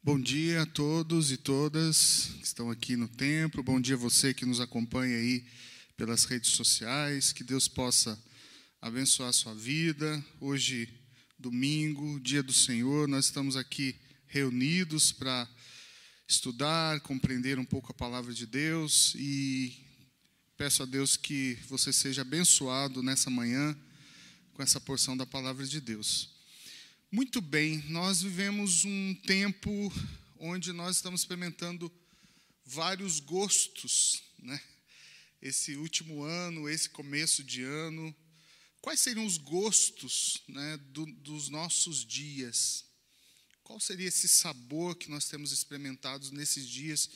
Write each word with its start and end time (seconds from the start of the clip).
Bom 0.00 0.18
dia 0.18 0.62
a 0.62 0.66
todos 0.66 1.32
e 1.32 1.36
todas 1.36 2.30
que 2.38 2.44
estão 2.44 2.70
aqui 2.70 2.96
no 2.96 3.08
templo. 3.08 3.64
Bom 3.64 3.80
dia 3.80 3.96
a 3.96 3.98
você 3.98 4.32
que 4.32 4.46
nos 4.46 4.60
acompanha 4.60 5.16
aí 5.16 5.44
pelas 5.96 6.24
redes 6.24 6.52
sociais. 6.52 7.32
Que 7.32 7.42
Deus 7.42 7.66
possa 7.66 8.18
abençoar 8.80 9.30
a 9.30 9.32
sua 9.32 9.52
vida. 9.54 10.24
Hoje, 10.40 10.88
domingo, 11.36 12.20
dia 12.20 12.44
do 12.44 12.52
Senhor, 12.52 13.08
nós 13.08 13.24
estamos 13.26 13.56
aqui 13.56 13.96
reunidos 14.28 15.10
para 15.10 15.48
estudar, 16.28 17.00
compreender 17.00 17.58
um 17.58 17.64
pouco 17.64 17.90
a 17.90 17.94
palavra 17.94 18.32
de 18.32 18.46
Deus 18.46 19.14
e 19.16 19.84
peço 20.56 20.84
a 20.84 20.86
Deus 20.86 21.16
que 21.16 21.58
você 21.68 21.92
seja 21.92 22.22
abençoado 22.22 23.02
nessa 23.02 23.28
manhã 23.28 23.76
com 24.54 24.62
essa 24.62 24.80
porção 24.80 25.16
da 25.16 25.26
palavra 25.26 25.66
de 25.66 25.80
Deus. 25.80 26.37
Muito 27.10 27.40
bem, 27.40 27.82
nós 27.88 28.20
vivemos 28.20 28.84
um 28.84 29.14
tempo 29.14 29.70
onde 30.38 30.74
nós 30.74 30.96
estamos 30.96 31.22
experimentando 31.22 31.90
vários 32.66 33.18
gostos, 33.18 34.22
né? 34.38 34.60
Esse 35.40 35.74
último 35.76 36.22
ano, 36.22 36.68
esse 36.68 36.90
começo 36.90 37.42
de 37.42 37.62
ano, 37.62 38.14
quais 38.82 39.00
seriam 39.00 39.24
os 39.24 39.38
gostos 39.38 40.42
né, 40.46 40.76
do, 40.92 41.06
dos 41.06 41.48
nossos 41.48 42.04
dias? 42.04 42.84
Qual 43.64 43.80
seria 43.80 44.08
esse 44.08 44.28
sabor 44.28 44.94
que 44.94 45.08
nós 45.08 45.30
temos 45.30 45.50
experimentado 45.50 46.30
nesses 46.32 46.68
dias 46.68 47.08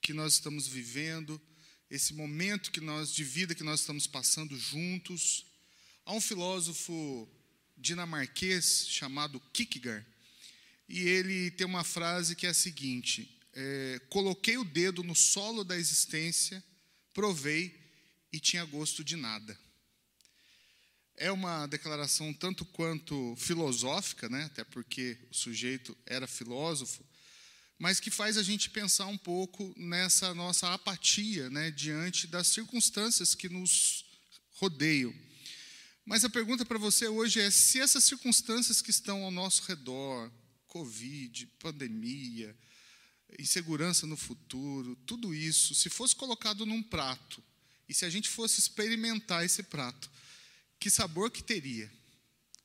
que 0.00 0.12
nós 0.12 0.34
estamos 0.34 0.68
vivendo, 0.68 1.42
esse 1.90 2.14
momento 2.14 2.70
que 2.70 2.80
nós 2.80 3.12
de 3.12 3.24
vida 3.24 3.56
que 3.56 3.64
nós 3.64 3.80
estamos 3.80 4.06
passando 4.06 4.56
juntos? 4.56 5.44
Há 6.06 6.12
um 6.12 6.20
filósofo 6.20 7.28
dinamarquês 7.82 8.86
chamado 8.88 9.40
Kierkegaard, 9.52 10.06
e 10.88 11.00
ele 11.00 11.50
tem 11.50 11.66
uma 11.66 11.82
frase 11.82 12.36
que 12.36 12.46
é 12.46 12.50
a 12.50 12.54
seguinte: 12.54 13.38
é, 13.52 14.00
coloquei 14.08 14.56
o 14.56 14.64
dedo 14.64 15.02
no 15.02 15.14
solo 15.14 15.64
da 15.64 15.76
existência, 15.76 16.62
provei 17.12 17.78
e 18.32 18.38
tinha 18.38 18.64
gosto 18.64 19.02
de 19.02 19.16
nada. 19.16 19.58
É 21.16 21.30
uma 21.30 21.66
declaração 21.66 22.32
tanto 22.32 22.64
quanto 22.64 23.34
filosófica, 23.36 24.28
né? 24.28 24.44
até 24.44 24.64
porque 24.64 25.18
o 25.30 25.34
sujeito 25.34 25.96
era 26.06 26.26
filósofo, 26.26 27.04
mas 27.78 28.00
que 28.00 28.10
faz 28.10 28.38
a 28.38 28.42
gente 28.42 28.70
pensar 28.70 29.06
um 29.06 29.18
pouco 29.18 29.74
nessa 29.76 30.34
nossa 30.34 30.72
apatia 30.72 31.50
né? 31.50 31.70
diante 31.70 32.26
das 32.26 32.46
circunstâncias 32.46 33.34
que 33.34 33.48
nos 33.48 34.06
rodeiam. 34.54 35.14
Mas 36.12 36.26
a 36.26 36.28
pergunta 36.28 36.62
para 36.62 36.76
você 36.76 37.08
hoje 37.08 37.40
é: 37.40 37.50
se 37.50 37.80
essas 37.80 38.04
circunstâncias 38.04 38.82
que 38.82 38.90
estão 38.90 39.24
ao 39.24 39.30
nosso 39.30 39.62
redor, 39.62 40.30
Covid, 40.66 41.46
pandemia, 41.58 42.54
insegurança 43.38 44.06
no 44.06 44.14
futuro, 44.14 44.94
tudo 45.06 45.32
isso, 45.32 45.74
se 45.74 45.88
fosse 45.88 46.14
colocado 46.14 46.66
num 46.66 46.82
prato, 46.82 47.42
e 47.88 47.94
se 47.94 48.04
a 48.04 48.10
gente 48.10 48.28
fosse 48.28 48.60
experimentar 48.60 49.42
esse 49.42 49.62
prato, 49.62 50.10
que 50.78 50.90
sabor 50.90 51.30
que 51.30 51.42
teria? 51.42 51.90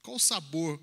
Qual 0.01 0.17
o 0.17 0.19
sabor 0.19 0.77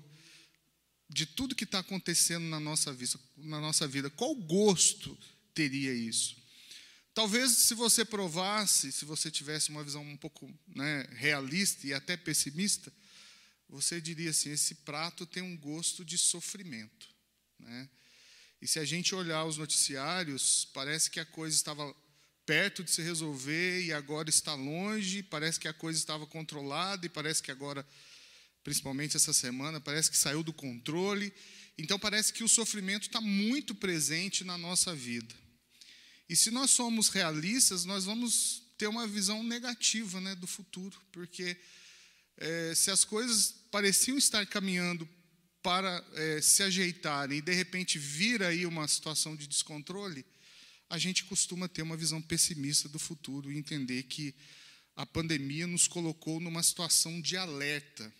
de 1.07 1.27
tudo 1.27 1.53
que 1.53 1.65
está 1.65 1.77
acontecendo 1.77 2.45
na 2.45 2.59
nossa, 2.59 2.91
vida, 2.91 3.19
na 3.37 3.61
nossa 3.61 3.87
vida? 3.87 4.09
Qual 4.09 4.33
gosto 4.33 5.15
teria 5.53 5.93
isso? 5.93 6.35
Talvez 7.15 7.51
se 7.51 7.73
você 7.73 8.03
provasse, 8.03 8.91
se 8.91 9.05
você 9.05 9.31
tivesse 9.31 9.69
uma 9.69 9.81
visão 9.81 10.03
um 10.03 10.17
pouco 10.17 10.53
né, 10.67 11.07
realista 11.13 11.87
e 11.87 11.93
até 11.93 12.17
pessimista, 12.17 12.91
você 13.69 14.01
diria 14.01 14.31
assim: 14.31 14.51
esse 14.51 14.75
prato 14.75 15.25
tem 15.25 15.41
um 15.41 15.55
gosto 15.55 16.03
de 16.03 16.17
sofrimento. 16.17 17.07
Né? 17.57 17.89
E 18.61 18.67
se 18.67 18.79
a 18.79 18.83
gente 18.83 19.15
olhar 19.15 19.45
os 19.45 19.55
noticiários, 19.55 20.67
parece 20.73 21.09
que 21.09 21.21
a 21.21 21.25
coisa 21.25 21.55
estava 21.55 21.95
perto 22.45 22.83
de 22.83 22.91
se 22.91 23.01
resolver 23.01 23.81
e 23.85 23.93
agora 23.93 24.29
está 24.29 24.53
longe, 24.53 25.23
parece 25.23 25.57
que 25.57 25.69
a 25.69 25.73
coisa 25.73 25.97
estava 25.97 26.27
controlada 26.27 27.05
e 27.05 27.09
parece 27.09 27.41
que 27.41 27.49
agora, 27.49 27.87
principalmente 28.61 29.15
essa 29.15 29.31
semana, 29.31 29.79
parece 29.79 30.11
que 30.11 30.17
saiu 30.17 30.43
do 30.43 30.51
controle. 30.51 31.33
Então 31.77 31.97
parece 31.97 32.33
que 32.33 32.43
o 32.43 32.49
sofrimento 32.49 33.03
está 33.03 33.21
muito 33.21 33.73
presente 33.73 34.43
na 34.43 34.57
nossa 34.57 34.93
vida. 34.93 35.44
E 36.27 36.35
se 36.35 36.49
nós 36.49 36.71
somos 36.71 37.09
realistas, 37.09 37.85
nós 37.85 38.05
vamos 38.05 38.63
ter 38.77 38.87
uma 38.87 39.07
visão 39.07 39.43
negativa 39.43 40.19
né, 40.19 40.35
do 40.35 40.47
futuro, 40.47 40.99
porque 41.11 41.57
é, 42.37 42.73
se 42.75 42.91
as 42.91 43.03
coisas 43.03 43.53
pareciam 43.71 44.17
estar 44.17 44.45
caminhando 44.45 45.07
para 45.61 46.03
é, 46.13 46.41
se 46.41 46.61
ajeitarem 46.63 47.39
e 47.39 47.41
de 47.41 47.53
repente 47.53 47.97
vir 47.97 48.43
aí 48.43 48.65
uma 48.65 48.87
situação 48.87 49.35
de 49.35 49.47
descontrole, 49.47 50.25
a 50.89 50.97
gente 50.97 51.23
costuma 51.23 51.67
ter 51.67 51.81
uma 51.81 51.97
visão 51.97 52.21
pessimista 52.21 52.87
do 52.87 52.99
futuro 52.99 53.51
e 53.51 53.57
entender 53.57 54.03
que 54.03 54.35
a 54.95 55.05
pandemia 55.05 55.65
nos 55.65 55.87
colocou 55.87 56.39
numa 56.39 56.61
situação 56.61 57.19
de 57.21 57.35
alerta. 57.35 58.13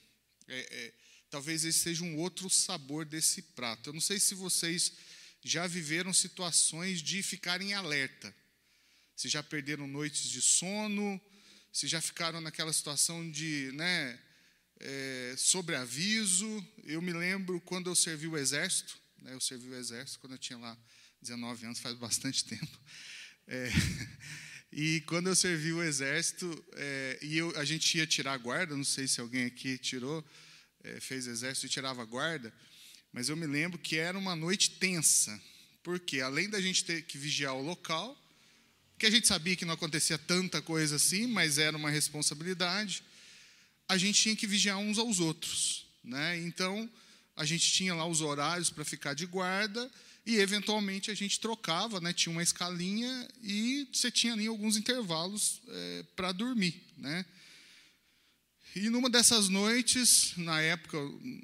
É, 0.47 0.59
é 0.59 0.94
talvez 1.29 1.65
esse 1.65 1.79
seja 1.79 2.03
um 2.03 2.17
outro 2.17 2.49
sabor 2.49 3.05
desse 3.05 3.41
prato. 3.41 3.89
Eu 3.89 3.94
não 3.94 4.01
sei 4.01 4.19
se 4.19 4.33
vocês 4.33 4.94
já 5.45 5.67
viveram 5.67 6.11
situações 6.11 7.03
de 7.03 7.22
ficar 7.22 7.61
em 7.61 7.75
alerta. 7.75 8.33
Se 9.16 9.29
já 9.29 9.44
perderam 9.44 9.88
noites 9.88 10.28
de 10.28 10.41
sono, 10.41 11.22
se 11.72 11.88
já 11.88 12.01
ficaram 12.01 12.41
naquela 12.41 12.73
situação 12.73 13.29
de 13.29 13.72
né, 13.73 14.19
é, 14.79 15.35
sobreaviso. 15.38 16.67
Eu 16.83 17.00
me 17.00 17.13
lembro 17.13 17.61
quando 17.61 17.91
eu 17.91 17.95
servi 17.95 18.28
o 18.28 18.35
exército, 18.35 19.00
né, 19.22 19.33
eu 19.33 19.39
servi 19.39 19.69
o 19.69 19.75
exército 19.75 20.19
quando 20.19 20.33
eu 20.33 20.39
tinha 20.39 20.57
lá 20.57 20.75
19 21.22 21.67
anos, 21.67 21.79
faz 21.79 21.95
bastante 21.95 22.44
tempo. 22.50 22.79
É, 23.45 23.69
e 24.73 25.01
quando 25.01 25.27
eu 25.27 25.35
servi 25.35 25.72
o 25.72 25.83
exército, 25.83 26.66
é, 26.73 27.19
e 27.22 27.38
eu, 27.38 27.56
a 27.56 27.63
gente 27.63 27.95
ia 28.00 28.07
tirar 28.07 28.33
a 28.33 28.38
guarda, 28.38 28.75
não 28.75 28.83
sei 28.83 29.07
se 29.07 29.22
alguém 29.22 29.45
aqui 29.45 29.77
tirou, 29.77 30.25
é, 30.83 31.00
fez 31.00 31.27
exército 31.27 31.67
e 31.67 31.69
tirava 31.69 32.01
a 32.01 32.06
guarda. 32.06 32.51
Mas 33.15 33.29
eu 33.29 33.37
me 33.37 33.47
lembro 33.47 33.79
que 33.79 33.95
era 33.95 34.19
uma 34.19 34.35
noite 34.35 34.71
tensa, 34.71 35.41
porque 35.81 36.19
além 36.19 36.49
da 36.49 36.59
gente 36.59 36.83
ter 36.83 37.01
que 37.03 37.17
vigiar 37.17 37.55
o 37.55 37.61
local, 37.61 38.13
que 38.99 39.05
a 39.05 39.09
gente 39.09 39.25
sabia 39.25 39.55
que 39.55 39.63
não 39.63 39.73
acontecia 39.73 40.17
tanta 40.17 40.61
coisa 40.61 40.97
assim, 40.97 41.25
mas 41.25 41.57
era 41.57 41.77
uma 41.77 41.89
responsabilidade, 41.89 43.01
a 43.87 43.95
gente 43.95 44.21
tinha 44.21 44.35
que 44.35 44.45
vigiar 44.45 44.77
uns 44.79 44.97
aos 44.97 45.21
outros, 45.21 45.85
né? 46.03 46.37
Então 46.39 46.89
a 47.37 47.45
gente 47.45 47.71
tinha 47.71 47.95
lá 47.95 48.05
os 48.05 48.19
horários 48.19 48.69
para 48.69 48.83
ficar 48.83 49.13
de 49.13 49.25
guarda 49.25 49.89
e 50.25 50.35
eventualmente 50.35 51.09
a 51.09 51.15
gente 51.15 51.39
trocava, 51.39 52.01
né? 52.01 52.11
Tinha 52.11 52.33
uma 52.33 52.43
escalinha 52.43 53.29
e 53.41 53.87
você 53.93 54.11
tinha 54.11 54.33
ali 54.33 54.47
alguns 54.47 54.75
intervalos 54.75 55.61
é, 55.69 56.03
para 56.17 56.33
dormir, 56.33 56.83
né? 56.97 57.25
E 58.75 58.90
numa 58.90 59.09
dessas 59.09 59.47
noites, 59.47 60.34
na 60.36 60.59
época, 60.59 60.97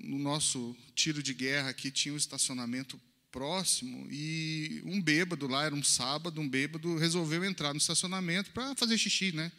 no 0.04 0.20
nosso 0.20 0.76
tiro 0.94 1.24
de 1.24 1.34
guerra 1.34 1.70
aqui, 1.70 1.90
tinha 1.90 2.14
um 2.14 2.18
estacionamento 2.18 3.00
próximo 3.32 4.06
e 4.12 4.82
um 4.84 5.02
bêbado 5.02 5.48
lá, 5.48 5.64
era 5.64 5.74
um 5.74 5.82
sábado, 5.82 6.42
um 6.42 6.50
bêbado 6.50 6.98
resolveu 6.98 7.46
entrar 7.46 7.74
no 7.74 7.78
estacionamento 7.78 8.52
para 8.52 8.76
fazer 8.76 8.98
xixi, 8.98 9.32
né? 9.32 9.50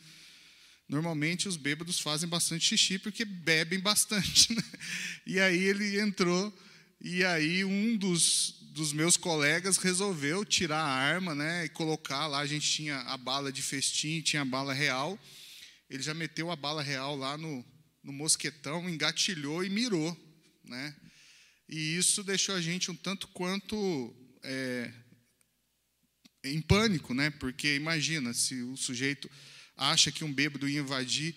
Normalmente 0.86 1.48
os 1.48 1.56
bêbados 1.56 1.98
fazem 1.98 2.28
bastante 2.28 2.66
xixi 2.66 2.98
porque 2.98 3.24
bebem 3.24 3.80
bastante, 3.80 4.52
né? 4.54 4.64
E 5.26 5.40
aí 5.40 5.64
ele 5.64 5.98
entrou 5.98 6.52
e 7.00 7.24
aí 7.24 7.64
um 7.64 7.96
dos, 7.96 8.56
dos 8.72 8.92
meus 8.92 9.16
colegas 9.16 9.78
resolveu 9.78 10.44
tirar 10.44 10.82
a 10.82 10.92
arma, 10.92 11.34
né, 11.34 11.64
e 11.64 11.68
colocar 11.70 12.26
lá, 12.26 12.40
a 12.40 12.46
gente 12.46 12.70
tinha 12.70 12.98
a 12.98 13.16
bala 13.16 13.50
de 13.50 13.62
festim, 13.62 14.20
tinha 14.20 14.42
a 14.42 14.44
bala 14.44 14.74
real, 14.74 15.18
ele 15.92 16.02
já 16.02 16.14
meteu 16.14 16.50
a 16.50 16.56
bala 16.56 16.82
real 16.82 17.14
lá 17.14 17.36
no, 17.36 17.62
no 18.02 18.14
mosquetão, 18.14 18.88
engatilhou 18.88 19.62
e 19.62 19.68
mirou. 19.68 20.16
Né? 20.64 20.96
E 21.68 21.98
isso 21.98 22.24
deixou 22.24 22.54
a 22.54 22.62
gente 22.62 22.90
um 22.90 22.96
tanto 22.96 23.28
quanto 23.28 24.16
é, 24.42 24.90
em 26.42 26.62
pânico, 26.62 27.12
né? 27.12 27.28
porque 27.28 27.74
imagina 27.74 28.32
se 28.32 28.54
o 28.62 28.74
sujeito 28.74 29.30
acha 29.76 30.10
que 30.10 30.24
um 30.24 30.32
bêbado 30.32 30.66
ia 30.66 30.80
invadir 30.80 31.36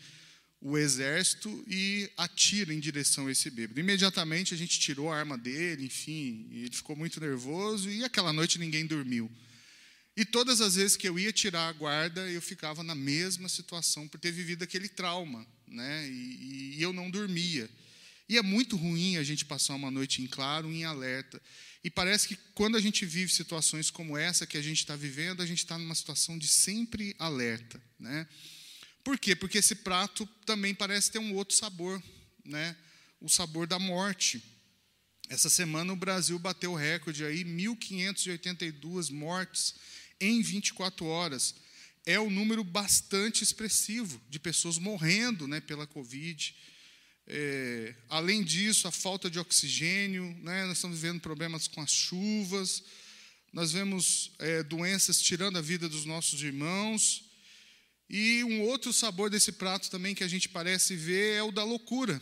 o 0.61 0.77
exército 0.77 1.49
e 1.67 2.09
atira 2.15 2.73
em 2.73 2.79
direção 2.79 3.27
a 3.27 3.31
esse 3.33 3.49
bêbado. 3.49 3.77
Imediatamente 3.77 4.53
a 4.53 4.57
gente 4.57 4.79
tirou 4.79 5.11
a 5.11 5.17
arma 5.17 5.37
dele, 5.37 5.87
enfim, 5.87 6.47
ele 6.49 6.73
ficou 6.73 6.95
muito 6.95 7.19
nervoso 7.19 7.89
e 7.89 8.05
aquela 8.05 8.31
noite 8.31 8.57
ninguém 8.57 8.85
dormiu. 8.85 9.29
E 10.17 10.23
todas 10.23 10.61
as 10.61 10.75
vezes 10.75 10.95
que 10.95 11.07
eu 11.07 11.19
ia 11.19 11.33
tirar 11.33 11.67
a 11.67 11.73
guarda, 11.73 12.21
eu 12.29 12.41
ficava 12.41 12.81
na 12.83 12.95
mesma 12.95 13.49
situação 13.49 14.07
por 14.07 14.17
ter 14.17 14.31
vivido 14.31 14.63
aquele 14.63 14.87
trauma, 14.87 15.45
né? 15.67 16.07
E, 16.07 16.75
e, 16.77 16.81
eu 16.81 16.93
não 16.93 17.11
dormia. 17.11 17.69
E 18.29 18.37
é 18.37 18.41
muito 18.41 18.77
ruim 18.77 19.17
a 19.17 19.23
gente 19.23 19.43
passar 19.43 19.75
uma 19.75 19.91
noite 19.91 20.21
em 20.21 20.27
claro, 20.27 20.71
em 20.71 20.85
alerta. 20.85 21.41
E 21.83 21.91
parece 21.91 22.29
que 22.29 22.37
quando 22.53 22.77
a 22.77 22.81
gente 22.81 23.05
vive 23.05 23.31
situações 23.31 23.91
como 23.91 24.17
essa 24.17 24.47
que 24.47 24.57
a 24.57 24.61
gente 24.61 24.79
está 24.79 24.95
vivendo, 24.95 25.41
a 25.41 25.45
gente 25.45 25.59
está 25.59 25.77
numa 25.77 25.93
situação 25.93 26.37
de 26.37 26.47
sempre 26.47 27.13
alerta, 27.19 27.81
né? 27.99 28.25
Por 29.03 29.19
quê? 29.19 29.35
Porque 29.35 29.57
esse 29.57 29.75
prato 29.75 30.25
também 30.45 30.73
parece 30.73 31.11
ter 31.11 31.19
um 31.19 31.35
outro 31.35 31.55
sabor, 31.55 32.01
né? 32.43 32.75
O 33.19 33.29
sabor 33.29 33.67
da 33.67 33.77
morte. 33.77 34.41
Essa 35.27 35.49
semana 35.49 35.91
o 35.91 35.95
Brasil 35.95 36.39
bateu 36.39 36.71
o 36.71 36.75
recorde 36.75 37.25
aí, 37.25 37.43
1.582 37.43 39.11
mortes 39.11 39.75
em 40.19 40.41
24 40.41 41.05
horas. 41.05 41.55
É 42.05 42.19
um 42.19 42.29
número 42.29 42.63
bastante 42.63 43.43
expressivo 43.43 44.21
de 44.29 44.39
pessoas 44.39 44.77
morrendo 44.77 45.47
né, 45.47 45.59
pela 45.59 45.87
Covid. 45.87 46.55
É, 47.27 47.95
além 48.07 48.43
disso, 48.43 48.87
a 48.87 48.91
falta 48.91 49.29
de 49.29 49.39
oxigênio, 49.39 50.23
né, 50.41 50.65
nós 50.65 50.77
estamos 50.77 50.99
vivendo 50.99 51.19
problemas 51.19 51.67
com 51.67 51.81
as 51.81 51.91
chuvas, 51.91 52.83
nós 53.51 53.71
vemos 53.71 54.31
é, 54.37 54.61
doenças 54.61 55.19
tirando 55.19 55.57
a 55.57 55.61
vida 55.61 55.89
dos 55.89 56.05
nossos 56.05 56.43
irmãos. 56.43 57.23
E 58.07 58.43
um 58.43 58.61
outro 58.61 58.93
sabor 58.93 59.31
desse 59.31 59.51
prato 59.53 59.89
também 59.89 60.13
que 60.13 60.23
a 60.23 60.27
gente 60.27 60.47
parece 60.47 60.95
ver 60.95 61.37
é 61.37 61.43
o 61.43 61.51
da 61.51 61.63
loucura, 61.63 62.21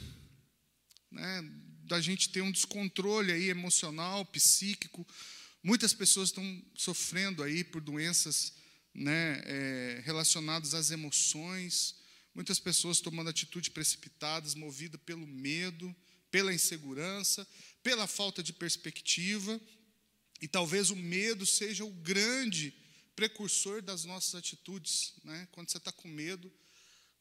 né, 1.11 1.43
da 1.83 1.99
gente 1.99 2.29
ter 2.29 2.41
um 2.41 2.51
descontrole 2.51 3.33
aí 3.33 3.49
emocional, 3.49 4.25
psíquico. 4.25 5.05
Muitas 5.63 5.93
pessoas 5.93 6.27
estão 6.27 6.61
sofrendo 6.75 7.41
aí 7.41 7.63
por 7.63 7.81
doenças 7.81 8.51
né, 8.93 9.41
é, 9.45 10.01
relacionadas 10.03 10.73
às 10.73 10.91
emoções. 10.91 11.95
Muitas 12.35 12.59
pessoas 12.59 12.99
tomando 12.99 13.29
atitudes 13.29 13.69
precipitadas, 13.69 14.55
movidas 14.55 14.99
pelo 15.05 15.25
medo, 15.25 15.95
pela 16.29 16.53
insegurança, 16.53 17.47
pela 17.81 18.07
falta 18.07 18.43
de 18.43 18.51
perspectiva. 18.51 19.59
E 20.41 20.49
talvez 20.49 20.89
o 20.89 20.97
medo 20.97 21.45
seja 21.45 21.85
o 21.85 21.91
grande 21.91 22.73
precursor 23.15 23.81
das 23.81 24.03
nossas 24.03 24.35
atitudes. 24.35 25.13
Né? 25.23 25.47
Quando 25.53 25.71
você 25.71 25.77
está 25.77 25.93
com 25.93 26.09
medo, 26.09 26.51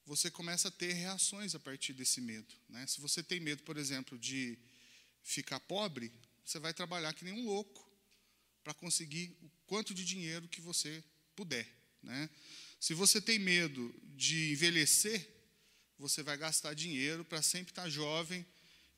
você 0.04 0.32
começa 0.32 0.66
a 0.66 0.72
ter 0.72 0.94
reações 0.94 1.54
a 1.54 1.60
partir 1.60 1.92
desse 1.92 2.20
medo. 2.20 2.52
Né? 2.68 2.84
Se 2.88 3.00
você 3.00 3.22
tem 3.22 3.38
medo, 3.38 3.62
por 3.62 3.76
exemplo, 3.76 4.18
de 4.18 4.58
ficar 5.22 5.60
pobre, 5.60 6.10
você 6.44 6.58
vai 6.58 6.74
trabalhar 6.74 7.12
que 7.12 7.24
nem 7.24 7.34
um 7.34 7.44
louco 7.44 7.81
para 8.62 8.74
conseguir 8.74 9.36
o 9.42 9.50
quanto 9.66 9.94
de 9.94 10.04
dinheiro 10.04 10.48
que 10.48 10.60
você 10.60 11.02
puder. 11.34 11.66
Né? 12.02 12.28
Se 12.80 12.94
você 12.94 13.20
tem 13.20 13.38
medo 13.38 13.94
de 14.16 14.52
envelhecer, 14.52 15.28
você 15.98 16.22
vai 16.22 16.36
gastar 16.36 16.74
dinheiro 16.74 17.24
para 17.24 17.42
sempre 17.42 17.72
estar 17.72 17.88
jovem 17.88 18.44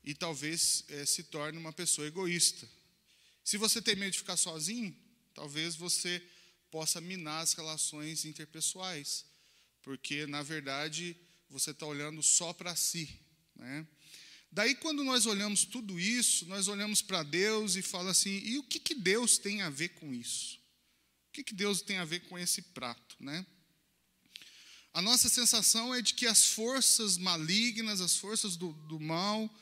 e 0.03 0.13
talvez 0.13 0.83
é, 0.89 1.05
se 1.05 1.23
torne 1.23 1.57
uma 1.57 1.73
pessoa 1.73 2.07
egoísta. 2.07 2.67
Se 3.43 3.57
você 3.57 3.81
tem 3.81 3.95
medo 3.95 4.11
de 4.11 4.19
ficar 4.19 4.37
sozinho, 4.37 4.95
talvez 5.33 5.75
você 5.75 6.21
possa 6.71 6.99
minar 6.99 7.41
as 7.41 7.53
relações 7.53 8.25
interpessoais, 8.25 9.25
porque 9.81 10.25
na 10.25 10.41
verdade 10.41 11.15
você 11.49 11.71
está 11.71 11.85
olhando 11.85 12.21
só 12.23 12.53
para 12.53 12.75
si. 12.75 13.19
Né? 13.55 13.87
Daí, 14.55 14.73
quando 14.73 15.03
nós 15.03 15.25
olhamos 15.25 15.65
tudo 15.65 15.99
isso, 15.99 16.45
nós 16.45 16.69
olhamos 16.69 17.01
para 17.01 17.23
Deus 17.23 17.75
e 17.75 17.81
fala 17.81 18.11
assim: 18.11 18.41
e 18.45 18.57
o 18.57 18.63
que, 18.63 18.79
que 18.79 18.95
Deus 18.95 19.37
tem 19.37 19.61
a 19.61 19.69
ver 19.69 19.89
com 19.89 20.13
isso? 20.13 20.55
O 21.27 21.33
que, 21.33 21.43
que 21.43 21.53
Deus 21.53 21.81
tem 21.81 21.97
a 21.97 22.05
ver 22.05 22.21
com 22.29 22.39
esse 22.39 22.61
prato? 22.61 23.17
Né? 23.19 23.45
A 24.93 25.01
nossa 25.01 25.27
sensação 25.27 25.93
é 25.93 26.01
de 26.01 26.13
que 26.13 26.25
as 26.25 26.45
forças 26.45 27.17
malignas, 27.17 27.99
as 27.99 28.15
forças 28.15 28.55
do, 28.55 28.71
do 28.87 28.97
mal, 28.97 29.53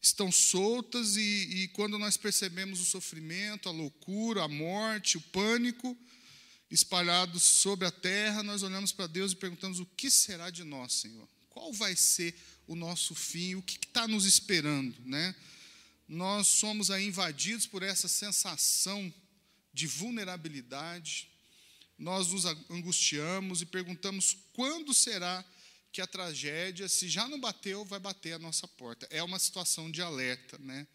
estão 0.00 0.30
soltas, 0.30 1.16
e, 1.16 1.20
e 1.22 1.68
quando 1.70 1.98
nós 1.98 2.16
percebemos 2.16 2.80
o 2.80 2.84
sofrimento, 2.84 3.68
a 3.68 3.72
loucura, 3.72 4.44
a 4.44 4.48
morte, 4.48 5.16
o 5.16 5.20
pânico 5.20 5.98
espalhados 6.70 7.42
sobre 7.42 7.84
a 7.84 7.90
terra, 7.90 8.44
nós 8.44 8.62
olhamos 8.62 8.92
para 8.92 9.08
Deus 9.08 9.32
e 9.32 9.36
perguntamos: 9.36 9.80
o 9.80 9.86
que 9.86 10.08
será 10.08 10.50
de 10.50 10.62
nós, 10.62 10.92
Senhor? 10.92 11.28
Qual 11.48 11.72
vai 11.72 11.96
ser 11.96 12.32
o 12.66 12.74
nosso 12.74 13.14
fim? 13.14 13.54
O 13.54 13.62
que 13.62 13.76
está 13.76 14.06
nos 14.08 14.24
esperando? 14.24 14.96
Né? 15.04 15.34
Nós 16.08 16.46
somos 16.48 16.90
aí 16.90 17.06
invadidos 17.06 17.66
por 17.66 17.82
essa 17.82 18.08
sensação 18.08 19.12
de 19.72 19.86
vulnerabilidade, 19.86 21.30
nós 21.98 22.32
nos 22.32 22.44
angustiamos 22.70 23.62
e 23.62 23.66
perguntamos 23.66 24.36
quando 24.52 24.94
será 24.94 25.44
que 25.92 26.00
a 26.00 26.06
tragédia, 26.06 26.88
se 26.88 27.08
já 27.08 27.26
não 27.26 27.40
bateu, 27.40 27.84
vai 27.84 27.98
bater 27.98 28.34
a 28.34 28.38
nossa 28.38 28.68
porta. 28.68 29.06
É 29.10 29.22
uma 29.22 29.38
situação 29.38 29.90
de 29.90 30.02
alerta, 30.02 30.58
né? 30.58 30.86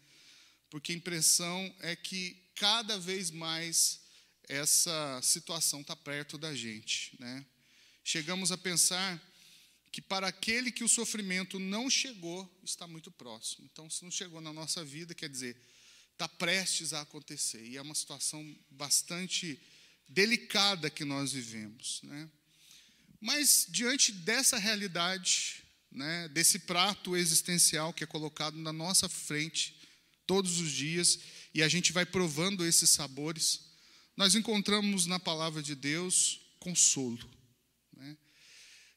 Porque 0.70 0.92
a 0.92 0.94
impressão 0.94 1.74
é 1.80 1.96
que 1.96 2.40
cada 2.54 2.98
vez 2.98 3.30
mais 3.30 4.00
essa 4.48 5.20
situação 5.22 5.80
está 5.80 5.96
perto 5.96 6.38
da 6.38 6.54
gente, 6.54 7.16
né? 7.18 7.44
Chegamos 8.04 8.52
a 8.52 8.58
pensar 8.58 9.20
que 9.92 10.00
para 10.00 10.26
aquele 10.26 10.72
que 10.72 10.82
o 10.82 10.88
sofrimento 10.88 11.58
não 11.58 11.90
chegou, 11.90 12.50
está 12.64 12.86
muito 12.86 13.10
próximo. 13.10 13.68
Então, 13.70 13.90
se 13.90 14.02
não 14.02 14.10
chegou 14.10 14.40
na 14.40 14.50
nossa 14.50 14.82
vida, 14.82 15.14
quer 15.14 15.28
dizer, 15.28 15.54
está 16.12 16.26
prestes 16.26 16.94
a 16.94 17.02
acontecer. 17.02 17.62
E 17.62 17.76
é 17.76 17.82
uma 17.82 17.94
situação 17.94 18.42
bastante 18.70 19.60
delicada 20.08 20.88
que 20.88 21.04
nós 21.04 21.32
vivemos. 21.32 22.00
Né? 22.04 22.30
Mas, 23.20 23.66
diante 23.68 24.12
dessa 24.12 24.56
realidade, 24.56 25.62
né, 25.90 26.26
desse 26.28 26.60
prato 26.60 27.14
existencial 27.14 27.92
que 27.92 28.02
é 28.02 28.06
colocado 28.06 28.56
na 28.56 28.72
nossa 28.72 29.10
frente 29.10 29.78
todos 30.26 30.58
os 30.58 30.72
dias, 30.72 31.18
e 31.52 31.62
a 31.62 31.68
gente 31.68 31.92
vai 31.92 32.06
provando 32.06 32.64
esses 32.64 32.88
sabores, 32.88 33.60
nós 34.16 34.34
encontramos 34.34 35.04
na 35.04 35.20
palavra 35.20 35.62
de 35.62 35.74
Deus 35.74 36.40
consolo. 36.58 37.41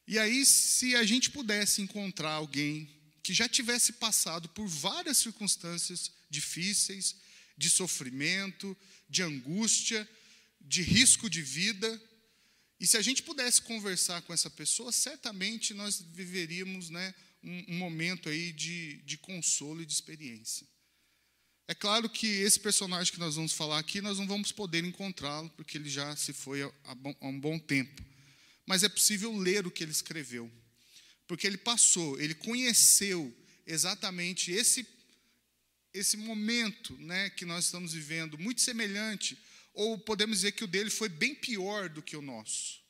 E 0.06 0.18
aí, 0.18 0.46
se 0.46 0.94
a 0.94 1.04
gente 1.04 1.30
pudesse 1.30 1.82
encontrar 1.82 2.32
alguém 2.32 2.88
que 3.22 3.34
já 3.34 3.48
tivesse 3.48 3.94
passado 3.94 4.48
por 4.50 4.66
várias 4.68 5.18
circunstâncias 5.18 6.12
difíceis, 6.30 7.16
de 7.56 7.70
sofrimento, 7.70 8.76
de 9.08 9.22
angústia, 9.22 10.08
de 10.60 10.82
risco 10.82 11.30
de 11.30 11.42
vida. 11.42 12.00
E 12.78 12.86
se 12.86 12.96
a 12.96 13.02
gente 13.02 13.22
pudesse 13.22 13.62
conversar 13.62 14.20
com 14.22 14.32
essa 14.32 14.50
pessoa, 14.50 14.92
certamente 14.92 15.72
nós 15.72 16.00
viveríamos 16.12 16.90
né, 16.90 17.14
um, 17.42 17.64
um 17.68 17.78
momento 17.78 18.28
aí 18.28 18.52
de, 18.52 18.98
de 18.98 19.16
consolo 19.16 19.82
e 19.82 19.86
de 19.86 19.92
experiência. 19.92 20.66
É 21.68 21.74
claro 21.74 22.08
que 22.08 22.26
esse 22.26 22.60
personagem 22.60 23.12
que 23.12 23.18
nós 23.18 23.34
vamos 23.34 23.52
falar 23.52 23.78
aqui, 23.78 24.00
nós 24.00 24.18
não 24.18 24.26
vamos 24.26 24.52
poder 24.52 24.84
encontrá-lo, 24.84 25.50
porque 25.50 25.78
ele 25.78 25.88
já 25.88 26.14
se 26.14 26.32
foi 26.32 26.62
há, 26.62 26.70
há 27.20 27.26
um 27.26 27.40
bom 27.40 27.58
tempo. 27.58 28.04
Mas 28.66 28.82
é 28.82 28.88
possível 28.88 29.34
ler 29.36 29.66
o 29.66 29.70
que 29.70 29.84
ele 29.84 29.92
escreveu. 29.92 30.50
Porque 31.26 31.46
ele 31.46 31.56
passou, 31.56 32.20
ele 32.20 32.34
conheceu 32.34 33.34
exatamente 33.66 34.50
esse, 34.50 34.86
esse 35.94 36.16
momento 36.16 36.96
né, 36.98 37.30
que 37.30 37.44
nós 37.44 37.64
estamos 37.64 37.92
vivendo, 37.92 38.38
muito 38.38 38.60
semelhante 38.60 39.38
ou 39.76 39.98
podemos 39.98 40.38
dizer 40.38 40.52
que 40.52 40.64
o 40.64 40.66
dele 40.66 40.88
foi 40.88 41.08
bem 41.08 41.34
pior 41.34 41.90
do 41.90 42.02
que 42.02 42.16
o 42.16 42.22
nosso. 42.22 42.80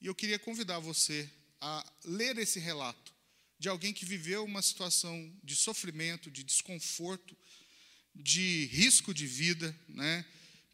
E 0.00 0.06
eu 0.06 0.14
queria 0.14 0.38
convidar 0.38 0.78
você 0.78 1.28
a 1.60 1.92
ler 2.04 2.38
esse 2.38 2.60
relato 2.60 3.12
de 3.58 3.68
alguém 3.68 3.92
que 3.92 4.04
viveu 4.04 4.44
uma 4.44 4.62
situação 4.62 5.32
de 5.42 5.56
sofrimento, 5.56 6.30
de 6.30 6.44
desconforto, 6.44 7.36
de 8.14 8.66
risco 8.66 9.12
de 9.12 9.26
vida, 9.26 9.76
né, 9.88 10.24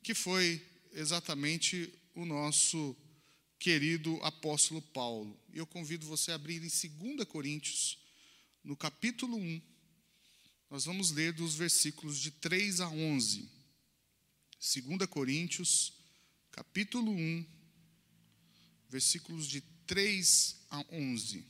que 0.03 0.15
foi 0.15 0.65
exatamente 0.93 1.93
o 2.15 2.25
nosso 2.25 2.97
querido 3.59 4.19
apóstolo 4.23 4.81
Paulo. 4.81 5.39
Eu 5.53 5.67
convido 5.67 6.07
você 6.07 6.31
a 6.33 6.37
abrir 6.37 6.63
em 6.63 7.15
2 7.15 7.25
Coríntios, 7.29 7.99
no 8.63 8.77
capítulo 8.77 9.37
1. 9.37 9.63
Nós 10.71 10.85
vamos 10.85 11.11
ler 11.11 11.33
dos 11.33 11.55
versículos 11.55 12.19
de 12.19 12.31
3 12.31 12.81
a 12.81 12.89
11. 12.89 13.49
2 14.61 15.07
Coríntios, 15.09 15.93
capítulo 16.51 17.11
1, 17.11 17.47
versículos 18.89 19.49
de 19.49 19.61
3 19.87 20.57
a 20.71 20.85
11. 20.93 21.45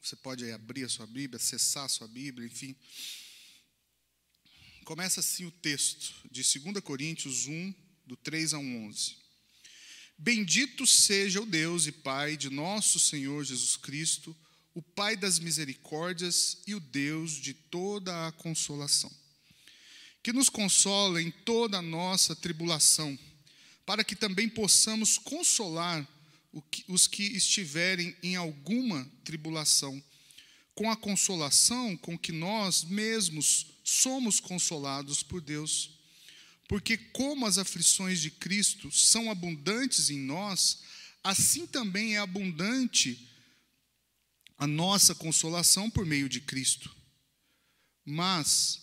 Você 0.00 0.14
pode 0.14 0.50
abrir 0.52 0.84
a 0.84 0.88
sua 0.88 1.06
Bíblia, 1.06 1.36
acessar 1.36 1.84
a 1.84 1.88
sua 1.88 2.06
Bíblia, 2.06 2.46
enfim. 2.46 2.76
Começa 4.86 5.18
assim 5.18 5.44
o 5.44 5.50
texto 5.50 6.14
de 6.30 6.44
2 6.60 6.78
Coríntios 6.78 7.48
1, 7.48 7.74
do 8.06 8.14
3 8.14 8.54
a 8.54 8.58
11. 8.60 9.16
Bendito 10.16 10.86
seja 10.86 11.40
o 11.40 11.44
Deus 11.44 11.88
e 11.88 11.92
Pai 11.92 12.36
de 12.36 12.48
nosso 12.48 13.00
Senhor 13.00 13.44
Jesus 13.44 13.76
Cristo, 13.76 14.34
o 14.72 14.80
Pai 14.80 15.16
das 15.16 15.40
misericórdias 15.40 16.58
e 16.68 16.74
o 16.76 16.78
Deus 16.78 17.32
de 17.32 17.52
toda 17.52 18.28
a 18.28 18.30
consolação, 18.30 19.10
que 20.22 20.32
nos 20.32 20.48
consola 20.48 21.20
em 21.20 21.32
toda 21.32 21.78
a 21.78 21.82
nossa 21.82 22.36
tribulação, 22.36 23.18
para 23.84 24.04
que 24.04 24.14
também 24.14 24.48
possamos 24.48 25.18
consolar 25.18 26.06
os 26.86 27.08
que 27.08 27.24
estiverem 27.24 28.16
em 28.22 28.36
alguma 28.36 29.04
tribulação, 29.24 30.00
com 30.76 30.90
a 30.90 30.96
consolação 30.96 31.96
com 31.96 32.16
que 32.18 32.30
nós 32.30 32.84
mesmos 32.84 33.66
somos 33.82 34.38
consolados 34.38 35.22
por 35.22 35.40
Deus. 35.40 35.90
Porque, 36.68 36.98
como 36.98 37.46
as 37.46 37.56
aflições 37.56 38.20
de 38.20 38.30
Cristo 38.30 38.92
são 38.92 39.30
abundantes 39.30 40.10
em 40.10 40.18
nós, 40.18 40.82
assim 41.24 41.66
também 41.66 42.14
é 42.14 42.18
abundante 42.18 43.26
a 44.58 44.66
nossa 44.66 45.14
consolação 45.14 45.88
por 45.90 46.04
meio 46.04 46.28
de 46.28 46.42
Cristo. 46.42 46.94
Mas, 48.04 48.82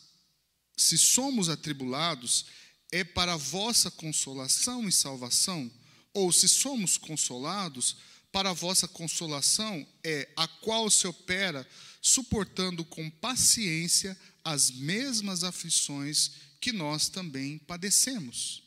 se 0.76 0.98
somos 0.98 1.48
atribulados, 1.48 2.46
é 2.92 3.04
para 3.04 3.34
a 3.34 3.38
vossa 3.38 3.92
consolação 3.92 4.88
e 4.88 4.92
salvação, 4.92 5.72
ou 6.12 6.32
se 6.32 6.48
somos 6.50 6.98
consolados, 6.98 7.98
para 8.34 8.50
a 8.50 8.54
vossa 8.54 8.88
consolação 8.88 9.88
é 10.04 10.28
a 10.36 10.48
qual 10.48 10.90
se 10.90 11.06
opera 11.06 11.66
suportando 12.02 12.84
com 12.84 13.10
paciência 13.10 14.18
as 14.44 14.72
mesmas 14.72 15.44
aflições 15.44 16.32
que 16.60 16.72
nós 16.72 17.08
também 17.08 17.60
padecemos. 17.60 18.64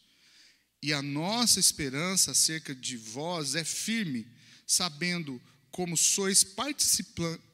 E 0.80 0.92
a 0.92 1.02
nossa 1.02 1.58
esperança 1.58 2.30
acerca 2.30 2.72
de 2.72 2.96
vós 2.96 3.56
é 3.56 3.64
firme, 3.64 4.24
sabendo 4.66 5.42
como 5.72 5.96
sois 5.96 6.44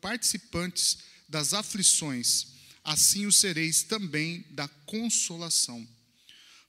participantes 0.00 0.99
das 1.26 1.54
aflições, 1.54 2.49
assim 2.85 3.25
o 3.25 3.33
sereis 3.33 3.85
também 3.85 4.45
da 4.50 4.69
consolação. 4.85 5.88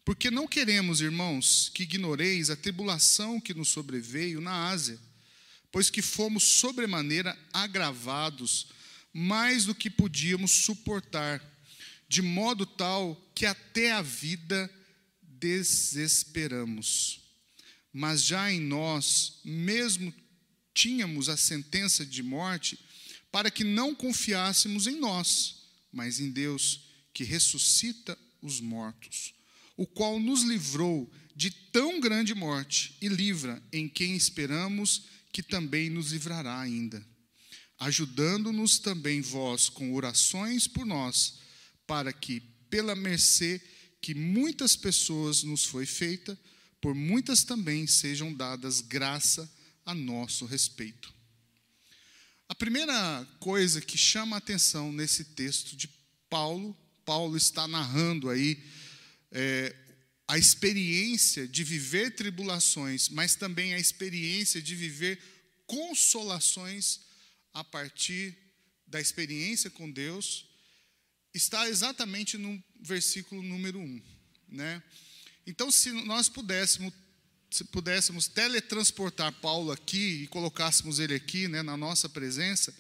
Porque 0.06 0.32
não 0.32 0.48
queremos, 0.48 1.02
irmãos, 1.02 1.70
que 1.74 1.84
ignoreis 1.84 2.50
a 2.50 2.56
tribulação 2.56 3.42
que 3.42 3.54
nos 3.54 3.70
sobreveio 3.70 4.40
na 4.40 4.70
Ásia, 4.70 5.00
pois 5.74 5.90
que 5.90 6.04
fomos 6.04 6.44
sobremaneira 6.44 7.36
agravados, 7.52 8.68
mais 9.12 9.66
do 9.66 9.74
que 9.74 9.90
podíamos 9.90 10.52
suportar, 10.52 11.44
de 12.08 12.22
modo 12.22 12.64
tal 12.64 13.20
que 13.34 13.44
até 13.44 13.92
a 13.92 14.04
vida 14.04 14.70
desesperamos. 15.20 17.22
Mas 17.92 18.24
já 18.24 18.52
em 18.52 18.60
nós, 18.60 19.40
mesmo 19.44 20.14
tínhamos 20.76 21.28
a 21.28 21.36
sentença 21.36 22.06
de 22.06 22.22
morte, 22.22 22.78
para 23.32 23.50
que 23.50 23.64
não 23.64 23.96
confiássemos 23.96 24.86
em 24.86 25.00
nós, 25.00 25.56
mas 25.92 26.20
em 26.20 26.30
Deus, 26.30 26.82
que 27.12 27.24
ressuscita 27.24 28.16
os 28.44 28.60
mortos, 28.60 29.34
o 29.76 29.88
qual 29.88 30.20
nos 30.20 30.44
livrou 30.44 31.12
de 31.36 31.50
tão 31.50 32.00
grande 32.00 32.36
morte 32.36 32.96
e 33.02 33.08
livra 33.08 33.60
em 33.72 33.90
quem 33.90 34.16
esperamos 34.16 35.13
que 35.34 35.42
também 35.44 35.90
nos 35.90 36.12
livrará 36.12 36.60
ainda, 36.62 37.04
ajudando-nos 37.80 38.78
também 38.78 39.20
vós 39.20 39.68
com 39.68 39.94
orações 39.94 40.68
por 40.68 40.86
nós, 40.86 41.40
para 41.88 42.14
que, 42.14 42.40
pela 42.70 42.96
mercê 42.96 43.60
que 44.00 44.14
muitas 44.14 44.76
pessoas 44.76 45.42
nos 45.42 45.66
foi 45.66 45.88
feita, 45.88 46.40
por 46.80 46.94
muitas 46.94 47.44
também 47.44 47.88
sejam 47.88 48.32
dadas 48.32 48.80
graça 48.80 49.52
a 49.86 49.96
nosso 49.96 50.46
respeito. 50.46 51.14
A 52.48 52.54
primeira 52.54 53.28
coisa 53.40 53.82
que 53.82 53.98
chama 53.98 54.36
a 54.36 54.38
atenção 54.38 54.94
nesse 54.94 55.26
texto 55.26 55.76
de 55.76 55.90
Paulo, 56.30 56.78
Paulo 57.04 57.36
está 57.36 57.68
narrando 57.68 58.30
aí 58.30 58.64
é, 59.32 59.76
a 60.28 60.38
experiência 60.38 61.48
de 61.48 61.64
viver 61.64 62.16
tribulações, 62.16 63.10
mas 63.10 63.36
também 63.36 63.74
a 63.74 63.80
experiência 63.80 64.62
de 64.62 64.76
viver 64.76 65.20
consolações 65.66 67.02
a 67.54 67.64
partir 67.64 68.38
da 68.88 69.00
experiência 69.00 69.70
com 69.70 69.90
Deus 69.90 70.46
está 71.34 71.68
exatamente 71.68 72.38
no 72.38 72.62
versículo 72.80 73.42
número 73.42 73.80
1. 73.80 74.02
Né? 74.50 74.84
Então, 75.48 75.72
se 75.72 75.92
nós 75.92 76.30
pudéssemos, 76.30 76.94
se 77.50 77.64
pudéssemos 77.66 78.28
teletransportar 78.28 79.32
Paulo 79.34 79.72
aqui 79.72 80.24
e 80.24 80.28
colocássemos 80.28 81.00
ele 81.00 81.16
aqui 81.16 81.48
né, 81.48 81.62
na 81.62 81.76
nossa 81.76 82.08
presença, 82.08 82.74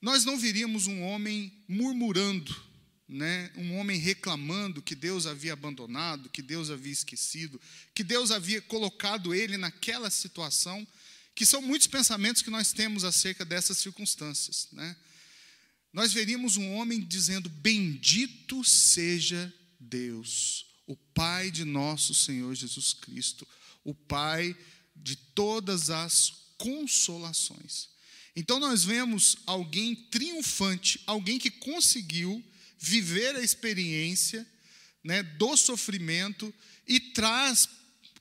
nós 0.00 0.24
não 0.24 0.36
viríamos 0.36 0.86
um 0.86 1.02
homem 1.02 1.52
murmurando, 1.68 2.54
né, 3.08 3.50
um 3.56 3.76
homem 3.76 3.98
reclamando 3.98 4.82
que 4.82 4.94
Deus 4.94 5.26
havia 5.26 5.52
abandonado, 5.52 6.28
que 6.28 6.42
Deus 6.42 6.70
havia 6.70 6.92
esquecido, 6.92 7.60
que 7.94 8.02
Deus 8.02 8.30
havia 8.30 8.60
colocado 8.60 9.34
ele 9.34 9.56
naquela 9.56 10.10
situação, 10.10 10.86
que 11.34 11.46
são 11.46 11.62
muitos 11.62 11.86
pensamentos 11.86 12.42
que 12.42 12.50
nós 12.50 12.72
temos 12.72 13.04
acerca 13.04 13.44
dessas 13.44 13.78
circunstâncias. 13.78 14.68
Né? 14.72 14.96
nós 15.96 16.12
veríamos 16.12 16.58
um 16.58 16.74
homem 16.74 17.00
dizendo: 17.00 17.48
Bendito 17.48 18.62
seja 18.62 19.50
Deus, 19.80 20.66
o 20.86 20.94
Pai 20.94 21.50
de 21.50 21.64
nosso 21.64 22.14
Senhor 22.14 22.54
Jesus 22.54 22.92
Cristo, 22.92 23.48
o 23.82 23.94
Pai 23.94 24.54
de 24.94 25.16
todas 25.16 25.88
as 25.88 26.34
consolações. 26.58 27.88
Então 28.36 28.60
nós 28.60 28.84
vemos 28.84 29.38
alguém 29.46 29.94
triunfante, 29.94 31.00
alguém 31.06 31.38
que 31.38 31.50
conseguiu 31.50 32.44
viver 32.78 33.36
a 33.36 33.42
experiência 33.42 34.46
né, 35.02 35.22
do 35.22 35.56
sofrimento 35.56 36.52
e 36.86 36.98
traz 37.00 37.68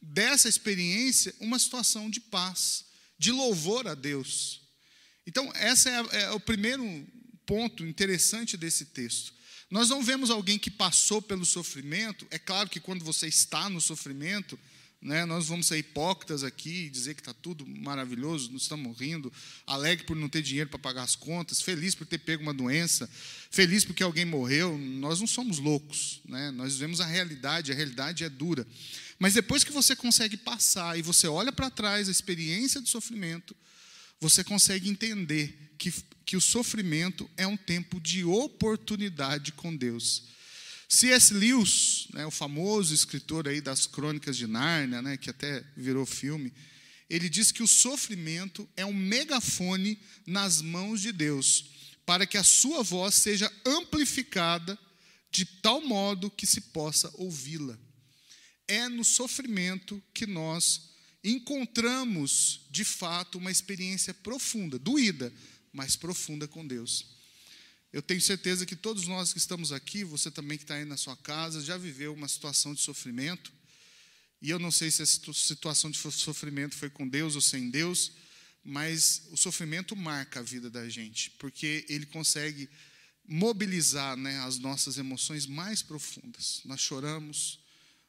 dessa 0.02 0.48
experiência 0.48 1.34
uma 1.40 1.58
situação 1.58 2.10
de 2.10 2.20
paz, 2.20 2.86
de 3.18 3.32
louvor 3.32 3.88
a 3.88 3.96
Deus. 3.96 4.62
Então, 5.26 5.52
essa 5.56 5.90
é, 5.90 6.24
é 6.24 6.32
o 6.32 6.40
primeiro 6.40 6.84
ponto 7.46 7.86
interessante 7.86 8.56
desse 8.58 8.86
texto. 8.86 9.34
Nós 9.70 9.90
não 9.90 10.04
vemos 10.04 10.30
alguém 10.30 10.60
que 10.60 10.70
passou 10.70 11.22
pelo 11.22 11.46
sofrimento. 11.46 12.28
É 12.30 12.38
claro 12.38 12.70
que 12.70 12.80
quando 12.80 13.04
você 13.04 13.28
está 13.28 13.70
no 13.70 13.82
sofrimento, 13.82 14.60
né, 15.06 15.24
nós 15.24 15.48
vamos 15.48 15.68
ser 15.68 15.78
hipócritas 15.78 16.44
aqui 16.44 16.86
e 16.86 16.90
dizer 16.90 17.14
que 17.14 17.22
está 17.22 17.32
tudo 17.32 17.64
maravilhoso, 17.64 18.52
nós 18.52 18.64
estamos 18.64 18.98
rindo, 19.00 19.32
alegre 19.68 20.04
por 20.04 20.16
não 20.16 20.28
ter 20.28 20.42
dinheiro 20.42 20.68
para 20.68 20.80
pagar 20.80 21.04
as 21.04 21.16
contas, 21.16 21.62
feliz 21.62 21.94
por 21.94 22.08
ter 22.08 22.18
pego 22.18 22.42
uma 22.42 22.56
doença, 22.56 23.08
feliz 23.52 23.86
porque 23.86 24.02
alguém 24.02 24.26
morreu. 24.26 24.76
Nós 24.80 25.20
não 25.20 25.28
somos 25.28 25.60
loucos, 25.60 26.22
né? 26.26 26.50
nós 26.50 26.78
vemos 26.78 27.00
a 27.00 27.06
realidade, 27.06 27.72
a 27.72 27.76
realidade 27.76 28.24
é 28.24 28.30
dura. 28.30 28.66
Mas 29.20 29.36
depois 29.36 29.64
que 29.64 29.72
você 29.72 29.96
consegue 29.96 30.38
passar 30.38 30.98
e 30.98 31.04
você 31.04 31.28
olha 31.28 31.52
para 31.52 31.70
trás 31.70 32.08
a 32.08 32.12
experiência 32.12 32.82
de 32.82 32.90
sofrimento, 32.90 33.56
você 34.20 34.44
consegue 34.44 34.90
entender 34.90 35.76
que, 35.78 35.94
que 36.26 36.36
o 36.36 36.42
sofrimento 36.42 37.30
é 37.38 37.46
um 37.46 37.56
tempo 37.56 38.02
de 38.02 38.24
oportunidade 38.24 39.52
com 39.52 39.76
Deus. 39.76 40.24
C.S. 40.88 41.34
Lewis, 41.34 42.08
né, 42.14 42.26
o 42.26 42.32
famoso 42.32 42.94
escritor 42.94 43.48
aí 43.48 43.60
das 43.60 43.86
Crônicas 43.88 44.38
de 44.38 44.48
Nárnia, 44.48 45.02
né, 45.02 45.18
que 45.18 45.30
até 45.30 45.64
virou 45.76 46.06
filme, 46.06 46.54
ele 47.10 47.30
diz 47.30 47.52
que 47.52 47.64
o 47.64 47.68
sofrimento 47.68 48.68
é 48.76 48.86
um 48.86 48.94
megafone 48.94 50.00
nas 50.26 50.62
mãos 50.62 51.02
de 51.02 51.12
Deus, 51.12 51.66
para 52.06 52.26
que 52.26 52.38
a 52.38 52.44
sua 52.44 52.84
voz 52.84 53.16
seja 53.16 53.52
amplificada 53.66 54.78
de 55.32 55.46
tal 55.46 55.82
modo 55.82 56.32
que 56.32 56.46
se 56.46 56.62
possa 56.62 57.12
ouvi-la. 57.16 57.78
É 58.68 58.88
no 58.88 59.04
sofrimento 59.04 60.02
que 60.14 60.26
nós 60.26 60.94
encontramos, 61.24 62.62
de 62.70 62.84
fato, 62.84 63.38
uma 63.38 63.52
experiência 63.52 64.14
profunda, 64.14 64.78
doída, 64.78 65.34
mas 65.74 65.96
profunda 65.96 66.48
com 66.48 66.66
Deus. 66.66 67.15
Eu 67.96 68.02
tenho 68.02 68.20
certeza 68.20 68.66
que 68.66 68.76
todos 68.76 69.08
nós 69.08 69.32
que 69.32 69.38
estamos 69.38 69.72
aqui, 69.72 70.04
você 70.04 70.30
também 70.30 70.58
que 70.58 70.66
está 70.66 70.76
aí 70.76 70.84
na 70.84 70.98
sua 70.98 71.16
casa, 71.16 71.64
já 71.64 71.78
viveu 71.78 72.14
uma 72.14 72.28
situação 72.28 72.74
de 72.74 72.82
sofrimento. 72.82 73.54
E 74.42 74.50
eu 74.50 74.60
não 74.60 74.70
sei 74.70 74.92
se 74.92 75.02
essa 75.02 75.18
situação 75.32 75.90
de 75.90 75.98
sofrimento 75.98 76.76
foi 76.76 76.90
com 76.90 77.08
Deus 77.08 77.36
ou 77.36 77.42
sem 77.42 77.70
Deus, 77.70 78.12
mas 78.66 79.22
o 79.32 79.38
sofrimento 79.38 79.96
marca 79.96 80.42
a 80.42 80.44
vida 80.44 80.70
da 80.70 80.90
gente, 80.90 81.30
porque 81.40 81.86
ele 81.88 82.06
consegue 82.06 82.70
mobilizar 83.26 84.18
né, 84.18 84.40
as 84.40 84.60
nossas 84.60 84.98
emoções 84.98 85.46
mais 85.46 85.82
profundas. 85.82 86.60
Nós 86.66 86.82
choramos, 86.82 87.62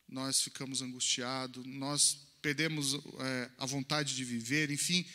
nós 0.08 0.40
ficamos 0.40 0.82
angustiados, 0.82 1.64
nós 1.64 2.26
perdemos 2.42 2.94
é, 3.20 3.50
a 3.56 3.66
vontade 3.66 4.16
de 4.16 4.24
viver, 4.24 4.68
enfim, 4.68 5.06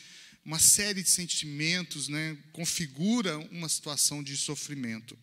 uma 0.43 0.59
série 0.59 1.03
de 1.03 1.09
sentimentos, 1.09 2.07
né, 2.07 2.37
configura 2.51 3.37
uma 3.51 3.69
situação 3.69 4.23
de 4.23 4.35
sofrimento. 4.35 5.17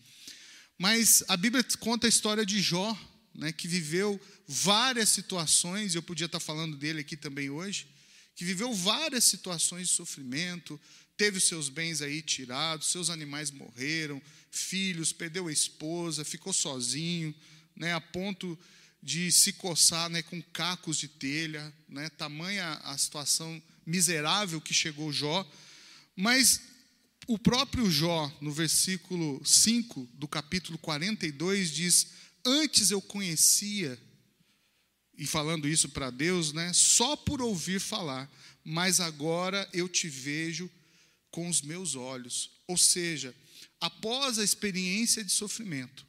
Mas 0.79 1.25
a 1.29 1.37
Bíblia 1.37 1.65
conta 1.81 2.07
a 2.07 2.09
história 2.09 2.47
de 2.47 2.61
Jó, 2.61 2.97
né, 3.35 3.53
que 3.53 3.67
viveu 3.67 4.21
várias 4.47 5.09
situações, 5.09 5.95
eu 5.95 6.03
podia 6.03 6.27
estar 6.27 6.41
falando 6.41 6.77
dele 6.77 7.01
aqui 7.01 7.17
também 7.17 7.51
hoje, 7.51 7.87
que 8.37 8.45
viveu 8.45 8.73
várias 8.73 9.25
situações 9.25 9.89
de 9.89 9.95
sofrimento, 9.95 10.81
teve 11.17 11.39
os 11.39 11.45
seus 11.45 11.69
bens 11.69 12.01
aí 12.01 12.23
tirados, 12.23 12.93
seus 12.93 13.11
animais 13.11 13.51
morreram, 13.51 14.23
filhos, 14.53 15.13
perdeu 15.13 15.49
a 15.49 15.53
esposa, 15.53 16.25
ficou 16.25 16.53
sozinho, 16.53 17.35
né, 17.75 17.93
a 17.93 18.01
ponto 18.01 18.57
de 19.03 19.31
se 19.33 19.53
coçar 19.53 20.09
né, 20.09 20.23
com 20.23 20.41
cacos 20.41 20.97
de 20.97 21.09
telha, 21.09 21.73
né, 21.89 22.09
tamanha 22.11 22.75
a 22.85 22.97
situação 22.97 23.61
miserável 23.89 24.61
que 24.61 24.75
chegou 24.75 25.11
Jó, 25.11 25.51
mas 26.15 26.61
o 27.27 27.39
próprio 27.39 27.91
Jó, 27.91 28.31
no 28.41 28.53
versículo 28.53 29.41
5 29.45 30.07
do 30.13 30.29
capítulo 30.29 30.77
42, 30.79 31.71
diz: 31.71 32.09
Antes 32.45 32.91
eu 32.91 33.01
conhecia, 33.01 33.99
e 35.17 35.27
falando 35.27 35.67
isso 35.67 35.89
para 35.89 36.11
Deus, 36.11 36.53
né, 36.53 36.73
só 36.75 37.17
por 37.17 37.41
ouvir 37.41 37.81
falar, 37.81 38.31
mas 38.63 39.01
agora 39.01 39.69
eu 39.73 39.89
te 39.89 40.09
vejo 40.09 40.71
com 41.31 41.49
os 41.49 41.63
meus 41.63 41.95
olhos. 41.95 42.51
Ou 42.67 42.77
seja, 42.77 43.35
após 43.81 44.39
a 44.39 44.45
experiência 44.45 45.25
de 45.25 45.33
sofrimento, 45.33 46.07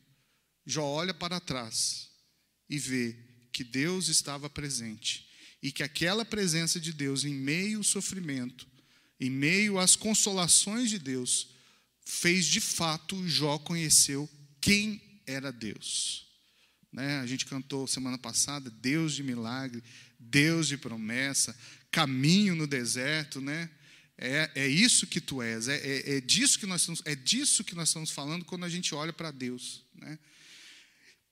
Jó 0.65 0.85
olha 0.85 1.13
para 1.13 1.39
trás 1.39 2.09
e 2.69 2.77
vê 2.77 3.15
que 3.53 3.63
Deus 3.63 4.09
estava 4.09 4.49
presente 4.49 5.28
e 5.61 5.71
que 5.71 5.83
aquela 5.83 6.23
presença 6.23 6.79
de 6.79 6.93
Deus 6.93 7.23
em 7.25 7.33
meio 7.33 7.79
ao 7.79 7.83
sofrimento, 7.83 8.67
em 9.19 9.29
meio 9.29 9.77
às 9.77 9.95
consolações 9.95 10.89
de 10.89 10.97
Deus, 10.97 11.49
fez 12.05 12.45
de 12.45 12.59
fato 12.59 13.27
Jó 13.27 13.57
conheceu 13.57 14.29
quem 14.61 15.01
era 15.25 15.51
Deus. 15.51 16.27
Né? 16.91 17.19
A 17.19 17.25
gente 17.25 17.45
cantou 17.45 17.87
semana 17.87 18.17
passada, 18.17 18.69
Deus 18.69 19.13
de 19.13 19.21
milagre, 19.21 19.83
Deus 20.17 20.67
de 20.67 20.77
promessa, 20.77 21.55
caminho 21.91 22.55
no 22.55 22.67
deserto, 22.67 23.41
né? 23.41 23.69
É, 24.21 24.51
é 24.53 24.67
isso 24.67 25.07
que 25.07 25.21
tu 25.21 25.41
és, 25.41 25.69
é, 25.69 25.77
é, 25.77 26.17
é, 26.17 26.21
disso 26.21 26.59
que 26.59 26.65
nós 26.65 26.81
estamos, 26.81 27.01
é 27.05 27.15
disso 27.15 27.63
que 27.63 27.73
nós 27.73 27.87
estamos 27.87 28.11
falando 28.11 28.43
quando 28.43 28.65
a 28.65 28.69
gente 28.69 28.93
olha 28.93 29.13
para 29.13 29.31
Deus. 29.31 29.85
Né? 29.95 30.19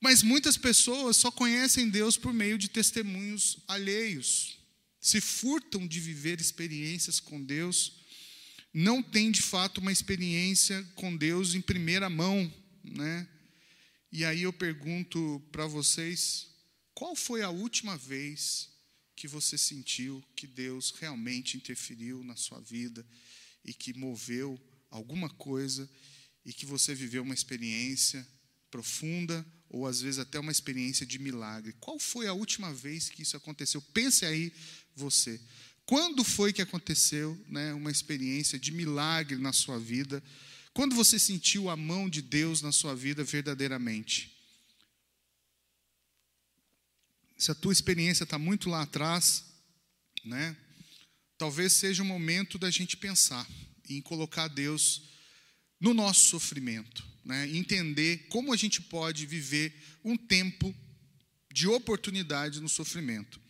Mas 0.00 0.22
muitas 0.22 0.56
pessoas 0.56 1.16
só 1.16 1.30
conhecem 1.30 1.90
Deus 1.90 2.16
por 2.16 2.32
meio 2.32 2.56
de 2.56 2.68
testemunhos 2.68 3.58
alheios, 3.66 4.58
se 5.00 5.20
furtam 5.20 5.86
de 5.86 5.98
viver 5.98 6.40
experiências 6.40 7.18
com 7.18 7.42
Deus, 7.42 7.98
não 8.72 9.02
têm 9.02 9.30
de 9.30 9.42
fato 9.42 9.80
uma 9.80 9.90
experiência 9.90 10.82
com 10.94 11.16
Deus 11.16 11.54
em 11.54 11.60
primeira 11.60 12.08
mão. 12.08 12.52
Né? 12.84 13.28
E 14.12 14.24
aí 14.24 14.42
eu 14.42 14.52
pergunto 14.52 15.42
para 15.50 15.66
vocês: 15.66 16.48
qual 16.94 17.16
foi 17.16 17.42
a 17.42 17.50
última 17.50 17.96
vez 17.96 18.68
que 19.16 19.26
você 19.26 19.58
sentiu 19.58 20.22
que 20.36 20.46
Deus 20.46 20.94
realmente 21.00 21.56
interferiu 21.56 22.22
na 22.22 22.36
sua 22.36 22.60
vida 22.60 23.04
e 23.64 23.74
que 23.74 23.92
moveu 23.92 24.60
alguma 24.90 25.28
coisa 25.28 25.90
e 26.44 26.52
que 26.52 26.64
você 26.64 26.94
viveu 26.94 27.24
uma 27.24 27.34
experiência 27.34 28.26
profunda 28.70 29.44
ou 29.68 29.86
às 29.86 30.00
vezes 30.00 30.18
até 30.18 30.38
uma 30.38 30.52
experiência 30.52 31.04
de 31.04 31.18
milagre. 31.18 31.74
Qual 31.80 31.98
foi 31.98 32.26
a 32.26 32.32
última 32.32 32.72
vez 32.72 33.08
que 33.08 33.22
isso 33.22 33.36
aconteceu? 33.36 33.82
Pense 33.92 34.24
aí 34.24 34.52
você. 34.94 35.40
Quando 35.84 36.24
foi 36.24 36.52
que 36.52 36.62
aconteceu 36.62 37.38
né, 37.48 37.72
uma 37.74 37.90
experiência 37.90 38.58
de 38.58 38.72
milagre 38.72 39.36
na 39.38 39.52
sua 39.52 39.78
vida? 39.78 40.22
Quando 40.74 40.94
você 40.94 41.18
sentiu 41.18 41.70
a 41.70 41.76
mão 41.76 42.08
de 42.08 42.22
Deus 42.22 42.62
na 42.62 42.72
sua 42.72 42.94
vida 42.94 43.24
verdadeiramente? 43.24 44.38
se 47.38 47.52
a 47.52 47.54
tua 47.54 47.72
experiência 47.72 48.24
está 48.24 48.36
muito 48.36 48.68
lá 48.68 48.82
atrás, 48.82 49.44
né? 50.24 50.56
Talvez 51.38 51.72
seja 51.72 52.02
o 52.02 52.06
momento 52.06 52.58
da 52.58 52.68
gente 52.68 52.96
pensar 52.96 53.48
em 53.88 54.02
colocar 54.02 54.48
Deus 54.48 55.02
no 55.80 55.94
nosso 55.94 56.26
sofrimento, 56.26 57.06
né? 57.28 57.48
Entender 57.50 58.26
como 58.28 58.52
a 58.52 58.56
gente 58.56 58.82
pode 58.82 59.24
viver 59.24 59.72
um 60.04 60.16
tempo 60.16 60.74
de 61.52 61.68
oportunidade 61.68 62.60
no 62.60 62.68
sofrimento. 62.68 63.40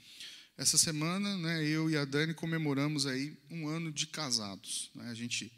Essa 0.58 0.76
semana, 0.76 1.38
né, 1.38 1.64
eu 1.64 1.88
e 1.88 1.97
a 1.97 2.04
Dani 2.04 2.35
comemoramos 2.35 3.06
aí 3.06 3.35
um 3.50 3.68
ano 3.68 3.90
de 3.90 4.06
casados. 4.06 4.90
Né? 4.94 5.08
A 5.08 5.14
gente 5.14 5.50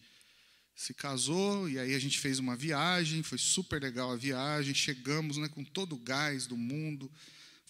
se 0.76 0.94
casou 0.94 1.68
e 1.68 1.78
aí 1.78 1.94
a 1.94 1.98
gente 1.98 2.18
fez 2.18 2.38
uma 2.38 2.54
viagem, 2.54 3.22
foi 3.22 3.38
super 3.38 3.82
legal 3.82 4.12
a 4.12 4.16
viagem. 4.16 4.74
Chegamos, 4.74 5.36
né, 5.36 5.48
com 5.48 5.64
todo 5.64 5.94
o 5.94 5.98
gás 5.98 6.46
do 6.46 6.56
mundo 6.56 7.10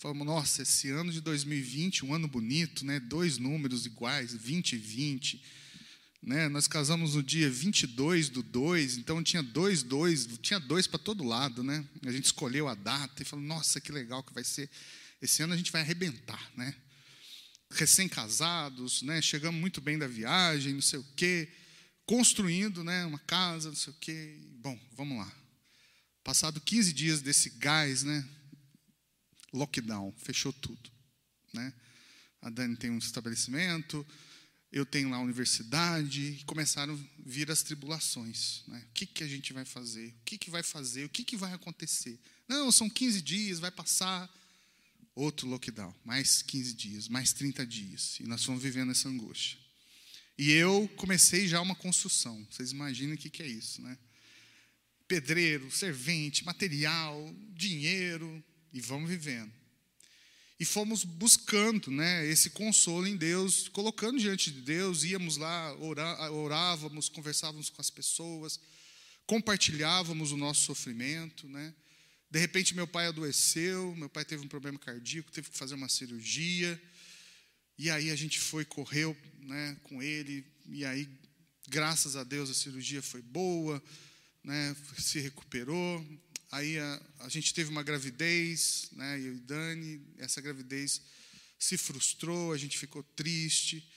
Falamos, 0.00 0.26
nossa, 0.26 0.62
esse 0.62 0.88
ano 0.88 1.12
de 1.12 1.20
2020, 1.20 2.06
um 2.06 2.14
ano 2.14 2.26
bonito, 2.26 2.86
né? 2.86 2.98
dois 2.98 3.36
números 3.36 3.84
iguais, 3.84 4.32
20 4.32 4.72
e 4.72 4.78
20. 4.78 5.42
Né? 6.22 6.48
Nós 6.48 6.68
casamos 6.68 7.14
no 7.14 7.22
dia 7.22 7.50
22 7.50 8.28
do 8.28 8.42
2, 8.42 8.98
então 8.98 9.22
tinha 9.22 9.42
dois, 9.42 9.82
dois, 9.82 10.26
tinha 10.42 10.60
dois 10.60 10.86
para 10.86 10.98
todo 10.98 11.24
lado. 11.24 11.62
Né? 11.62 11.84
A 12.04 12.12
gente 12.12 12.26
escolheu 12.26 12.68
a 12.68 12.74
data 12.74 13.22
e 13.22 13.24
falou, 13.24 13.44
nossa, 13.44 13.80
que 13.80 13.90
legal 13.90 14.22
que 14.22 14.32
vai 14.32 14.44
ser. 14.44 14.70
Esse 15.20 15.42
ano 15.42 15.54
a 15.54 15.56
gente 15.56 15.72
vai 15.72 15.80
arrebentar. 15.80 16.50
Né? 16.56 16.74
Recém-casados, 17.70 19.02
né? 19.02 19.22
chegamos 19.22 19.60
muito 19.60 19.80
bem 19.80 19.98
da 19.98 20.06
viagem, 20.06 20.74
não 20.74 20.82
sei 20.82 20.98
o 20.98 21.06
quê, 21.16 21.48
construindo 22.04 22.84
né? 22.84 23.04
uma 23.06 23.18
casa, 23.20 23.68
não 23.68 23.76
sei 23.76 23.92
o 23.92 23.96
quê. 23.96 24.38
Bom, 24.60 24.78
vamos 24.92 25.18
lá. 25.18 25.32
Passado 26.22 26.60
15 26.60 26.92
dias 26.92 27.22
desse 27.22 27.50
gás, 27.50 28.02
né? 28.02 28.28
lockdown, 29.52 30.12
fechou 30.18 30.52
tudo. 30.52 30.90
Né? 31.52 31.72
A 32.42 32.50
Dani 32.50 32.76
tem 32.76 32.90
um 32.90 32.98
estabelecimento, 32.98 34.06
eu 34.72 34.86
tenho 34.86 35.10
lá 35.10 35.16
a 35.16 35.20
universidade, 35.20 36.38
e 36.40 36.44
começaram 36.44 36.94
a 36.94 36.98
vir 37.18 37.50
as 37.50 37.62
tribulações. 37.62 38.62
Né? 38.68 38.84
O 38.88 38.92
que, 38.92 39.04
que 39.04 39.24
a 39.24 39.28
gente 39.28 39.52
vai 39.52 39.64
fazer? 39.64 40.08
O 40.08 40.24
que, 40.24 40.38
que 40.38 40.50
vai 40.50 40.62
fazer? 40.62 41.04
O 41.04 41.08
que, 41.08 41.24
que 41.24 41.36
vai 41.36 41.52
acontecer? 41.52 42.18
Não, 42.46 42.70
são 42.70 42.88
15 42.88 43.20
dias, 43.20 43.58
vai 43.58 43.70
passar. 43.70 44.30
Outro 45.12 45.48
lockdown, 45.48 45.92
mais 46.04 46.40
15 46.40 46.72
dias, 46.72 47.08
mais 47.08 47.32
30 47.32 47.66
dias. 47.66 48.18
E 48.20 48.24
nós 48.24 48.44
fomos 48.44 48.62
vivendo 48.62 48.92
essa 48.92 49.08
angústia. 49.08 49.58
E 50.38 50.52
eu 50.52 50.88
comecei 50.96 51.48
já 51.48 51.60
uma 51.60 51.74
construção. 51.74 52.46
Vocês 52.48 52.70
imaginem 52.70 53.14
o 53.14 53.18
que, 53.18 53.28
que 53.28 53.42
é 53.42 53.46
isso, 53.46 53.82
né? 53.82 53.98
Pedreiro, 55.08 55.68
servente, 55.70 56.44
material, 56.44 57.34
dinheiro, 57.52 58.42
e 58.72 58.80
vamos 58.80 59.10
vivendo. 59.10 59.52
E 60.60 60.64
fomos 60.66 61.04
buscando 61.04 61.90
né, 61.90 62.26
esse 62.26 62.50
consolo 62.50 63.06
em 63.06 63.16
Deus, 63.16 63.66
colocando 63.68 64.20
diante 64.20 64.50
de 64.50 64.60
Deus, 64.60 65.04
íamos 65.04 65.38
lá, 65.38 65.74
orávamos, 66.30 67.08
conversávamos 67.08 67.70
com 67.70 67.80
as 67.80 67.88
pessoas, 67.88 68.60
compartilhávamos 69.26 70.32
o 70.32 70.36
nosso 70.36 70.66
sofrimento. 70.66 71.48
Né? 71.48 71.74
De 72.30 72.38
repente, 72.38 72.74
meu 72.74 72.86
pai 72.86 73.06
adoeceu, 73.06 73.96
meu 73.96 74.10
pai 74.10 74.22
teve 74.22 74.44
um 74.44 74.48
problema 74.48 74.78
cardíaco, 74.78 75.32
teve 75.32 75.48
que 75.48 75.56
fazer 75.56 75.74
uma 75.74 75.88
cirurgia. 75.88 76.78
E 77.78 77.88
aí 77.88 78.10
a 78.10 78.16
gente 78.16 78.38
foi, 78.38 78.66
correu 78.66 79.16
né, 79.38 79.78
com 79.84 80.02
ele, 80.02 80.44
e 80.68 80.84
aí, 80.84 81.08
graças 81.68 82.16
a 82.16 82.22
Deus, 82.22 82.50
a 82.50 82.54
cirurgia 82.54 83.00
foi 83.00 83.22
boa, 83.22 83.82
né, 84.44 84.76
se 84.98 85.20
recuperou. 85.20 86.06
Aí 86.50 86.78
a, 86.78 87.02
a 87.20 87.28
gente 87.28 87.54
teve 87.54 87.70
uma 87.70 87.82
gravidez, 87.82 88.88
né, 88.92 89.20
eu 89.20 89.36
e 89.36 89.40
Dani, 89.40 90.02
essa 90.18 90.40
gravidez 90.40 91.00
se 91.58 91.78
frustrou, 91.78 92.52
a 92.52 92.58
gente 92.58 92.76
ficou 92.76 93.02
triste, 93.02 93.88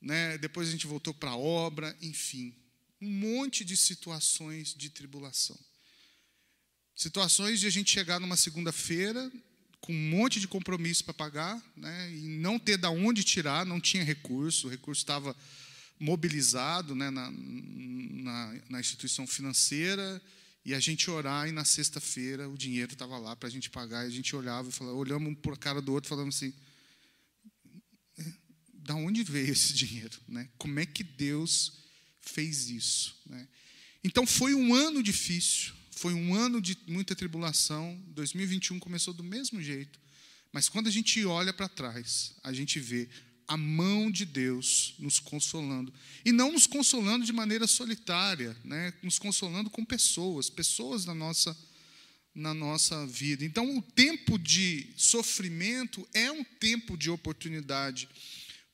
né, 0.00 0.38
depois 0.38 0.68
a 0.68 0.72
gente 0.72 0.86
voltou 0.86 1.12
para 1.12 1.30
a 1.30 1.36
obra, 1.36 1.94
enfim, 2.00 2.54
um 3.02 3.10
monte 3.10 3.64
de 3.64 3.76
situações 3.76 4.74
de 4.74 4.88
tribulação. 4.88 5.58
Situações 6.96 7.60
de 7.60 7.66
a 7.66 7.70
gente 7.70 7.90
chegar 7.90 8.18
numa 8.18 8.36
segunda-feira 8.36 9.30
com 9.80 9.92
um 9.92 10.10
monte 10.10 10.40
de 10.40 10.48
compromisso 10.48 11.04
para 11.04 11.14
pagar, 11.14 11.62
né, 11.76 12.12
e 12.12 12.28
não 12.38 12.58
ter 12.58 12.78
da 12.78 12.90
onde 12.90 13.24
tirar, 13.24 13.66
não 13.66 13.80
tinha 13.80 14.04
recurso, 14.04 14.66
o 14.68 14.70
recurso 14.70 15.02
estava 15.02 15.36
mobilizado 15.98 16.94
né, 16.94 17.10
na, 17.10 17.30
na, 17.30 18.54
na 18.70 18.80
instituição 18.80 19.26
financeira, 19.26 20.20
e 20.64 20.74
a 20.74 20.80
gente 20.80 21.10
orar, 21.10 21.48
e 21.48 21.52
na 21.52 21.64
sexta-feira 21.64 22.48
o 22.48 22.56
dinheiro 22.56 22.92
estava 22.92 23.18
lá 23.18 23.34
para 23.34 23.48
a 23.48 23.50
gente 23.50 23.70
pagar, 23.70 24.04
e 24.04 24.08
a 24.08 24.10
gente 24.10 24.34
olhava 24.36 24.68
e 24.68 24.72
falava, 24.72 24.96
olhamos 24.96 25.30
um 25.30 25.34
para 25.34 25.54
a 25.54 25.56
cara 25.56 25.80
do 25.80 25.92
outro 25.92 26.08
falando 26.08 26.28
assim, 26.28 26.52
da 28.72 28.94
onde 28.94 29.22
veio 29.22 29.52
esse 29.52 29.72
dinheiro? 29.72 30.18
Né? 30.28 30.48
Como 30.58 30.78
é 30.78 30.86
que 30.86 31.02
Deus 31.02 31.84
fez 32.20 32.68
isso? 32.68 33.16
Né? 33.26 33.48
Então 34.04 34.26
foi 34.26 34.54
um 34.54 34.74
ano 34.74 35.02
difícil, 35.02 35.72
foi 35.90 36.12
um 36.14 36.34
ano 36.34 36.60
de 36.60 36.76
muita 36.86 37.14
tribulação, 37.14 38.02
2021 38.08 38.78
começou 38.78 39.14
do 39.14 39.22
mesmo 39.22 39.62
jeito, 39.62 39.98
mas 40.52 40.68
quando 40.68 40.88
a 40.88 40.90
gente 40.90 41.24
olha 41.24 41.52
para 41.52 41.68
trás, 41.68 42.34
a 42.42 42.52
gente 42.52 42.80
vê 42.80 43.08
a 43.50 43.56
mão 43.56 44.12
de 44.12 44.24
Deus 44.24 44.94
nos 44.96 45.18
consolando. 45.18 45.92
E 46.24 46.30
não 46.30 46.52
nos 46.52 46.68
consolando 46.68 47.26
de 47.26 47.32
maneira 47.32 47.66
solitária, 47.66 48.56
né? 48.62 48.94
nos 49.02 49.18
consolando 49.18 49.68
com 49.68 49.84
pessoas, 49.84 50.48
pessoas 50.48 51.04
na 51.04 51.16
nossa, 51.16 51.58
na 52.32 52.54
nossa 52.54 53.04
vida. 53.08 53.44
Então, 53.44 53.76
o 53.76 53.82
tempo 53.82 54.38
de 54.38 54.86
sofrimento 54.96 56.08
é 56.14 56.30
um 56.30 56.44
tempo 56.44 56.96
de 56.96 57.10
oportunidade, 57.10 58.08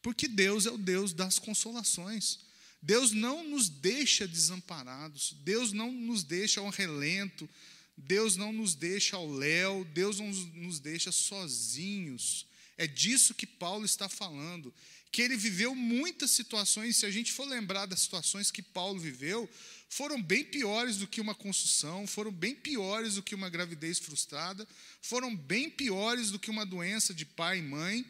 porque 0.03 0.29
Deus 0.29 0.67
é 0.67 0.71
o 0.71 0.77
Deus 0.77 1.15
das 1.15 1.39
consolações. 1.39 2.41
Deus 2.83 3.13
não 3.13 3.49
nos 3.49 3.71
deixa 3.71 4.29
desamparados, 4.29 5.35
Deus 5.43 5.73
não 5.73 5.91
nos 5.91 6.23
deixa 6.23 6.61
ao 6.61 6.69
relento, 6.69 7.49
Deus 7.97 8.37
não 8.37 8.53
nos 8.53 8.75
deixa 8.75 9.17
ao 9.17 9.27
léu, 9.27 9.87
Deus 9.95 10.21
não 10.21 10.29
nos 10.29 10.79
deixa 10.81 11.11
sozinhos. 11.11 12.45
É 12.79 12.87
disso 12.87 13.35
que 13.35 13.47
Paulo 13.47 13.85
está 13.85 14.09
falando. 14.09 14.73
Que 15.11 15.23
ele 15.23 15.37
viveu 15.37 15.75
muitas 15.75 16.31
situações, 16.31 16.97
se 16.97 17.07
a 17.07 17.11
gente 17.11 17.33
for 17.33 17.47
lembrar 17.47 17.87
das 17.87 18.01
situações 18.01 18.51
que 18.51 18.61
Paulo 18.63 18.99
viveu, 19.01 19.49
foram 19.89 20.21
bem 20.21 20.45
piores 20.45 20.97
do 20.97 21.07
que 21.07 21.21
uma 21.21 21.35
construção, 21.35 22.07
foram 22.07 22.31
bem 22.31 22.55
piores 22.55 23.15
do 23.15 23.23
que 23.23 23.35
uma 23.35 23.49
gravidez 23.49 23.99
frustrada, 23.99 24.67
foram 25.01 25.35
bem 25.35 25.71
piores 25.71 26.31
do 26.31 26.39
que 26.39 26.51
uma 26.51 26.67
doença 26.67 27.15
de 27.15 27.25
pai 27.25 27.59
e 27.59 27.63
mãe, 27.63 28.05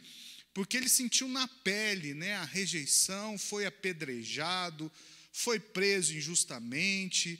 porque 0.52 0.76
ele 0.76 0.88
sentiu 0.88 1.28
na 1.28 1.46
pele 1.46 2.14
né, 2.14 2.34
a 2.36 2.44
rejeição, 2.44 3.38
foi 3.38 3.66
apedrejado, 3.66 4.90
foi 5.30 5.60
preso 5.60 6.16
injustamente, 6.16 7.38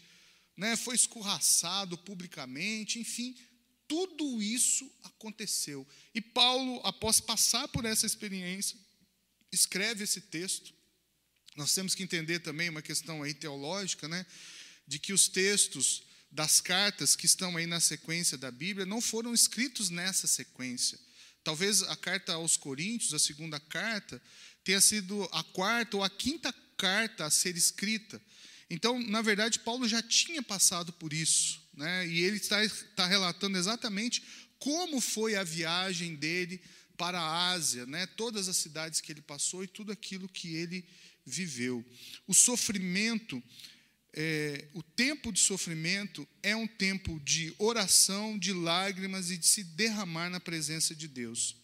né, 0.56 0.76
foi 0.76 0.94
escorraçado 0.94 1.96
publicamente, 1.96 2.98
enfim, 2.98 3.34
tudo 3.88 4.42
isso 4.42 4.90
aconteceu. 5.04 5.86
E 6.14 6.20
Paulo, 6.20 6.80
após 6.84 7.20
passar 7.20 7.68
por 7.68 7.84
essa 7.84 8.06
experiência, 8.06 8.78
escreve 9.52 10.04
esse 10.04 10.20
texto. 10.20 10.74
Nós 11.56 11.72
temos 11.74 11.94
que 11.94 12.02
entender 12.02 12.40
também 12.40 12.68
uma 12.68 12.82
questão 12.82 13.22
aí 13.22 13.32
teológica, 13.32 14.08
né, 14.08 14.26
de 14.86 14.98
que 14.98 15.12
os 15.12 15.28
textos 15.28 16.02
das 16.30 16.60
cartas 16.60 17.16
que 17.16 17.26
estão 17.26 17.56
aí 17.56 17.66
na 17.66 17.80
sequência 17.80 18.36
da 18.36 18.50
Bíblia 18.50 18.84
não 18.84 19.00
foram 19.00 19.32
escritos 19.32 19.88
nessa 19.88 20.26
sequência. 20.26 20.98
Talvez 21.42 21.82
a 21.84 21.96
carta 21.96 22.34
aos 22.34 22.56
Coríntios, 22.56 23.14
a 23.14 23.18
segunda 23.18 23.58
carta, 23.60 24.20
tenha 24.64 24.80
sido 24.80 25.22
a 25.32 25.44
quarta 25.44 25.96
ou 25.96 26.02
a 26.02 26.10
quinta 26.10 26.52
carta 26.76 27.24
a 27.24 27.30
ser 27.30 27.56
escrita. 27.56 28.20
Então, 28.68 28.98
na 29.00 29.22
verdade, 29.22 29.60
Paulo 29.60 29.88
já 29.88 30.02
tinha 30.02 30.42
passado 30.42 30.92
por 30.92 31.12
isso, 31.12 31.62
né? 31.76 32.06
e 32.08 32.24
ele 32.24 32.36
está, 32.36 32.64
está 32.64 33.06
relatando 33.06 33.58
exatamente 33.58 34.22
como 34.58 35.00
foi 35.00 35.36
a 35.36 35.44
viagem 35.44 36.14
dele 36.14 36.60
para 36.96 37.20
a 37.20 37.50
Ásia, 37.50 37.84
né? 37.86 38.06
todas 38.06 38.48
as 38.48 38.56
cidades 38.56 39.00
que 39.00 39.12
ele 39.12 39.20
passou 39.20 39.62
e 39.62 39.68
tudo 39.68 39.92
aquilo 39.92 40.28
que 40.28 40.56
ele 40.56 40.84
viveu. 41.24 41.84
O 42.26 42.32
sofrimento 42.34 43.42
é, 44.18 44.66
o 44.72 44.82
tempo 44.82 45.30
de 45.30 45.38
sofrimento 45.38 46.26
é 46.42 46.56
um 46.56 46.66
tempo 46.66 47.20
de 47.20 47.54
oração, 47.58 48.38
de 48.38 48.50
lágrimas 48.50 49.30
e 49.30 49.36
de 49.36 49.46
se 49.46 49.62
derramar 49.62 50.30
na 50.30 50.40
presença 50.40 50.94
de 50.94 51.06
Deus. 51.06 51.54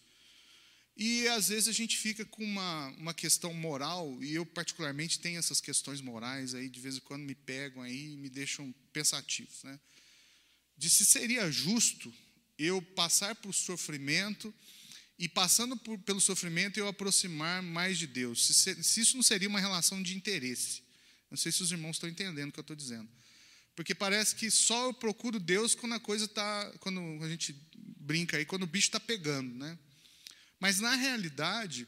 E 0.95 1.27
às 1.29 1.47
vezes 1.47 1.67
a 1.67 1.71
gente 1.71 1.97
fica 1.97 2.23
com 2.23 2.43
uma, 2.43 2.89
uma 2.89 3.13
questão 3.13 3.51
moral, 3.55 4.23
e 4.23 4.35
eu 4.35 4.45
particularmente 4.45 5.19
tenho 5.19 5.39
essas 5.39 5.59
questões 5.59 5.99
morais 5.99 6.53
aí, 6.53 6.69
de 6.69 6.79
vez 6.79 6.97
em 6.97 6.99
quando 6.99 7.23
me 7.23 7.33
pegam 7.33 7.81
aí 7.81 8.13
e 8.13 8.17
me 8.17 8.29
deixam 8.29 8.71
pensativos, 8.93 9.63
né? 9.63 9.79
De 10.77 10.89
se 10.89 11.05
seria 11.05 11.51
justo 11.51 12.13
eu 12.57 12.81
passar 12.81 13.35
por 13.35 13.53
sofrimento 13.53 14.53
e 15.17 15.29
passando 15.29 15.77
por, 15.77 15.97
pelo 15.99 16.19
sofrimento 16.19 16.77
eu 16.77 16.87
aproximar 16.87 17.61
mais 17.61 17.97
de 17.97 18.07
Deus. 18.07 18.45
Se, 18.45 18.83
se 18.83 19.01
isso 19.01 19.15
não 19.15 19.23
seria 19.23 19.47
uma 19.47 19.59
relação 19.59 20.01
de 20.01 20.15
interesse. 20.15 20.83
Não 21.29 21.37
sei 21.37 21.51
se 21.51 21.63
os 21.63 21.71
irmãos 21.71 21.95
estão 21.95 22.09
entendendo 22.09 22.49
o 22.49 22.51
que 22.51 22.59
eu 22.59 22.63
estou 22.63 22.75
dizendo. 22.75 23.09
Porque 23.75 23.95
parece 23.95 24.35
que 24.35 24.51
só 24.51 24.85
eu 24.85 24.93
procuro 24.93 25.39
Deus 25.39 25.73
quando 25.73 25.93
a 25.93 25.99
coisa 25.99 26.25
está. 26.25 26.71
Quando 26.79 26.99
a 27.23 27.29
gente 27.29 27.55
brinca 27.75 28.37
aí, 28.37 28.45
quando 28.45 28.63
o 28.63 28.67
bicho 28.67 28.87
está 28.87 28.99
pegando. 28.99 29.53
Né? 29.55 29.77
Mas, 30.59 30.79
na 30.79 30.95
realidade, 30.95 31.87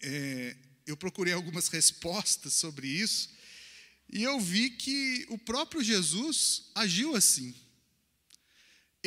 é, 0.00 0.56
eu 0.86 0.96
procurei 0.96 1.34
algumas 1.34 1.68
respostas 1.68 2.54
sobre 2.54 2.88
isso. 2.88 3.30
E 4.10 4.22
eu 4.22 4.40
vi 4.40 4.70
que 4.70 5.26
o 5.28 5.36
próprio 5.36 5.82
Jesus 5.82 6.70
agiu 6.74 7.14
assim. 7.14 7.54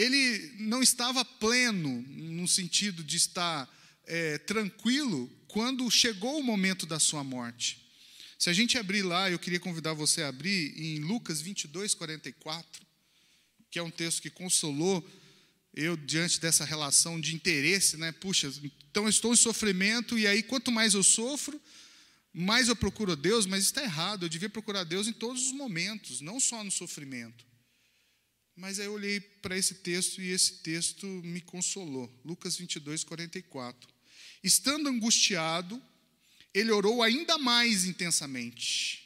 Ele 0.02 0.56
não 0.58 0.82
estava 0.82 1.24
pleno, 1.24 2.02
no 2.08 2.48
sentido 2.48 3.04
de 3.04 3.18
estar 3.18 3.70
é, 4.08 4.40
tranquilo, 4.40 5.30
quando 5.48 5.92
chegou 5.92 6.40
o 6.40 6.44
momento 6.44 6.88
da 6.88 7.00
sua 7.00 7.24
morte. 7.24 7.86
Se 8.40 8.50
a 8.50 8.54
gente 8.54 8.80
abrir 8.80 9.04
lá, 9.04 9.30
eu 9.30 9.38
queria 9.38 9.60
convidar 9.60 9.94
você 9.94 10.24
a 10.24 10.30
abrir 10.30 10.74
em 10.76 10.98
Lucas 11.02 11.40
22, 11.40 11.94
44, 11.94 12.82
que 13.70 13.78
é 13.78 13.84
um 13.84 13.92
texto 13.92 14.24
que 14.24 14.32
consolou 14.32 15.08
eu 15.76 15.96
diante 15.96 16.42
dessa 16.42 16.66
relação 16.66 17.22
de 17.22 17.36
interesse, 17.36 17.96
né? 17.96 18.12
Puxa, 18.12 18.52
então 18.90 19.04
eu 19.04 19.10
estou 19.10 19.32
em 19.32 19.38
sofrimento 19.38 20.18
e 20.18 20.26
aí 20.26 20.42
quanto 20.42 20.72
mais 20.72 20.96
eu 20.96 21.04
sofro, 21.04 21.62
mais 22.34 22.68
eu 22.68 22.76
procuro 22.76 23.16
Deus, 23.16 23.46
mas 23.46 23.66
está 23.66 23.84
errado, 23.84 24.26
eu 24.26 24.30
devia 24.30 24.50
procurar 24.50 24.84
Deus 24.84 25.08
em 25.08 25.14
todos 25.14 25.46
os 25.46 25.52
momentos, 25.52 26.22
não 26.22 26.40
só 26.40 26.64
no 26.64 26.72
sofrimento. 26.72 27.51
Mas 28.62 28.80
aí 28.80 28.86
eu 28.86 28.94
olhei 28.94 29.20
para 29.20 29.58
esse 29.58 29.74
texto 29.74 30.22
e 30.22 30.30
esse 30.30 30.58
texto 30.58 31.08
me 31.08 31.42
consolou. 31.42 32.08
Lucas 32.24 32.58
22, 32.58 33.04
44. 33.04 33.90
Estando 34.44 34.88
angustiado, 34.88 35.82
ele 36.54 36.70
orou 36.70 37.02
ainda 37.02 37.40
mais 37.40 37.86
intensamente. 37.86 39.04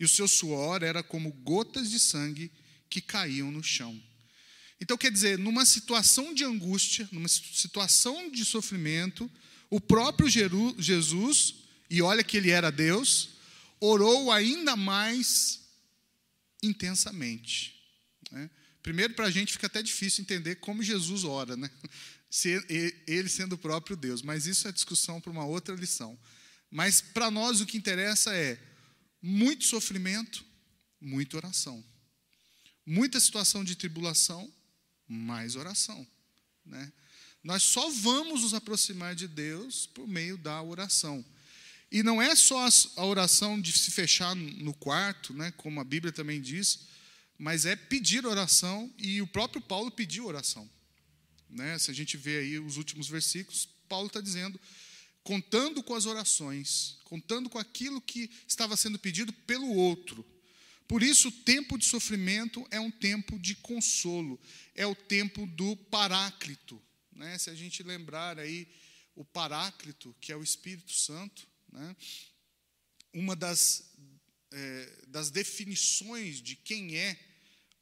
E 0.00 0.04
o 0.06 0.08
seu 0.08 0.26
suor 0.26 0.82
era 0.82 1.02
como 1.02 1.30
gotas 1.30 1.90
de 1.90 2.00
sangue 2.00 2.50
que 2.88 3.02
caíam 3.02 3.52
no 3.52 3.62
chão. 3.62 4.02
Então, 4.80 4.96
quer 4.96 5.12
dizer, 5.12 5.36
numa 5.36 5.66
situação 5.66 6.32
de 6.32 6.42
angústia, 6.42 7.06
numa 7.12 7.28
situação 7.28 8.30
de 8.30 8.46
sofrimento, 8.46 9.30
o 9.68 9.78
próprio 9.78 10.26
Jesus, 10.26 11.54
e 11.90 12.00
olha 12.00 12.24
que 12.24 12.38
ele 12.38 12.48
era 12.48 12.72
Deus, 12.72 13.28
orou 13.78 14.32
ainda 14.32 14.74
mais 14.74 15.60
intensamente. 16.62 17.78
Né? 18.30 18.48
Primeiro, 18.82 19.14
para 19.14 19.26
a 19.26 19.30
gente 19.30 19.52
fica 19.52 19.66
até 19.66 19.82
difícil 19.82 20.22
entender 20.22 20.56
como 20.56 20.82
Jesus 20.82 21.24
ora, 21.24 21.56
né? 21.56 21.70
ele 23.06 23.28
sendo 23.28 23.54
o 23.54 23.58
próprio 23.58 23.96
Deus, 23.96 24.22
mas 24.22 24.46
isso 24.46 24.68
é 24.68 24.72
discussão 24.72 25.20
para 25.20 25.32
uma 25.32 25.44
outra 25.44 25.74
lição. 25.74 26.18
Mas 26.70 27.00
para 27.00 27.30
nós 27.30 27.60
o 27.60 27.66
que 27.66 27.76
interessa 27.76 28.34
é 28.34 28.58
muito 29.20 29.64
sofrimento, 29.64 30.44
muita 31.00 31.36
oração. 31.36 31.84
Muita 32.86 33.20
situação 33.20 33.64
de 33.64 33.76
tribulação, 33.76 34.50
mais 35.06 35.56
oração. 35.56 36.06
Né? 36.64 36.92
Nós 37.42 37.62
só 37.62 37.90
vamos 37.90 38.42
nos 38.42 38.54
aproximar 38.54 39.14
de 39.14 39.26
Deus 39.26 39.86
por 39.86 40.06
meio 40.06 40.38
da 40.38 40.62
oração. 40.62 41.24
E 41.90 42.02
não 42.02 42.22
é 42.22 42.36
só 42.36 42.68
a 42.96 43.04
oração 43.04 43.60
de 43.60 43.72
se 43.72 43.90
fechar 43.90 44.34
no 44.36 44.72
quarto, 44.72 45.34
né, 45.34 45.52
como 45.56 45.80
a 45.80 45.84
Bíblia 45.84 46.12
também 46.12 46.40
diz, 46.40 46.86
mas 47.40 47.64
é 47.64 47.74
pedir 47.74 48.26
oração, 48.26 48.92
e 48.98 49.22
o 49.22 49.26
próprio 49.26 49.62
Paulo 49.62 49.90
pediu 49.90 50.26
oração. 50.26 50.70
Né? 51.48 51.78
Se 51.78 51.90
a 51.90 51.94
gente 51.94 52.18
vê 52.18 52.36
aí 52.36 52.58
os 52.58 52.76
últimos 52.76 53.08
versículos, 53.08 53.66
Paulo 53.88 54.08
está 54.08 54.20
dizendo 54.20 54.60
contando 55.22 55.82
com 55.82 55.94
as 55.94 56.04
orações, 56.04 56.98
contando 57.04 57.48
com 57.48 57.58
aquilo 57.58 57.98
que 57.98 58.30
estava 58.46 58.76
sendo 58.76 58.98
pedido 58.98 59.32
pelo 59.32 59.72
outro. 59.74 60.22
Por 60.86 61.02
isso, 61.02 61.28
o 61.28 61.32
tempo 61.32 61.78
de 61.78 61.86
sofrimento 61.86 62.66
é 62.70 62.78
um 62.78 62.90
tempo 62.90 63.38
de 63.38 63.54
consolo, 63.54 64.38
é 64.74 64.86
o 64.86 64.94
tempo 64.94 65.46
do 65.46 65.74
paráclito. 65.76 66.80
Né? 67.10 67.38
Se 67.38 67.48
a 67.48 67.54
gente 67.54 67.82
lembrar 67.82 68.38
aí 68.38 68.68
o 69.14 69.24
paráclito, 69.24 70.14
que 70.20 70.30
é 70.30 70.36
o 70.36 70.42
Espírito 70.42 70.92
Santo, 70.92 71.48
né? 71.72 71.96
uma 73.14 73.34
das, 73.34 73.94
é, 74.52 75.04
das 75.08 75.30
definições 75.30 76.42
de 76.42 76.54
quem 76.54 76.98
é 76.98 77.29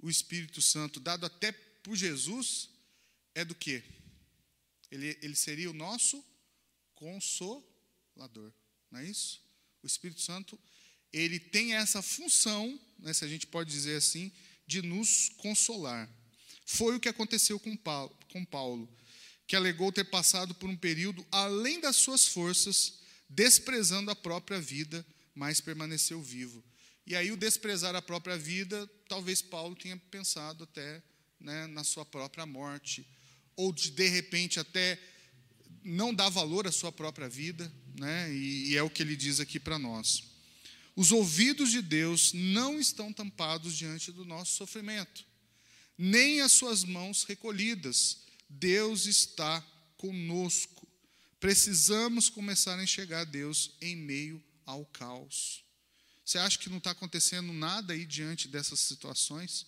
o 0.01 0.09
Espírito 0.09 0.63
Santo, 0.63 1.01
dado 1.01 1.27
até 1.27 1.53
por 1.53 1.97
Jesus, 1.97 2.71
é 3.35 3.45
do 3.45 3.55
que? 3.55 3.83
Ele, 4.91 5.19
ele 5.23 5.35
seria 5.35 5.71
o 5.71 5.75
nosso 5.75 6.25
consolador, 6.95 8.53
não 8.91 9.01
é 9.01 9.05
isso? 9.05 9.41
O 9.83 9.87
Espírito 9.87 10.21
Santo, 10.21 10.59
ele 11.13 11.39
tem 11.39 11.75
essa 11.75 12.03
função, 12.03 12.79
né, 12.99 13.13
se 13.13 13.25
a 13.25 13.29
gente 13.29 13.47
pode 13.47 13.71
dizer 13.71 13.97
assim, 13.97 14.33
de 14.67 14.83
nos 14.83 15.31
consolar. 15.37 16.09
Foi 16.65 16.97
o 16.97 17.01
que 17.01 17.09
aconteceu 17.09 17.59
com 17.59 17.77
Paulo, 17.77 18.17
com 18.31 18.45
Paulo, 18.45 18.89
que 19.47 19.57
alegou 19.57 19.91
ter 19.91 20.05
passado 20.05 20.55
por 20.55 20.69
um 20.69 20.77
período 20.77 21.27
além 21.31 21.81
das 21.81 21.97
suas 21.97 22.27
forças, 22.27 23.01
desprezando 23.29 24.11
a 24.11 24.17
própria 24.17 24.61
vida, 24.61 25.05
mas 25.35 25.61
permaneceu 25.61 26.21
vivo. 26.21 26.63
E 27.09 27.17
aí, 27.17 27.33
o 27.33 27.39
desprezar 27.39 27.97
a 27.97 28.03
própria 28.03 28.37
vida, 28.37 28.87
talvez 29.09 29.41
Paulo 29.41 29.75
tenha 29.75 29.97
pensado 29.97 30.65
até 30.65 31.03
né, 31.41 31.67
na 31.69 31.83
sua 31.83 32.05
própria 32.05 32.45
morte, 32.45 33.09
ou 33.57 33.73
de, 33.73 33.91
de 33.91 34.07
repente 34.09 34.61
até 34.61 35.01
não 35.83 36.13
dá 36.13 36.29
valor 36.29 36.67
à 36.67 36.71
sua 36.71 36.93
própria 36.93 37.27
vida, 37.27 37.73
né? 37.99 38.31
e, 38.35 38.73
e 38.73 38.77
é 38.77 38.83
o 38.83 38.91
que 38.91 39.03
ele 39.03 39.17
diz 39.17 39.41
aqui 39.41 39.59
para 39.59 39.79
nós. 39.79 40.23
Os 40.95 41.11
ouvidos 41.11 41.71
de 41.71 41.81
Deus 41.81 42.35
não 42.35 42.79
estão 42.79 43.11
tampados 43.11 43.75
diante 43.75 44.13
do 44.13 44.27
nosso 44.27 44.57
sofrimento, 44.57 45.25
nem 45.97 46.43
as 46.43 46.53
suas 46.53 46.85
mãos 46.85 47.25
recolhidas. 47.25 48.19
Deus 48.51 49.07
está 49.07 49.67
conosco. 49.97 50.87
Precisamos 51.41 52.29
começar 52.29 52.79
a 52.79 52.83
enxergar 52.83 53.25
Deus 53.25 53.71
em 53.81 53.97
meio 53.97 54.45
ao 54.67 54.85
caos. 54.85 55.67
Você 56.29 56.37
acha 56.37 56.59
que 56.59 56.69
não 56.69 56.77
está 56.77 56.91
acontecendo 56.91 57.55
nada 57.55 57.95
aí 57.95 58.05
diante 58.05 58.49
dessas 58.49 58.81
situações? 58.81 59.65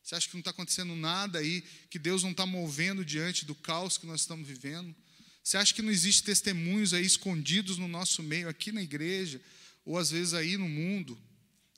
Você 0.00 0.14
acha 0.14 0.28
que 0.28 0.34
não 0.34 0.40
está 0.40 0.52
acontecendo 0.52 0.94
nada 0.94 1.40
aí, 1.40 1.60
que 1.90 1.98
Deus 1.98 2.22
não 2.22 2.30
está 2.30 2.46
movendo 2.46 3.04
diante 3.04 3.44
do 3.44 3.52
caos 3.52 3.98
que 3.98 4.06
nós 4.06 4.20
estamos 4.20 4.46
vivendo? 4.46 4.94
Você 5.42 5.56
acha 5.56 5.74
que 5.74 5.82
não 5.82 5.90
existe 5.90 6.22
testemunhos 6.22 6.94
aí 6.94 7.04
escondidos 7.04 7.78
no 7.78 7.88
nosso 7.88 8.22
meio, 8.22 8.48
aqui 8.48 8.70
na 8.70 8.80
igreja, 8.80 9.42
ou 9.84 9.98
às 9.98 10.12
vezes 10.12 10.34
aí 10.34 10.56
no 10.56 10.68
mundo, 10.68 11.20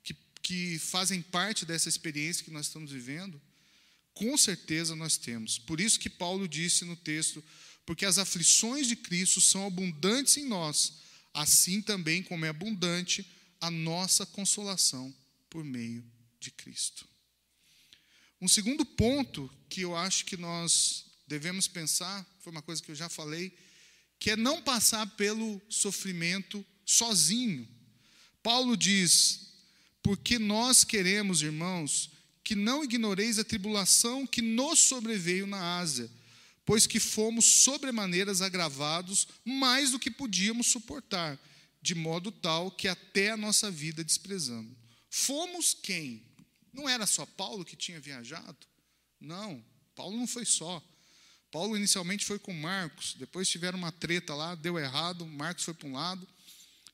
que, 0.03 0.15
que 0.43 0.79
fazem 0.79 1.23
parte 1.23 1.65
dessa 1.65 1.89
experiência 1.89 2.45
que 2.45 2.51
nós 2.51 2.67
estamos 2.67 2.93
vivendo? 2.93 3.41
Com 4.13 4.37
certeza 4.37 4.95
nós 4.95 5.17
temos. 5.17 5.59
Por 5.59 5.81
isso 5.81 5.99
que 5.99 6.11
Paulo 6.11 6.47
disse 6.47 6.85
no 6.85 6.95
texto: 6.95 7.43
porque 7.87 8.05
as 8.05 8.19
aflições 8.19 8.87
de 8.87 8.97
Cristo 8.97 9.41
são 9.41 9.67
abundantes 9.67 10.37
em 10.37 10.45
nós, 10.45 10.93
assim 11.33 11.81
também 11.81 12.23
como 12.23 12.45
é 12.45 12.51
abundante 12.51 13.25
a 13.61 13.71
nossa 13.71 14.25
consolação 14.25 15.15
por 15.49 15.65
meio 15.65 16.05
de 16.39 16.51
Cristo. 16.51 17.07
Um 18.41 18.49
segundo 18.49 18.85
ponto 18.85 19.51
que 19.69 19.83
eu 19.83 19.95
acho 19.95 20.25
que 20.25 20.37
nós 20.37 21.05
devemos 21.27 21.69
pensar, 21.69 22.27
foi 22.41 22.51
uma 22.51 22.63
coisa 22.63 22.83
que 22.83 22.91
eu 22.91 22.95
já 22.95 23.09
falei, 23.09 23.57
que 24.19 24.31
é 24.31 24.37
não 24.37 24.63
passar 24.63 25.07
pelo 25.17 25.61
sofrimento 25.69 26.65
sozinho. 26.85 27.69
Paulo 28.43 28.77
diz: 28.77 29.53
Porque 30.03 30.39
nós 30.39 30.85
queremos, 30.85 31.43
irmãos, 31.43 32.11
que 32.43 32.55
não 32.55 32.83
ignoreis 32.83 33.39
a 33.39 33.45
tribulação 33.45 34.27
que 34.27 34.43
nos 34.43 34.81
sobreveio 34.81 35.47
na 35.47 35.79
Ásia, 35.79 36.11
pois 36.65 36.87
que 36.87 36.99
fomos 36.99 37.45
sobremaneiras 37.45 38.43
agravados 38.43 39.29
mais 39.45 39.93
do 39.93 39.99
que 39.99 40.11
podíamos 40.11 40.67
suportar, 40.67 41.39
de 41.83 41.95
modo 41.95 42.31
tal 42.31 42.71
que 42.71 42.89
até 42.89 43.31
a 43.31 43.37
nossa 43.37 43.71
vida 43.71 44.05
desprezamos. 44.05 44.77
Fomos 45.09 45.75
quem? 45.75 46.25
Não 46.73 46.89
era 46.89 47.07
só 47.07 47.27
Paulo 47.27 47.65
que 47.65 47.77
tinha 47.77 48.01
viajado? 48.01 48.59
Não, 49.21 49.65
Paulo 49.95 50.17
não 50.17 50.27
foi 50.27 50.45
só. 50.45 50.83
Paulo 51.51 51.77
inicialmente 51.77 52.25
foi 52.25 52.39
com 52.39 52.53
Marcos, 52.53 53.15
depois 53.19 53.49
tiveram 53.49 53.77
uma 53.77 53.91
treta 53.91 54.35
lá, 54.35 54.55
deu 54.55 54.79
errado, 54.79 55.27
Marcos 55.27 55.65
foi 55.65 55.75
para 55.75 55.89
um 55.89 55.95
lado, 55.95 56.27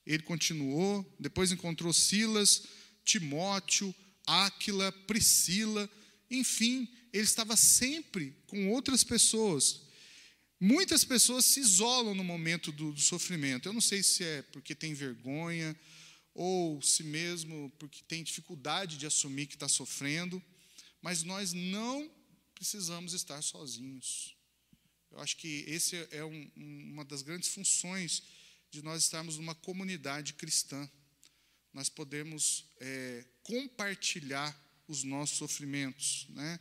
ele 0.06 0.22
continuou, 0.22 1.04
depois 1.20 1.52
encontrou 1.52 1.92
Silas, 1.92 2.62
Timóteo, 3.04 3.94
Áquila, 4.26 4.90
Priscila, 5.06 5.88
enfim, 6.30 6.88
ele 7.12 7.24
estava 7.24 7.54
sempre 7.56 8.34
com 8.46 8.70
outras 8.70 9.04
pessoas. 9.04 9.85
Muitas 10.58 11.04
pessoas 11.04 11.44
se 11.44 11.60
isolam 11.60 12.14
no 12.14 12.24
momento 12.24 12.72
do, 12.72 12.92
do 12.92 13.00
sofrimento. 13.00 13.68
Eu 13.68 13.72
não 13.72 13.80
sei 13.80 14.02
se 14.02 14.24
é 14.24 14.42
porque 14.42 14.74
tem 14.74 14.94
vergonha, 14.94 15.76
ou 16.34 16.80
se 16.82 17.02
mesmo 17.02 17.72
porque 17.78 18.02
tem 18.08 18.22
dificuldade 18.22 18.96
de 18.96 19.06
assumir 19.06 19.46
que 19.46 19.54
está 19.54 19.68
sofrendo, 19.68 20.42
mas 21.02 21.22
nós 21.22 21.52
não 21.52 22.10
precisamos 22.54 23.12
estar 23.12 23.42
sozinhos. 23.42 24.34
Eu 25.10 25.20
acho 25.20 25.36
que 25.36 25.64
esse 25.66 25.96
é 26.10 26.24
um, 26.24 26.50
uma 26.56 27.04
das 27.04 27.22
grandes 27.22 27.48
funções 27.48 28.22
de 28.70 28.82
nós 28.82 29.02
estarmos 29.02 29.36
numa 29.36 29.54
comunidade 29.54 30.34
cristã. 30.34 30.88
Nós 31.72 31.88
podemos 31.88 32.64
é, 32.80 33.24
compartilhar 33.42 34.54
os 34.88 35.04
nossos 35.04 35.36
sofrimentos. 35.38 36.26
Né? 36.30 36.60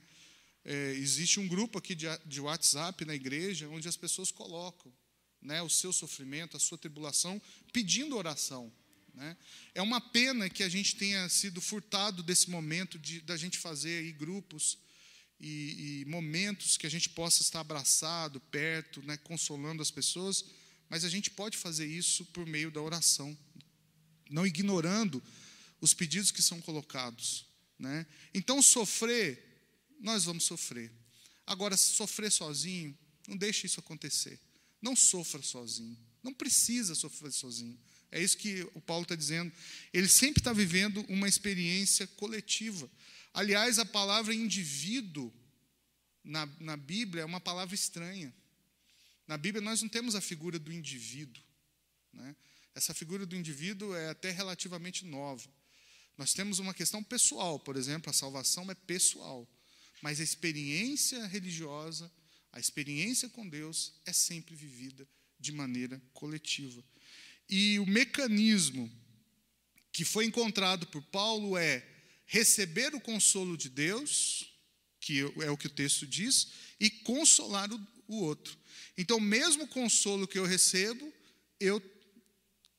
É, 0.66 0.94
existe 0.94 1.40
um 1.40 1.48
grupo 1.48 1.78
aqui 1.78 1.94
de, 1.94 2.08
de 2.26 2.42
WhatsApp 2.42 3.06
na 3.06 3.14
igreja 3.14 3.70
onde 3.70 3.88
as 3.88 3.96
pessoas 3.96 4.32
colocam 4.32 4.92
né, 5.40 5.62
o 5.62 5.70
seu 5.70 5.94
sofrimento, 5.94 6.58
a 6.58 6.60
sua 6.60 6.78
tribulação, 6.78 7.40
pedindo 7.72 8.18
oração. 8.18 8.74
Né? 9.14 9.38
É 9.76 9.82
uma 9.82 10.02
pena 10.02 10.50
que 10.50 10.64
a 10.64 10.70
gente 10.70 10.96
tenha 10.96 11.30
sido 11.30 11.62
furtado 11.62 12.24
desse 12.24 12.50
momento 12.50 12.98
de 12.98 13.22
da 13.22 13.38
gente 13.38 13.60
fazer 13.60 14.00
aí 14.00 14.12
grupos 14.12 14.80
e, 15.40 16.02
e, 16.02 16.06
momentos 16.06 16.78
que 16.78 16.88
a 16.88 16.90
gente 16.90 17.10
possa 17.10 17.42
estar 17.42 17.60
abraçado, 17.60 18.40
perto, 18.40 19.02
né, 19.04 19.18
consolando 19.18 19.82
as 19.82 19.92
pessoas, 19.92 20.46
mas 20.90 21.04
a 21.04 21.10
gente 21.10 21.30
pode 21.30 21.58
fazer 21.58 21.86
isso 21.86 22.26
por 22.26 22.46
meio 22.46 22.72
da 22.72 22.82
oração, 22.82 23.38
não 24.30 24.48
ignorando 24.48 25.22
os 25.80 25.94
pedidos 25.94 26.32
que 26.32 26.42
são 26.42 26.60
colocados. 26.62 27.46
Né? 27.78 28.06
Então, 28.34 28.62
sofrer, 28.62 29.55
nós 30.00 30.26
vamos 30.26 30.44
sofrer. 30.44 30.92
Agora, 31.46 31.78
sofrer 31.78 32.32
sozinho, 32.32 32.98
não 33.28 33.38
deixe 33.38 33.68
isso 33.68 33.80
acontecer. 33.80 34.40
Não 34.82 34.96
sofra 34.96 35.42
sozinho. 35.42 35.98
Não 36.22 36.34
precisa 36.34 36.96
sofrer 36.96 37.32
sozinho. 37.32 37.80
É 38.12 38.22
isso 38.22 38.38
que 38.38 38.68
o 38.74 38.82
Paulo 38.82 39.04
está 39.04 39.16
dizendo. 39.16 39.52
Ele 39.94 40.08
sempre 40.08 40.40
está 40.40 40.54
vivendo 40.54 41.06
uma 41.10 41.28
experiência 41.28 42.08
coletiva. 42.08 42.90
Aliás, 43.34 43.80
a 43.80 43.86
palavra 43.86 44.34
indivíduo 44.34 45.34
na, 46.24 46.46
na 46.60 46.78
Bíblia 46.78 47.24
é 47.24 47.26
uma 47.26 47.42
palavra 47.42 47.76
estranha. 47.76 48.34
Na 49.28 49.38
Bíblia 49.38 49.62
nós 49.62 49.82
não 49.82 49.90
temos 49.90 50.16
a 50.16 50.22
figura 50.22 50.58
do 50.58 50.72
indivíduo. 50.72 51.44
Né? 52.14 52.36
Essa 52.74 52.94
figura 52.94 53.26
do 53.26 53.36
indivíduo 53.36 53.96
é 53.96 54.10
até 54.10 54.32
relativamente 54.32 55.06
nova. 55.06 55.48
Nós 56.18 56.34
temos 56.34 56.60
uma 56.60 56.74
questão 56.74 57.04
pessoal, 57.04 57.60
por 57.60 57.76
exemplo, 57.76 58.10
a 58.10 58.14
salvação 58.14 58.70
é 58.72 58.76
pessoal. 58.76 59.48
Mas 60.06 60.20
a 60.20 60.24
experiência 60.24 61.26
religiosa, 61.26 62.12
a 62.52 62.60
experiência 62.60 63.28
com 63.28 63.50
Deus 63.50 63.92
é 64.06 64.14
sempre 64.14 64.54
vivida 64.54 65.10
de 65.40 65.52
maneira 65.52 66.00
coletiva. 66.14 66.86
E 67.50 67.80
o 67.80 67.88
mecanismo 67.88 68.88
que 69.92 70.06
foi 70.06 70.26
encontrado 70.26 70.86
por 70.86 71.02
Paulo 71.02 71.58
é 71.58 71.84
receber 72.28 72.94
o 72.94 73.02
consolo 73.02 73.58
de 73.58 73.68
Deus, 73.68 74.48
que 75.00 75.22
é 75.42 75.50
o 75.50 75.58
que 75.58 75.66
o 75.66 75.72
texto 75.74 76.06
diz, 76.06 76.50
e 76.80 76.88
consolar 76.88 77.74
o, 77.74 77.88
o 78.08 78.18
outro. 78.18 78.56
Então, 78.96 79.20
mesmo 79.20 79.68
consolo 79.68 80.28
que 80.28 80.38
eu 80.38 80.46
recebo, 80.46 81.12
eu 81.60 81.82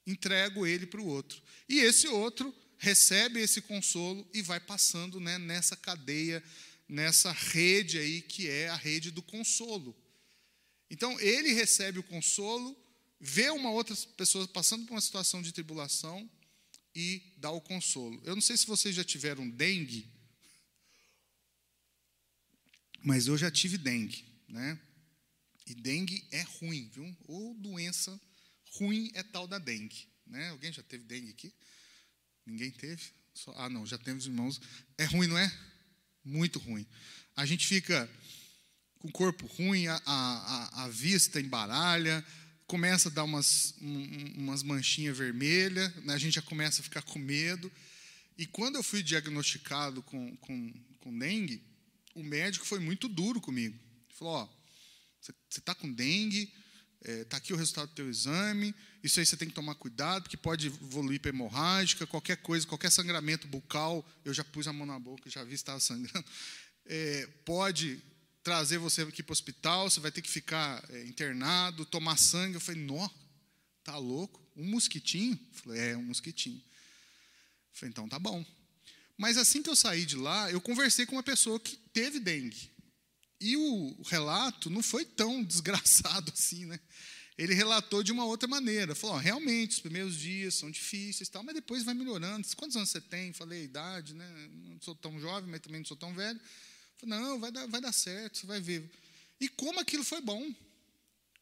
entrego 0.06 0.64
ele 0.64 0.86
para 0.86 1.00
o 1.00 1.08
outro. 1.08 1.42
E 1.68 1.80
esse 1.80 2.06
outro 2.06 2.54
recebe 2.78 3.40
esse 3.40 3.62
consolo 3.62 4.28
e 4.32 4.42
vai 4.42 4.60
passando 4.60 5.18
né, 5.18 5.38
nessa 5.38 5.74
cadeia, 5.74 6.40
nessa 6.88 7.32
rede 7.32 7.98
aí 7.98 8.22
que 8.22 8.48
é 8.48 8.68
a 8.68 8.76
rede 8.76 9.10
do 9.10 9.22
consolo. 9.22 9.96
Então, 10.90 11.18
ele 11.20 11.52
recebe 11.52 11.98
o 11.98 12.02
consolo, 12.02 12.76
vê 13.20 13.50
uma 13.50 13.70
outra 13.70 13.96
pessoa 14.16 14.46
passando 14.48 14.86
por 14.86 14.94
uma 14.94 15.00
situação 15.00 15.42
de 15.42 15.52
tribulação 15.52 16.30
e 16.94 17.22
dá 17.36 17.50
o 17.50 17.60
consolo. 17.60 18.20
Eu 18.24 18.34
não 18.34 18.42
sei 18.42 18.56
se 18.56 18.66
vocês 18.66 18.94
já 18.94 19.04
tiveram 19.04 19.48
dengue, 19.48 20.08
mas 23.02 23.26
eu 23.26 23.36
já 23.36 23.50
tive 23.50 23.78
dengue, 23.78 24.24
né? 24.48 24.80
E 25.66 25.74
dengue 25.74 26.24
é 26.30 26.42
ruim, 26.42 26.88
viu? 26.92 27.16
Ou 27.26 27.54
doença 27.54 28.18
ruim 28.78 29.10
é 29.14 29.22
tal 29.22 29.46
da 29.46 29.58
dengue, 29.58 30.08
né? 30.26 30.50
Alguém 30.50 30.72
já 30.72 30.82
teve 30.82 31.04
dengue 31.04 31.30
aqui? 31.30 31.52
Ninguém 32.44 32.70
teve? 32.70 33.02
Só, 33.34 33.52
ah, 33.56 33.68
não, 33.68 33.84
já 33.84 33.98
temos 33.98 34.26
irmãos. 34.26 34.60
É 34.96 35.04
ruim, 35.04 35.26
não 35.26 35.36
é? 35.36 35.52
Muito 36.26 36.58
ruim. 36.58 36.84
A 37.36 37.46
gente 37.46 37.64
fica 37.64 38.10
com 38.98 39.06
o 39.06 39.12
corpo 39.12 39.46
ruim, 39.46 39.86
a, 39.86 40.02
a, 40.04 40.84
a 40.84 40.88
vista 40.88 41.40
embaralha, 41.40 42.24
começa 42.66 43.08
a 43.08 43.12
dar 43.12 43.22
umas, 43.22 43.74
umas 43.80 44.64
manchinhas 44.64 45.16
vermelhas, 45.16 45.94
né? 46.04 46.14
a 46.14 46.18
gente 46.18 46.34
já 46.34 46.42
começa 46.42 46.80
a 46.80 46.84
ficar 46.84 47.02
com 47.02 47.20
medo. 47.20 47.70
E 48.36 48.44
quando 48.44 48.74
eu 48.74 48.82
fui 48.82 49.04
diagnosticado 49.04 50.02
com, 50.02 50.36
com, 50.38 50.74
com 50.98 51.16
dengue, 51.16 51.62
o 52.12 52.24
médico 52.24 52.66
foi 52.66 52.80
muito 52.80 53.08
duro 53.08 53.40
comigo. 53.40 53.76
Ele 53.76 54.18
falou: 54.18 54.34
Ó, 54.34 54.48
você 55.20 55.32
está 55.60 55.76
com 55.76 55.92
dengue, 55.92 56.52
está 57.06 57.12
é, 57.12 57.24
tá 57.24 57.36
aqui 57.36 57.52
o 57.52 57.56
resultado 57.56 57.88
do 57.88 57.94
teu 57.94 58.10
exame, 58.10 58.74
isso 59.02 59.20
aí 59.20 59.26
você 59.26 59.36
tem 59.36 59.48
que 59.48 59.54
tomar 59.54 59.76
cuidado, 59.76 60.24
porque 60.24 60.36
pode 60.36 60.66
evoluir 60.66 61.20
para 61.20 61.28
hemorrágica, 61.28 62.06
qualquer 62.06 62.38
coisa, 62.38 62.66
qualquer 62.66 62.90
sangramento 62.90 63.46
bucal, 63.46 64.04
eu 64.24 64.34
já 64.34 64.42
pus 64.42 64.66
a 64.66 64.72
mão 64.72 64.86
na 64.86 64.98
boca, 64.98 65.30
já 65.30 65.44
vi 65.44 65.50
se 65.50 65.56
estava 65.56 65.78
sangrando, 65.78 66.24
é, 66.86 67.28
pode 67.44 68.02
trazer 68.42 68.78
você 68.78 69.02
aqui 69.02 69.22
para 69.22 69.32
o 69.32 69.34
hospital, 69.34 69.90
você 69.90 70.00
vai 70.00 70.10
ter 70.10 70.22
que 70.22 70.30
ficar 70.30 70.84
é, 70.90 71.04
internado, 71.04 71.84
tomar 71.84 72.16
sangue. 72.16 72.54
Eu 72.54 72.60
falei, 72.60 72.80
nó, 72.80 73.08
tá 73.82 73.96
louco? 73.96 74.40
Um 74.56 74.70
mosquitinho? 74.70 75.32
Eu 75.32 75.60
falei, 75.62 75.80
é, 75.80 75.96
um 75.96 76.02
mosquitinho. 76.04 76.56
Eu 76.56 76.62
falei, 77.72 77.90
então 77.90 78.08
tá 78.08 78.20
bom. 78.20 78.46
Mas 79.18 79.36
assim 79.36 79.62
que 79.62 79.68
eu 79.68 79.74
saí 79.74 80.06
de 80.06 80.14
lá, 80.14 80.48
eu 80.48 80.60
conversei 80.60 81.06
com 81.06 81.16
uma 81.16 81.24
pessoa 81.24 81.58
que 81.58 81.76
teve 81.92 82.20
dengue. 82.20 82.70
E 83.40 83.56
o 83.56 84.02
relato 84.02 84.70
não 84.70 84.82
foi 84.82 85.04
tão 85.04 85.42
desgraçado 85.44 86.32
assim, 86.32 86.66
né? 86.66 86.80
Ele 87.38 87.52
relatou 87.52 88.02
de 88.02 88.12
uma 88.12 88.24
outra 88.24 88.48
maneira. 88.48 88.94
Falou: 88.94 89.16
oh, 89.16 89.18
realmente, 89.18 89.72
os 89.72 89.80
primeiros 89.80 90.16
dias 90.16 90.54
são 90.54 90.70
difíceis, 90.70 91.28
tal, 91.28 91.42
mas 91.42 91.54
depois 91.54 91.84
vai 91.84 91.94
melhorando. 91.94 92.46
Quantos 92.56 92.76
anos 92.76 92.88
você 92.88 93.00
tem? 93.00 93.32
Falei 93.32 93.64
idade, 93.64 94.14
né? 94.14 94.48
Não 94.50 94.80
sou 94.80 94.94
tão 94.94 95.20
jovem, 95.20 95.50
mas 95.50 95.60
também 95.60 95.80
não 95.80 95.86
sou 95.86 95.96
tão 95.96 96.14
velho. 96.14 96.40
Falei, 96.96 97.18
não, 97.18 97.38
vai 97.38 97.52
dar, 97.52 97.66
vai 97.66 97.80
dar 97.80 97.92
certo, 97.92 98.38
você 98.38 98.46
vai 98.46 98.60
ver. 98.60 98.90
E 99.38 99.48
como 99.50 99.80
aquilo 99.80 100.02
foi 100.02 100.20
bom. 100.22 100.54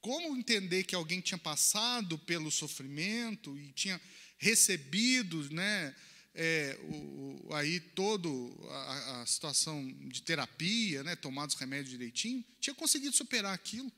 Como 0.00 0.37
entender 0.37 0.85
que 0.85 0.94
alguém 0.94 1.20
tinha 1.20 1.38
passado 1.38 2.18
pelo 2.18 2.50
sofrimento 2.50 3.57
e 3.57 3.72
tinha 3.72 4.00
recebido, 4.37 5.48
né, 5.50 5.94
é, 6.35 6.79
o, 6.83 7.55
aí 7.55 7.79
todo 7.79 8.53
a, 8.68 9.23
a, 9.23 9.27
situação 9.27 9.87
de 10.09 10.23
terapia, 10.23 11.05
né, 11.05 11.14
tomado 11.14 11.51
os 11.51 11.57
remédios 11.57 11.90
direitinho, 11.90 12.44
tinha 12.61 12.75
conseguido 12.75 13.14
superar 13.14 13.55
aquilo. 13.55 13.90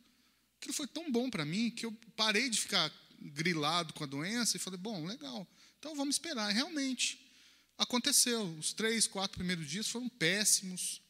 Aquilo 0.59 0.75
foi 0.75 0.87
tão 0.87 1.11
bom 1.11 1.31
para 1.31 1.44
mim 1.44 1.70
que 1.70 1.87
eu 1.87 1.92
parei 2.14 2.51
de 2.51 2.61
ficar 2.61 2.92
grilado 3.18 3.94
com 3.94 4.05
a 4.05 4.07
doença 4.07 4.57
e 4.57 4.61
falei, 4.61 4.79
bom, 4.79 5.07
legal, 5.07 5.46
então 5.79 5.94
vamos 5.94 6.16
esperar. 6.16 6.53
Realmente, 6.53 7.27
aconteceu. 7.79 8.44
Os 8.59 8.72
três, 8.72 9.07
quatro 9.07 9.38
primeiros 9.38 9.68
dias 9.68 9.88
foram 9.88 10.09
péssimos. 10.09 11.01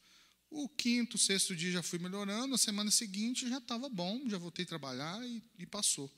O 0.49 0.69
quinto, 0.69 1.17
sexto 1.17 1.55
dia 1.55 1.71
já 1.71 1.83
fui 1.83 1.99
melhorando, 1.99 2.55
a 2.55 2.57
semana 2.57 2.89
seguinte 2.89 3.49
já 3.49 3.57
estava 3.57 3.89
bom, 3.89 4.21
já 4.29 4.37
voltei 4.37 4.63
a 4.63 4.67
trabalhar 4.67 5.21
e, 5.27 5.43
e, 5.59 5.65
passou. 5.65 6.09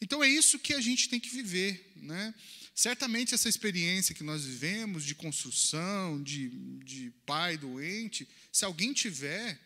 Então 0.00 0.22
é 0.22 0.28
isso 0.28 0.58
que 0.58 0.74
a 0.74 0.80
gente 0.80 1.08
tem 1.08 1.18
que 1.18 1.28
viver, 1.28 1.92
né? 1.96 2.34
Certamente 2.74 3.34
essa 3.34 3.48
experiência 3.48 4.14
que 4.14 4.22
nós 4.22 4.44
vivemos 4.44 5.04
de 5.04 5.14
construção, 5.14 6.22
de, 6.22 6.48
de 6.84 7.10
pai 7.26 7.58
doente, 7.58 8.28
se 8.52 8.64
alguém 8.64 8.92
tiver 8.92 9.58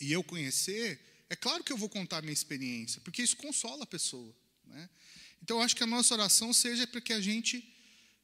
e 0.00 0.12
eu 0.12 0.22
conhecer, 0.22 1.00
é 1.28 1.34
claro 1.34 1.64
que 1.64 1.72
eu 1.72 1.76
vou 1.76 1.88
contar 1.88 2.18
a 2.18 2.22
minha 2.22 2.32
experiência, 2.32 3.00
porque 3.00 3.22
isso 3.22 3.36
consola 3.36 3.82
a 3.82 3.86
pessoa. 3.86 4.32
Né? 4.66 4.88
Então, 5.42 5.58
eu 5.58 5.62
acho 5.62 5.74
que 5.74 5.82
a 5.82 5.86
nossa 5.86 6.14
oração 6.14 6.52
seja 6.52 6.86
para 6.86 7.00
que 7.00 7.12
a 7.12 7.20
gente 7.20 7.64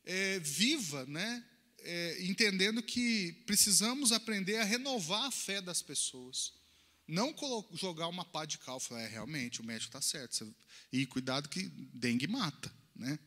é, 0.04 0.38
viva, 0.38 1.04
né, 1.06 1.44
é, 1.80 2.22
entendendo 2.22 2.82
que 2.82 3.32
precisamos 3.46 4.12
aprender 4.12 4.56
a 4.56 4.64
renovar 4.64 5.24
a 5.24 5.30
fé 5.30 5.60
das 5.60 5.82
pessoas. 5.82 6.52
Não 7.12 7.34
jogar 7.74 8.08
uma 8.08 8.24
pá 8.24 8.46
de 8.46 8.56
cal, 8.56 8.80
falar, 8.80 9.02
é, 9.02 9.06
realmente, 9.06 9.60
o 9.60 9.66
médico 9.66 9.90
está 9.90 10.00
certo. 10.00 10.50
E 10.90 11.04
cuidado 11.04 11.46
que 11.46 11.64
dengue 11.92 12.26
mata. 12.26 12.72
Né? 12.96 13.18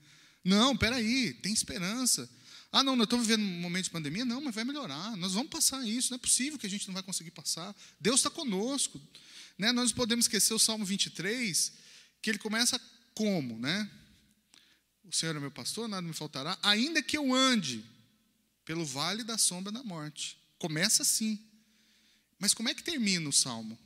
Não, 0.44 0.76
peraí, 0.76 1.36
tem 1.36 1.54
esperança. 1.54 2.28
Ah, 2.72 2.82
não, 2.82 2.96
nós 2.96 3.06
estamos 3.06 3.28
vivendo 3.28 3.44
um 3.44 3.62
momento 3.62 3.84
de 3.84 3.92
pandemia. 3.92 4.26
Não, 4.26 4.42
mas 4.42 4.56
vai 4.56 4.64
melhorar. 4.64 5.16
Nós 5.18 5.34
vamos 5.34 5.52
passar 5.52 5.88
isso. 5.88 6.10
Não 6.10 6.16
é 6.16 6.20
possível 6.20 6.58
que 6.58 6.66
a 6.66 6.70
gente 6.70 6.88
não 6.88 6.96
vai 6.96 7.04
conseguir 7.04 7.30
passar. 7.30 7.76
Deus 8.00 8.22
está 8.22 8.30
conosco. 8.32 9.00
Né? 9.56 9.72
Nós 9.72 9.92
não 9.92 9.96
podemos 9.96 10.26
esquecer 10.26 10.56
o 10.56 10.60
Salmo 10.60 10.84
23, 10.84 11.74
que 12.24 12.32
ele 12.32 12.40
começa 12.40 12.82
como, 13.14 13.60
né? 13.60 13.88
O 15.04 15.14
Senhor 15.14 15.36
é 15.36 15.40
meu 15.40 15.52
pastor, 15.52 15.88
nada 15.88 16.02
me 16.02 16.12
faltará, 16.12 16.58
ainda 16.64 17.04
que 17.04 17.16
eu 17.16 17.36
ande 17.36 17.86
pelo 18.66 18.84
vale 18.84 19.24
da 19.24 19.38
sombra 19.38 19.72
da 19.72 19.84
morte. 19.84 20.40
Começa 20.58 21.04
assim. 21.04 21.40
Mas 22.40 22.54
como 22.54 22.70
é 22.70 22.74
que 22.74 22.84
termina 22.84 23.28
o 23.28 23.34
salmo? 23.34 23.78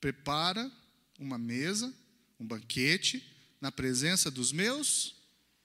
Prepara 0.00 0.70
uma 1.18 1.38
mesa, 1.38 1.92
um 2.38 2.46
banquete, 2.46 3.24
na 3.60 3.72
presença 3.72 4.30
dos 4.30 4.52
meus 4.52 5.16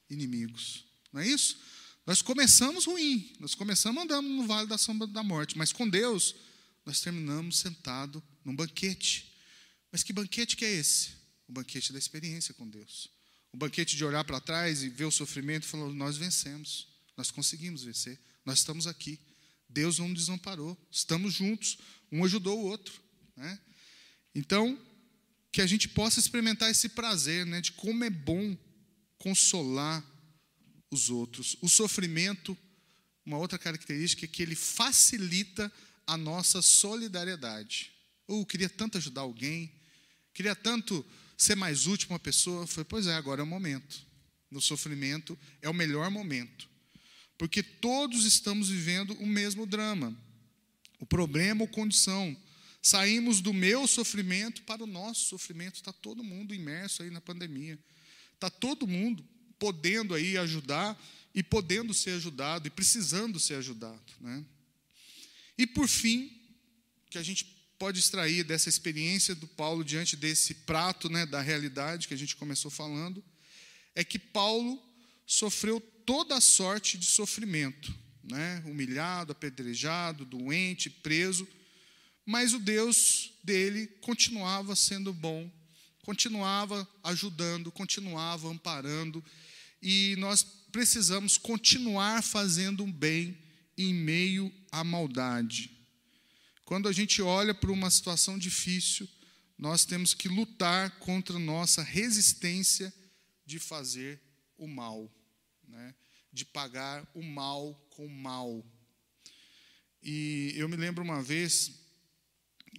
inimigos. 0.10 0.86
Não 1.12 1.22
é 1.22 1.28
isso? 1.28 1.58
Nós 2.06 2.22
começamos 2.22 2.86
ruim, 2.86 3.32
nós 3.40 3.56
começamos 3.56 4.04
andando 4.04 4.28
no 4.28 4.46
vale 4.46 4.68
da 4.68 4.78
sombra 4.78 5.08
da 5.08 5.24
morte, 5.24 5.58
mas 5.58 5.72
com 5.72 5.88
Deus 5.88 6.36
nós 6.86 7.00
terminamos 7.00 7.60
sentado 7.60 8.22
num 8.44 8.56
banquete. 8.56 9.32
Mas 9.92 10.04
que 10.04 10.12
banquete 10.12 10.58
que 10.58 10.66
é 10.66 10.72
esse? 10.72 11.12
O 11.48 11.54
banquete 11.54 11.94
da 11.94 12.00
experiência 12.00 12.54
com 12.54 12.68
Deus. 12.68 13.10
O 13.54 13.58
banquete 13.58 13.96
de 13.96 14.04
olhar 14.04 14.24
para 14.24 14.42
trás 14.42 14.82
e 14.82 14.90
ver 14.90 15.06
o 15.06 15.12
sofrimento 15.12 15.64
e 15.64 15.68
falar: 15.68 15.88
nós 15.94 16.18
vencemos, 16.18 16.88
nós 17.16 17.32
conseguimos 17.32 17.84
vencer, 17.84 18.20
nós 18.44 18.60
estamos 18.60 18.88
aqui. 18.88 19.20
Deus 19.74 20.00
não 20.00 20.14
desamparou, 20.14 20.78
estamos 20.92 21.34
juntos, 21.34 21.78
um 22.12 22.24
ajudou 22.24 22.60
o 22.60 22.66
outro. 22.66 22.94
Né? 23.36 23.60
Então, 24.36 24.80
que 25.52 25.62
a 25.62 25.68
gente 25.68 25.88
possa 25.88 26.20
experimentar 26.20 26.70
esse 26.70 26.90
prazer 26.90 27.46
né, 27.46 27.60
de 27.60 27.72
como 27.74 28.04
é 28.04 28.10
bom 28.10 28.58
consolar 29.18 30.04
os 30.92 31.10
outros. 31.10 31.58
O 31.62 31.68
sofrimento, 31.68 32.58
uma 33.26 33.38
outra 33.38 33.58
característica 33.58 34.26
é 34.26 34.28
que 34.28 34.44
ele 34.44 34.56
facilita 34.56 35.72
a 36.06 36.18
nossa 36.18 36.62
solidariedade. 36.62 37.92
Eu 38.28 38.42
uh, 38.42 38.46
queria 38.46 38.70
tanto 38.70 38.98
ajudar 38.98 39.22
alguém, 39.22 39.72
queria 40.34 40.56
tanto 40.56 41.06
ser 41.38 41.56
mais 41.56 41.88
útil 41.88 42.08
para 42.08 42.14
uma 42.14 42.20
pessoa. 42.20 42.68
Foi, 42.68 42.84
pois 42.84 43.08
é, 43.08 43.16
agora 43.16 43.42
é 43.42 43.44
o 43.44 43.48
momento. 43.48 44.06
No 44.50 44.62
sofrimento 44.62 45.38
é 45.62 45.70
o 45.70 45.74
melhor 45.74 46.10
momento. 46.10 46.70
Porque 47.38 47.64
todos 47.64 48.26
estamos 48.26 48.70
vivendo 48.70 49.14
o 49.16 49.26
mesmo 49.26 49.66
drama. 49.66 50.16
O 51.00 51.06
problema 51.06 51.62
ou 51.62 51.68
condição. 51.68 52.36
Saímos 52.82 53.42
do 53.42 53.54
meu 53.54 53.88
sofrimento 53.88 54.62
para 54.64 54.84
o 54.84 54.88
nosso 54.88 55.26
sofrimento. 55.26 55.76
Está 55.76 55.92
todo 55.92 56.24
mundo 56.24 56.54
imerso 56.54 57.04
aí 57.04 57.10
na 57.10 57.22
pandemia. 57.22 57.80
Está 58.34 58.50
todo 58.50 58.88
mundo 58.88 59.26
podendo 59.58 60.14
aí 60.14 60.38
ajudar 60.38 61.02
e 61.34 61.42
podendo 61.42 61.94
ser 61.94 62.12
ajudado 62.12 62.68
e 62.68 62.72
precisando 62.72 63.40
ser 63.40 63.56
ajudado. 63.56 64.02
Né? 64.20 64.46
E 65.58 65.66
por 65.66 65.88
fim, 65.88 66.32
que 67.10 67.18
a 67.18 67.24
gente 67.24 67.46
pode 67.78 68.00
extrair 68.00 68.44
dessa 68.44 68.70
experiência 68.70 69.36
do 69.36 69.48
Paulo 69.48 69.84
diante 69.84 70.16
desse 70.16 70.54
prato 70.54 71.10
né, 71.10 71.26
da 71.26 71.42
realidade 71.42 72.08
que 72.08 72.14
a 72.14 72.18
gente 72.18 72.36
começou 72.36 72.72
falando, 72.72 73.24
é 73.96 74.04
que 74.04 74.18
Paulo 74.18 74.82
sofreu 75.26 75.82
toda 76.06 76.40
sorte 76.42 76.98
de 76.98 77.06
sofrimento, 77.06 77.94
né? 78.24 78.64
humilhado, 78.66 79.32
apedrejado, 79.32 80.26
doente, 80.26 80.90
preso, 80.90 81.48
mas 82.26 82.54
o 82.54 82.60
Deus 82.60 83.34
dele 83.44 83.88
continuava 84.02 84.76
sendo 84.76 85.14
bom, 85.14 85.52
continuava 86.04 86.88
ajudando, 87.04 87.72
continuava 87.72 88.50
amparando, 88.50 89.24
e 89.82 90.16
nós 90.18 90.44
precisamos 90.72 91.38
continuar 91.38 92.24
fazendo 92.24 92.86
bem 92.88 93.38
em 93.78 93.94
meio 93.94 94.52
à 94.72 94.84
maldade. 94.84 95.70
Quando 96.66 96.88
a 96.88 96.94
gente 96.94 97.22
olha 97.22 97.54
para 97.54 97.72
uma 97.72 97.90
situação 97.90 98.38
difícil, 98.38 99.08
nós 99.58 99.86
temos 99.86 100.14
que 100.14 100.28
lutar 100.28 100.92
contra 101.00 101.38
nossa 101.38 101.84
resistência 101.84 102.94
de 103.46 103.60
fazer 103.60 104.22
o 104.58 104.68
mal, 104.68 105.12
né? 105.74 105.94
de 106.32 106.46
pagar 106.46 107.08
o 107.14 107.22
mal 107.22 107.74
com 107.92 108.06
o 108.06 108.10
mal. 108.10 108.66
E 110.02 110.54
eu 110.56 110.68
me 110.68 110.76
lembro 110.76 111.04
uma 111.04 111.22
vez 111.22 111.72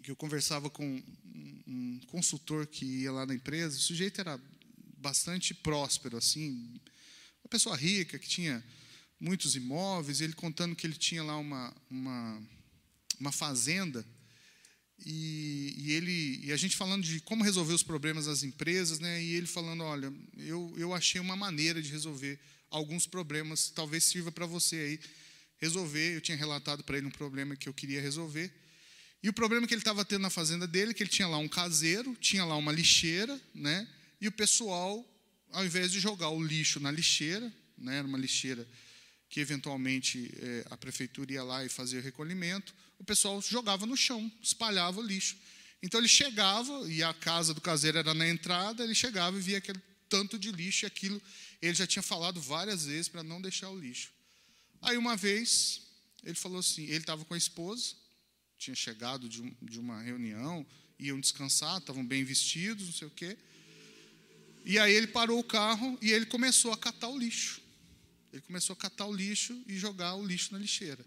que 0.02 0.10
eu 0.10 0.16
conversava 0.16 0.68
com 0.68 1.02
um 1.66 2.00
consultor 2.08 2.66
que 2.66 2.84
ia 2.84 3.12
lá 3.12 3.24
na 3.24 3.34
empresa, 3.34 3.76
o 3.76 3.80
sujeito 3.80 4.20
era 4.20 4.40
bastante 4.98 5.54
próspero, 5.54 6.16
assim, 6.16 6.80
uma 7.42 7.48
pessoa 7.48 7.76
rica 7.76 8.18
que 8.18 8.28
tinha 8.28 8.62
muitos 9.20 9.54
imóveis, 9.54 10.20
ele 10.20 10.32
contando 10.32 10.76
que 10.76 10.86
ele 10.86 10.96
tinha 10.96 11.22
lá 11.22 11.36
uma, 11.36 11.74
uma, 11.90 12.42
uma 13.20 13.32
fazenda, 13.32 14.04
e, 15.04 15.74
e, 15.78 15.92
ele, 15.92 16.40
e 16.44 16.52
a 16.52 16.56
gente 16.56 16.76
falando 16.76 17.04
de 17.04 17.20
como 17.20 17.44
resolver 17.44 17.72
os 17.72 17.82
problemas 17.82 18.26
das 18.26 18.42
empresas, 18.42 18.98
né, 18.98 19.22
e 19.22 19.34
ele 19.34 19.46
falando, 19.46 19.82
olha, 19.82 20.12
eu, 20.36 20.72
eu 20.76 20.92
achei 20.94 21.20
uma 21.20 21.36
maneira 21.36 21.80
de 21.80 21.90
resolver 21.90 22.38
alguns 22.74 23.06
problemas, 23.06 23.70
talvez 23.70 24.04
sirva 24.04 24.32
para 24.32 24.46
você 24.46 24.76
aí 24.76 25.00
resolver, 25.58 26.16
eu 26.16 26.20
tinha 26.20 26.36
relatado 26.36 26.82
para 26.82 26.98
ele 26.98 27.06
um 27.06 27.10
problema 27.10 27.54
que 27.54 27.68
eu 27.68 27.72
queria 27.72 28.00
resolver, 28.00 28.52
e 29.22 29.28
o 29.28 29.32
problema 29.32 29.66
que 29.66 29.72
ele 29.72 29.80
estava 29.80 30.04
tendo 30.04 30.22
na 30.22 30.30
fazenda 30.30 30.66
dele, 30.66 30.92
que 30.92 31.02
ele 31.02 31.10
tinha 31.10 31.28
lá 31.28 31.38
um 31.38 31.48
caseiro, 31.48 32.16
tinha 32.20 32.44
lá 32.44 32.56
uma 32.56 32.72
lixeira, 32.72 33.40
né, 33.54 33.88
e 34.20 34.26
o 34.26 34.32
pessoal, 34.32 35.08
ao 35.52 35.64
invés 35.64 35.92
de 35.92 36.00
jogar 36.00 36.30
o 36.30 36.42
lixo 36.42 36.80
na 36.80 36.90
lixeira, 36.90 37.50
né, 37.78 37.98
era 37.98 38.06
uma 38.06 38.18
lixeira 38.18 38.68
que 39.30 39.40
eventualmente 39.40 40.32
é, 40.36 40.66
a 40.70 40.76
prefeitura 40.76 41.32
ia 41.32 41.42
lá 41.44 41.64
e 41.64 41.68
fazia 41.68 42.00
o 42.00 42.02
recolhimento, 42.02 42.74
o 42.98 43.04
pessoal 43.04 43.40
jogava 43.40 43.86
no 43.86 43.96
chão, 43.96 44.30
espalhava 44.42 45.00
o 45.00 45.02
lixo. 45.02 45.36
Então 45.82 46.00
ele 46.00 46.08
chegava, 46.08 46.88
e 46.88 47.02
a 47.02 47.14
casa 47.14 47.54
do 47.54 47.60
caseiro 47.60 47.98
era 47.98 48.14
na 48.14 48.28
entrada, 48.28 48.82
ele 48.82 48.94
chegava 48.94 49.36
e 49.36 49.40
via 49.40 49.58
aquele 49.58 49.80
tanto 50.08 50.38
de 50.38 50.50
lixo, 50.52 50.84
e 50.84 50.86
aquilo 50.86 51.20
ele 51.60 51.74
já 51.74 51.86
tinha 51.86 52.02
falado 52.02 52.40
várias 52.40 52.84
vezes 52.86 53.08
para 53.08 53.22
não 53.22 53.40
deixar 53.40 53.70
o 53.70 53.78
lixo. 53.78 54.12
Aí 54.82 54.96
uma 54.96 55.16
vez, 55.16 55.82
ele 56.22 56.34
falou 56.34 56.58
assim: 56.58 56.84
ele 56.84 56.98
estava 56.98 57.24
com 57.24 57.34
a 57.34 57.38
esposa, 57.38 57.94
tinha 58.58 58.74
chegado 58.74 59.28
de, 59.28 59.42
um, 59.42 59.54
de 59.62 59.78
uma 59.78 60.02
reunião, 60.02 60.66
iam 60.98 61.18
descansar, 61.18 61.78
estavam 61.78 62.04
bem 62.04 62.24
vestidos, 62.24 62.86
não 62.86 62.92
sei 62.92 63.08
o 63.08 63.10
quê. 63.10 63.36
E 64.64 64.78
aí 64.78 64.94
ele 64.94 65.06
parou 65.06 65.38
o 65.38 65.44
carro 65.44 65.98
e 66.00 66.10
ele 66.10 66.26
começou 66.26 66.72
a 66.72 66.76
catar 66.76 67.08
o 67.08 67.18
lixo. 67.18 67.60
Ele 68.32 68.42
começou 68.42 68.74
a 68.74 68.76
catar 68.76 69.06
o 69.06 69.12
lixo 69.12 69.62
e 69.66 69.76
jogar 69.76 70.14
o 70.14 70.26
lixo 70.26 70.52
na 70.52 70.58
lixeira. 70.58 71.04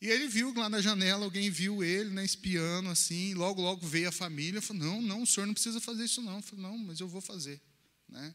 E 0.00 0.08
ele 0.08 0.26
viu 0.26 0.52
lá 0.52 0.68
na 0.68 0.80
janela, 0.80 1.24
alguém 1.24 1.50
viu 1.50 1.82
ele, 1.82 2.10
né, 2.10 2.24
espiando 2.24 2.90
assim, 2.90 3.32
logo, 3.34 3.62
logo 3.62 3.86
veio 3.86 4.08
a 4.08 4.12
família, 4.12 4.60
falou, 4.60 4.82
não, 4.82 5.02
não, 5.02 5.22
o 5.22 5.26
senhor 5.26 5.46
não 5.46 5.54
precisa 5.54 5.80
fazer 5.80 6.04
isso 6.04 6.20
não. 6.20 6.36
Eu 6.36 6.42
falei, 6.42 6.62
não, 6.62 6.76
mas 6.76 7.00
eu 7.00 7.08
vou 7.08 7.20
fazer. 7.20 7.60
Né? 8.08 8.34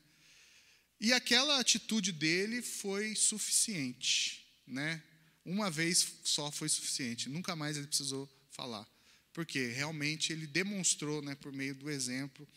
E 0.99 1.13
aquela 1.13 1.59
atitude 1.59 2.11
dele 2.11 2.61
foi 2.61 3.15
suficiente. 3.15 4.45
Né? 4.67 5.01
Uma 5.43 5.69
vez 5.69 6.19
só 6.23 6.51
foi 6.51 6.69
suficiente, 6.69 7.29
nunca 7.29 7.55
mais 7.55 7.77
ele 7.77 7.87
precisou 7.87 8.29
falar. 8.51 8.87
Porque 9.33 9.67
realmente 9.67 10.33
ele 10.33 10.45
demonstrou, 10.45 11.21
né, 11.21 11.35
por 11.35 11.51
meio 11.51 11.73
do 11.73 11.89
exemplo, 11.89 12.47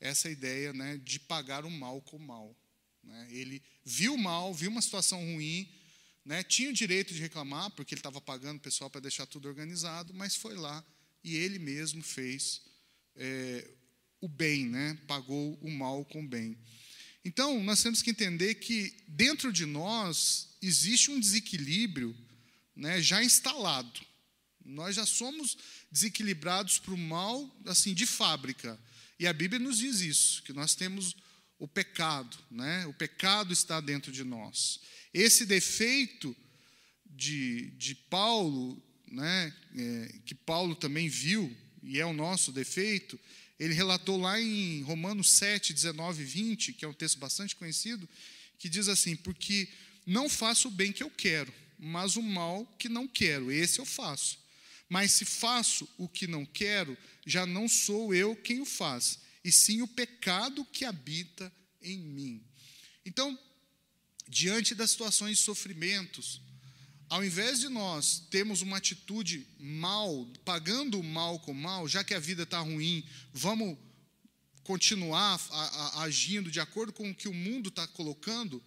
essa 0.00 0.30
ideia 0.30 0.72
né, 0.72 0.98
de 1.04 1.20
pagar 1.20 1.64
o 1.64 1.70
mal 1.70 2.00
com 2.02 2.16
o 2.16 2.20
mal. 2.20 2.56
Né? 3.02 3.28
Ele 3.30 3.62
viu 3.84 4.14
o 4.14 4.18
mal, 4.18 4.54
viu 4.54 4.70
uma 4.70 4.82
situação 4.82 5.20
ruim, 5.20 5.70
né? 6.24 6.42
tinha 6.42 6.70
o 6.70 6.72
direito 6.72 7.12
de 7.12 7.20
reclamar, 7.20 7.70
porque 7.72 7.94
ele 7.94 8.00
estava 8.00 8.20
pagando 8.20 8.56
o 8.56 8.62
pessoal 8.62 8.90
para 8.90 9.00
deixar 9.00 9.26
tudo 9.26 9.48
organizado, 9.48 10.14
mas 10.14 10.34
foi 10.34 10.54
lá 10.54 10.84
e 11.22 11.36
ele 11.36 11.58
mesmo 11.58 12.02
fez 12.02 12.62
é, 13.16 13.68
o 14.20 14.28
bem, 14.28 14.66
né? 14.66 14.98
pagou 15.06 15.58
o 15.62 15.70
mal 15.70 16.04
com 16.04 16.22
o 16.22 16.28
bem. 16.28 16.56
Então, 17.24 17.62
nós 17.62 17.82
temos 17.82 18.00
que 18.00 18.10
entender 18.10 18.54
que 18.54 18.94
dentro 19.06 19.52
de 19.52 19.66
nós 19.66 20.56
existe 20.62 21.10
um 21.10 21.20
desequilíbrio 21.20 22.16
né, 22.74 23.00
já 23.02 23.22
instalado. 23.22 24.00
Nós 24.64 24.96
já 24.96 25.04
somos 25.06 25.56
desequilibrados 25.90 26.78
para 26.78 26.94
o 26.94 26.98
mal 26.98 27.50
assim 27.66 27.94
de 27.94 28.06
fábrica. 28.06 28.78
E 29.18 29.26
a 29.26 29.32
Bíblia 29.32 29.58
nos 29.58 29.78
diz 29.78 30.00
isso, 30.00 30.42
que 30.42 30.52
nós 30.52 30.74
temos 30.74 31.16
o 31.58 31.66
pecado, 31.66 32.38
né? 32.50 32.86
O 32.86 32.94
pecado 32.94 33.52
está 33.52 33.80
dentro 33.80 34.12
de 34.12 34.22
nós. 34.22 34.80
Esse 35.12 35.44
defeito 35.44 36.36
de, 37.04 37.70
de 37.70 37.94
Paulo, 37.94 38.80
né? 39.10 39.52
É, 39.76 40.20
que 40.24 40.34
Paulo 40.34 40.76
também 40.76 41.08
viu, 41.08 41.54
e 41.82 41.98
é 41.98 42.06
o 42.06 42.12
nosso 42.12 42.52
defeito, 42.52 43.18
ele 43.58 43.74
relatou 43.74 44.16
lá 44.16 44.40
em 44.40 44.82
Romanos 44.82 45.30
7, 45.30 45.72
19 45.72 46.22
e 46.22 46.26
20, 46.26 46.72
que 46.72 46.84
é 46.84 46.88
um 46.88 46.92
texto 46.92 47.18
bastante 47.18 47.56
conhecido, 47.56 48.08
que 48.58 48.68
diz 48.68 48.88
assim: 48.88 49.16
Porque 49.16 49.68
não 50.06 50.28
faço 50.28 50.68
o 50.68 50.70
bem 50.70 50.92
que 50.92 51.02
eu 51.02 51.10
quero, 51.10 51.52
mas 51.78 52.16
o 52.16 52.22
mal 52.22 52.64
que 52.78 52.88
não 52.88 53.08
quero, 53.08 53.50
esse 53.50 53.78
eu 53.78 53.84
faço. 53.84 54.38
Mas 54.88 55.12
se 55.12 55.24
faço 55.24 55.88
o 55.98 56.08
que 56.08 56.26
não 56.26 56.46
quero, 56.46 56.96
já 57.26 57.44
não 57.44 57.68
sou 57.68 58.14
eu 58.14 58.34
quem 58.34 58.60
o 58.60 58.64
faz, 58.64 59.18
e 59.44 59.52
sim 59.52 59.82
o 59.82 59.88
pecado 59.88 60.64
que 60.64 60.84
habita 60.84 61.52
em 61.82 61.98
mim. 61.98 62.42
Então, 63.04 63.38
diante 64.26 64.74
das 64.74 64.92
situações 64.92 65.38
de 65.38 65.44
sofrimentos, 65.44 66.40
ao 67.08 67.24
invés 67.24 67.60
de 67.60 67.68
nós 67.68 68.20
termos 68.30 68.60
uma 68.60 68.76
atitude 68.76 69.46
mal, 69.58 70.26
pagando 70.44 71.00
o 71.00 71.02
mal 71.02 71.38
com 71.40 71.54
mal, 71.54 71.88
já 71.88 72.04
que 72.04 72.14
a 72.14 72.18
vida 72.18 72.42
está 72.42 72.58
ruim, 72.60 73.02
vamos 73.32 73.78
continuar 74.62 75.40
a, 75.50 75.62
a, 75.62 76.02
agindo 76.02 76.50
de 76.50 76.60
acordo 76.60 76.92
com 76.92 77.10
o 77.10 77.14
que 77.14 77.28
o 77.28 77.34
mundo 77.34 77.70
está 77.70 77.86
colocando, 77.86 78.62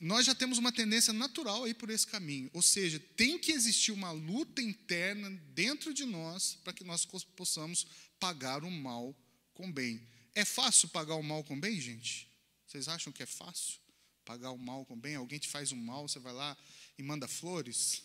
nós 0.00 0.26
já 0.26 0.34
temos 0.34 0.58
uma 0.58 0.72
tendência 0.72 1.12
natural 1.12 1.64
aí 1.64 1.72
por 1.72 1.88
esse 1.88 2.06
caminho. 2.06 2.50
Ou 2.52 2.60
seja, 2.60 2.98
tem 3.16 3.38
que 3.38 3.52
existir 3.52 3.92
uma 3.92 4.10
luta 4.10 4.60
interna 4.60 5.30
dentro 5.54 5.94
de 5.94 6.04
nós 6.04 6.58
para 6.64 6.72
que 6.72 6.84
nós 6.84 7.06
possamos 7.36 7.86
pagar 8.18 8.64
o 8.64 8.70
mal 8.70 9.16
com 9.54 9.72
bem. 9.72 10.06
É 10.34 10.44
fácil 10.44 10.88
pagar 10.88 11.14
o 11.14 11.22
mal 11.22 11.42
com 11.44 11.58
bem, 11.58 11.80
gente? 11.80 12.28
Vocês 12.66 12.88
acham 12.88 13.12
que 13.12 13.22
é 13.22 13.26
fácil 13.26 13.85
pagar 14.26 14.50
o 14.50 14.58
mal 14.58 14.84
com 14.84 14.98
bem? 14.98 15.14
Alguém 15.14 15.38
te 15.38 15.48
faz 15.48 15.72
um 15.72 15.76
mal, 15.76 16.06
você 16.06 16.18
vai 16.18 16.32
lá 16.32 16.56
e 16.98 17.02
manda 17.02 17.26
flores? 17.26 18.02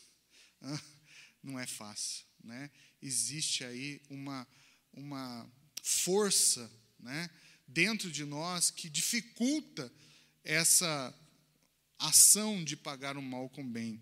Não 1.43 1.59
é 1.59 1.65
fácil, 1.65 2.23
né? 2.43 2.69
Existe 3.01 3.63
aí 3.63 3.99
uma 4.09 4.47
uma 4.93 5.49
força, 5.81 6.69
né, 6.99 7.29
dentro 7.67 8.11
de 8.11 8.25
nós 8.25 8.69
que 8.69 8.89
dificulta 8.89 9.91
essa 10.43 11.13
ação 11.97 12.63
de 12.63 12.75
pagar 12.75 13.17
o 13.17 13.21
mal 13.21 13.49
com 13.49 13.67
bem. 13.67 14.01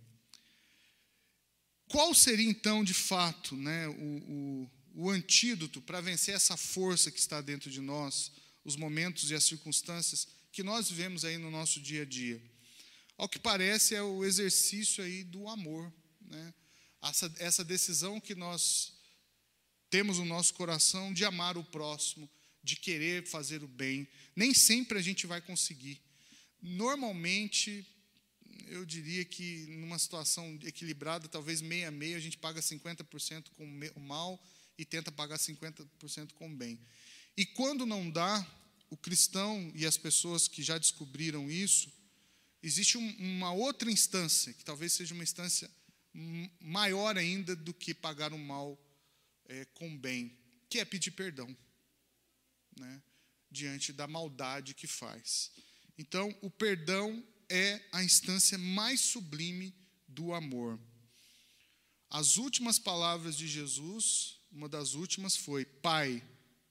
Qual 1.88 2.14
seria 2.14 2.50
então, 2.50 2.84
de 2.84 2.94
fato, 2.94 3.56
né, 3.56 3.88
o, 3.88 3.94
o, 3.94 4.72
o 4.96 5.10
antídoto 5.10 5.82
para 5.82 6.02
vencer 6.02 6.36
essa 6.36 6.56
força 6.56 7.12
que 7.12 7.20
está 7.20 7.42
dentro 7.42 7.70
de 7.70 7.82
nós, 7.82 8.32
os 8.64 8.76
momentos 8.76 9.32
e 9.32 9.36
as 9.36 9.44
circunstâncias 9.44 10.28
que 10.52 10.64
nós 10.64 10.90
vivemos 10.90 11.24
aí 11.26 11.38
no 11.38 11.52
nosso 11.52 11.80
dia 11.80 12.04
a 12.04 12.06
dia? 12.06 12.42
Ao 13.18 13.28
que 13.28 13.40
parece 13.40 13.96
é 13.96 14.02
o 14.02 14.24
exercício 14.24 15.04
aí 15.04 15.24
do 15.24 15.48
amor, 15.48 15.92
né? 16.22 16.54
essa, 17.02 17.34
essa 17.38 17.64
decisão 17.64 18.20
que 18.20 18.34
nós 18.36 18.94
temos 19.90 20.20
no 20.20 20.26
nosso 20.26 20.54
coração 20.54 21.14
de 21.14 21.26
amar 21.26 21.58
o 21.58 21.64
próximo, 21.64 22.30
de 22.64 22.76
querer 22.76 23.26
fazer 23.28 23.64
o 23.64 23.68
bem. 23.68 24.08
Nem 24.36 24.54
sempre 24.54 24.98
a 24.98 25.02
gente 25.02 25.26
vai 25.26 25.42
conseguir. 25.42 26.02
Normalmente, 26.62 27.86
eu 28.68 28.86
diria 28.86 29.26
que 29.26 29.66
numa 29.70 29.98
situação 29.98 30.60
equilibrada, 30.64 31.28
talvez 31.28 31.62
meia 31.62 31.88
a 31.88 31.92
meia, 31.92 32.18
a 32.18 32.20
gente 32.20 32.38
paga 32.38 32.62
50% 32.62 33.50
com 33.56 33.66
o 33.96 34.00
mal 34.00 34.42
e 34.78 34.86
tenta 34.86 35.12
pagar 35.12 35.38
50% 35.38 36.34
com 36.34 36.48
o 36.48 36.56
bem. 36.56 36.80
E 37.36 37.46
quando 37.46 37.86
não 37.86 38.10
dá, 38.10 38.46
o 38.90 38.98
cristão 38.98 39.72
e 39.76 39.86
as 39.86 39.98
pessoas 39.98 40.48
que 40.48 40.64
já 40.64 40.78
descobriram 40.78 41.50
isso, 41.50 41.92
existe 42.62 42.98
um, 42.98 43.16
uma 43.18 43.52
outra 43.52 43.92
instância, 43.92 44.54
que 44.54 44.64
talvez 44.64 44.94
seja 44.94 45.14
uma 45.14 45.24
instância 45.24 45.70
maior 46.60 47.18
ainda 47.18 47.56
do 47.56 47.74
que 47.74 47.94
pagar 47.94 48.34
o 48.34 48.38
mal 48.38 48.80
é, 49.46 49.66
com 49.66 49.96
bem, 49.98 50.38
que 50.70 50.80
é 50.80 50.86
pedir 50.86 51.12
perdão 51.12 51.56
né, 52.78 53.02
diante 53.50 53.94
da 53.94 54.08
maldade 54.08 54.74
que 54.74 54.88
faz. 54.88 55.52
Então, 55.98 56.36
o 56.42 56.50
perdão 56.50 57.24
é 57.50 57.82
a 57.92 58.04
instância 58.04 58.58
mais 58.58 59.02
sublime 59.02 59.74
do 60.08 60.34
amor. 60.34 60.80
As 62.10 62.38
últimas 62.38 62.80
palavras 62.80 63.38
de 63.38 63.48
Jesus, 63.48 64.40
uma 64.52 64.68
das 64.68 64.94
últimas 64.94 65.36
foi: 65.36 65.66
Pai, 65.66 66.24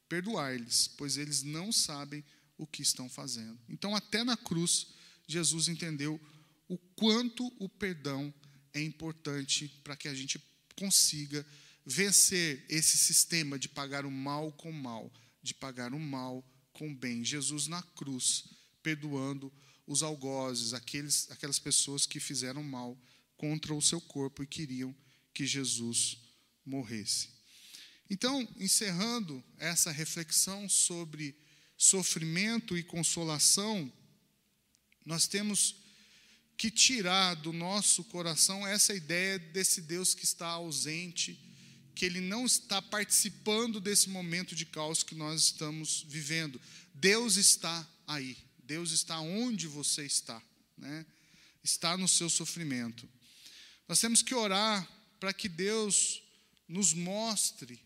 perdoai-lhes, 0.08 0.88
pois 0.96 1.16
eles 1.16 1.42
não 1.42 1.70
sabem 1.70 2.24
o 2.56 2.66
que 2.66 2.82
estão 2.82 3.08
fazendo. 3.08 3.58
Então, 3.68 3.94
até 3.94 4.24
na 4.24 4.36
cruz, 4.36 4.88
Jesus 5.26 5.68
entendeu 5.68 6.20
o 6.68 6.76
quanto 6.96 7.52
o 7.58 7.68
perdão 7.68 8.32
é 8.72 8.82
importante 8.82 9.68
para 9.82 9.96
que 9.96 10.08
a 10.08 10.14
gente 10.14 10.42
consiga 10.76 11.44
vencer 11.84 12.64
esse 12.68 12.98
sistema 12.98 13.58
de 13.58 13.68
pagar 13.68 14.04
o 14.04 14.10
mal 14.10 14.52
com 14.52 14.70
mal, 14.70 15.12
de 15.42 15.54
pagar 15.54 15.94
o 15.94 15.98
mal 15.98 16.44
com 16.72 16.94
bem. 16.94 17.24
Jesus 17.24 17.66
na 17.66 17.82
cruz 17.82 18.44
perdoando 18.82 19.52
os 19.86 20.02
algozes, 20.02 20.74
aqueles, 20.74 21.30
aquelas 21.30 21.58
pessoas 21.58 22.04
que 22.06 22.20
fizeram 22.20 22.62
mal 22.62 22.96
contra 23.36 23.74
o 23.74 23.80
seu 23.80 24.00
corpo 24.00 24.42
e 24.42 24.46
queriam 24.46 24.94
que 25.32 25.46
Jesus 25.46 26.18
morresse. 26.64 27.37
Então, 28.10 28.46
encerrando 28.56 29.44
essa 29.58 29.90
reflexão 29.90 30.68
sobre 30.68 31.36
sofrimento 31.76 32.76
e 32.76 32.82
consolação, 32.82 33.92
nós 35.04 35.26
temos 35.26 35.76
que 36.56 36.70
tirar 36.70 37.34
do 37.34 37.52
nosso 37.52 38.02
coração 38.04 38.66
essa 38.66 38.94
ideia 38.94 39.38
desse 39.38 39.80
Deus 39.82 40.14
que 40.14 40.24
está 40.24 40.48
ausente, 40.48 41.38
que 41.94 42.04
ele 42.04 42.20
não 42.20 42.46
está 42.46 42.80
participando 42.80 43.80
desse 43.80 44.08
momento 44.08 44.56
de 44.56 44.66
caos 44.66 45.02
que 45.02 45.14
nós 45.14 45.42
estamos 45.42 46.04
vivendo. 46.08 46.60
Deus 46.94 47.36
está 47.36 47.88
aí. 48.06 48.36
Deus 48.58 48.90
está 48.90 49.20
onde 49.20 49.66
você 49.66 50.04
está, 50.04 50.42
né? 50.76 51.06
está 51.62 51.96
no 51.96 52.08
seu 52.08 52.28
sofrimento. 52.28 53.08
Nós 53.88 54.00
temos 54.00 54.20
que 54.20 54.34
orar 54.34 54.86
para 55.18 55.32
que 55.32 55.48
Deus 55.48 56.22
nos 56.68 56.92
mostre 56.92 57.80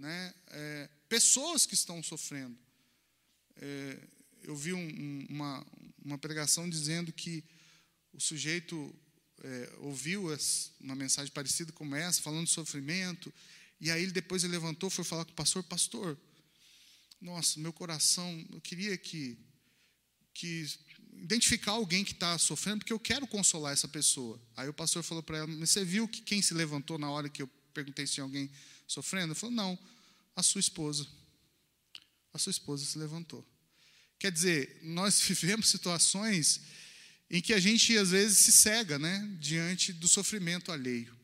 né, 0.00 0.34
é, 0.48 0.88
pessoas 1.08 1.66
que 1.66 1.74
estão 1.74 2.02
sofrendo. 2.02 2.58
É, 3.56 4.08
eu 4.42 4.56
vi 4.56 4.72
um, 4.72 5.26
uma, 5.28 5.66
uma 6.02 6.18
pregação 6.18 6.68
dizendo 6.68 7.12
que 7.12 7.44
o 8.12 8.20
sujeito 8.20 8.94
é, 9.42 9.72
ouviu 9.80 10.28
uma 10.80 10.94
mensagem 10.94 11.32
parecida 11.32 11.70
como 11.72 11.94
essa, 11.94 12.22
falando 12.22 12.46
de 12.46 12.52
sofrimento, 12.52 13.32
e 13.78 13.90
aí 13.90 14.06
depois 14.10 14.42
ele 14.42 14.54
levantou, 14.54 14.88
foi 14.88 15.04
falar 15.04 15.24
com 15.26 15.32
o 15.32 15.34
pastor, 15.34 15.62
pastor, 15.64 16.18
nossa, 17.20 17.60
meu 17.60 17.72
coração, 17.72 18.46
eu 18.50 18.60
queria 18.60 18.96
que 18.96 19.38
que 20.32 20.64
identificar 21.12 21.72
alguém 21.72 22.02
que 22.02 22.12
está 22.12 22.38
sofrendo, 22.38 22.78
porque 22.78 22.92
eu 22.92 23.00
quero 23.00 23.26
consolar 23.26 23.72
essa 23.74 23.88
pessoa. 23.88 24.40
Aí 24.56 24.68
o 24.68 24.72
pastor 24.72 25.02
falou 25.02 25.22
para 25.22 25.38
ela: 25.38 25.46
Você 25.56 25.84
viu 25.84 26.08
que 26.08 26.22
quem 26.22 26.40
se 26.40 26.54
levantou 26.54 26.96
na 26.98 27.10
hora 27.10 27.28
que 27.28 27.42
eu 27.42 27.48
perguntei 27.74 28.06
se 28.06 28.14
tinha 28.14 28.24
alguém 28.24 28.50
sofrendo? 28.90 29.32
Ele 29.32 29.38
falou: 29.38 29.54
Não, 29.54 29.78
a 30.34 30.42
sua 30.42 30.60
esposa. 30.60 31.06
A 32.32 32.38
sua 32.38 32.50
esposa 32.50 32.84
se 32.84 32.98
levantou. 32.98 33.46
Quer 34.18 34.30
dizer, 34.30 34.80
nós 34.82 35.20
vivemos 35.26 35.68
situações 35.68 36.60
em 37.30 37.40
que 37.40 37.52
a 37.52 37.60
gente 37.60 37.96
às 37.96 38.10
vezes 38.10 38.38
se 38.38 38.52
cega, 38.52 38.98
né, 38.98 39.36
diante 39.38 39.92
do 39.92 40.08
sofrimento 40.08 40.72
alheio. 40.72 41.16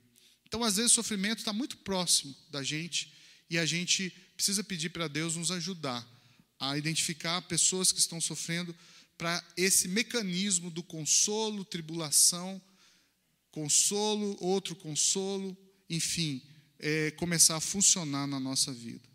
Então, 0.46 0.62
às 0.62 0.76
vezes, 0.76 0.92
o 0.92 0.94
sofrimento 0.94 1.40
está 1.40 1.52
muito 1.52 1.76
próximo 1.78 2.34
da 2.50 2.62
gente 2.62 3.12
e 3.50 3.58
a 3.58 3.66
gente 3.66 4.10
precisa 4.36 4.62
pedir 4.62 4.90
para 4.90 5.08
Deus 5.08 5.34
nos 5.34 5.50
ajudar 5.50 6.06
a 6.58 6.78
identificar 6.78 7.42
pessoas 7.42 7.90
que 7.90 7.98
estão 7.98 8.20
sofrendo 8.20 8.74
para 9.18 9.42
esse 9.56 9.88
mecanismo 9.88 10.70
do 10.70 10.82
consolo, 10.82 11.64
tribulação, 11.64 12.60
consolo, 13.50 14.36
outro 14.40 14.76
consolo, 14.76 15.56
enfim, 15.88 16.42
é, 16.78 17.10
começar 17.12 17.56
a 17.56 17.60
funcionar 17.60 18.26
na 18.26 18.38
nossa 18.38 18.72
vida. 18.72 19.08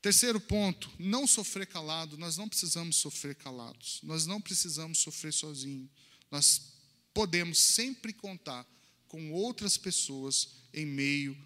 Terceiro 0.00 0.38
ponto, 0.38 0.92
não 0.98 1.26
sofrer 1.26 1.66
calado. 1.66 2.18
Nós 2.18 2.36
não 2.36 2.48
precisamos 2.48 2.96
sofrer 2.96 3.34
calados. 3.34 4.00
Nós 4.02 4.26
não 4.26 4.40
precisamos 4.40 4.98
sofrer 4.98 5.32
sozinhos. 5.32 5.88
Nós 6.30 6.74
podemos 7.14 7.58
sempre 7.58 8.12
contar 8.12 8.66
com 9.08 9.32
outras 9.32 9.78
pessoas 9.78 10.48
em 10.74 10.84
meio 10.84 11.36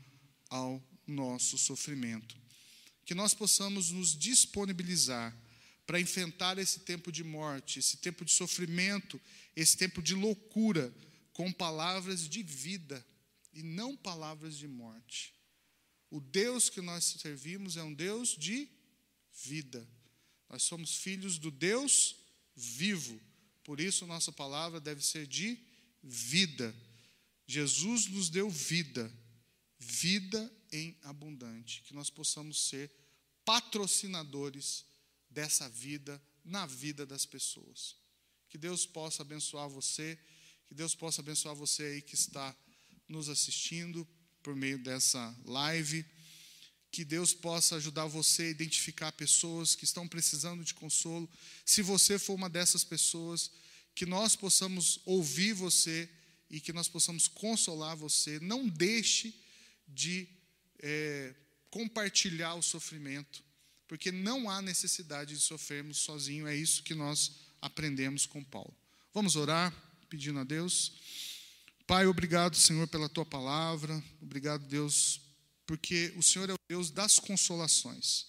ao 0.51 0.83
nosso 1.07 1.57
sofrimento. 1.57 2.37
Que 3.05 3.15
nós 3.15 3.33
possamos 3.33 3.91
nos 3.91 4.19
disponibilizar 4.19 5.37
para 5.87 6.01
enfrentar 6.01 6.59
esse 6.59 6.81
tempo 6.81 7.13
de 7.13 7.23
morte, 7.23 7.79
esse 7.79 7.97
tempo 7.99 8.25
de 8.25 8.33
sofrimento, 8.33 9.21
esse 9.55 9.77
tempo 9.77 10.03
de 10.03 10.15
loucura, 10.15 10.93
com 11.33 11.53
palavras 11.53 12.29
de 12.29 12.43
vida 12.43 13.07
e 13.59 13.63
não 13.65 13.97
palavras 13.97 14.57
de 14.57 14.69
morte. 14.69 15.35
O 16.09 16.21
Deus 16.21 16.71
que 16.71 16.81
nós 16.81 17.03
servimos 17.03 17.77
é 17.77 17.83
um 17.83 17.93
Deus 17.93 18.37
de 18.37 18.69
vida. 19.45 19.87
Nós 20.49 20.63
somos 20.63 20.95
filhos 20.95 21.39
do 21.39 21.51
Deus 21.51 22.15
vivo. 22.55 23.21
Por 23.65 23.81
isso, 23.81 24.07
nossa 24.07 24.31
palavra 24.31 24.81
deve 24.81 25.05
ser 25.05 25.27
de 25.27 25.59
vida. 26.01 26.73
Jesus 27.49 28.07
nos 28.07 28.31
deu 28.31 28.49
vida, 28.49 29.13
vida 29.77 30.51
em 30.71 30.97
abundante. 31.03 31.83
Que 31.83 31.95
nós 31.95 32.11
possamos 32.11 32.69
ser 32.69 32.89
patrocinadores 33.45 34.85
dessa 35.29 35.69
vida 35.69 36.23
na 36.45 36.65
vida 36.65 37.05
das 37.05 37.27
pessoas. 37.27 37.97
Que 38.49 38.57
Deus 38.57 38.87
possa 38.87 39.23
abençoar 39.23 39.69
você, 39.69 40.17
que 40.69 40.75
Deus 40.75 40.95
possa 40.95 41.21
abençoar 41.21 41.57
você 41.57 41.83
aí 41.83 42.03
que 42.03 42.15
está 42.15 42.57
nos 43.09 43.29
assistindo 43.29 44.07
por 44.43 44.55
meio 44.55 44.79
dessa 44.79 45.35
live. 45.45 46.05
Que 46.91 47.05
Deus 47.05 47.35
possa 47.35 47.77
ajudar 47.77 48.07
você 48.07 48.45
a 48.45 48.51
identificar 48.51 49.13
pessoas 49.13 49.75
que 49.75 49.85
estão 49.85 50.09
precisando 50.09 50.65
de 50.65 50.75
consolo. 50.75 51.29
Se 51.65 51.83
você 51.83 52.19
for 52.19 52.35
uma 52.35 52.49
dessas 52.49 52.83
pessoas, 52.83 53.51
que 53.95 54.07
nós 54.07 54.37
possamos 54.37 55.01
ouvir 55.05 55.53
você 55.53 56.09
e 56.49 56.61
que 56.61 56.73
nós 56.73 56.89
possamos 56.89 57.29
consolar 57.29 57.97
você. 57.97 58.39
Não 58.41 58.69
deixe 58.69 59.35
de 59.87 60.29
é, 60.79 61.35
compartilhar 61.71 62.55
o 62.55 62.63
sofrimento, 62.63 63.43
porque 63.87 64.13
não 64.13 64.49
há 64.49 64.63
necessidade 64.63 65.35
de 65.35 65.41
sofrermos 65.41 65.99
sozinho. 65.99 66.47
É 66.47 66.57
isso 66.57 66.83
que 66.83 66.95
nós 66.95 67.33
aprendemos 67.61 68.25
com 68.25 68.43
Paulo. 68.45 68.75
Vamos 69.13 69.37
orar, 69.37 69.75
pedindo 70.09 70.39
a 70.39 70.45
Deus. 70.45 70.93
Pai, 71.89 72.07
obrigado, 72.07 72.55
Senhor, 72.55 72.87
pela 72.87 73.09
tua 73.09 73.25
palavra. 73.25 74.05
Obrigado, 74.21 74.63
Deus, 74.67 75.23
porque 75.67 76.13
o 76.19 76.23
Senhor 76.23 76.51
é 76.51 76.53
o 76.53 76.59
Deus 76.69 76.91
das 76.91 77.19
consolações. 77.19 78.27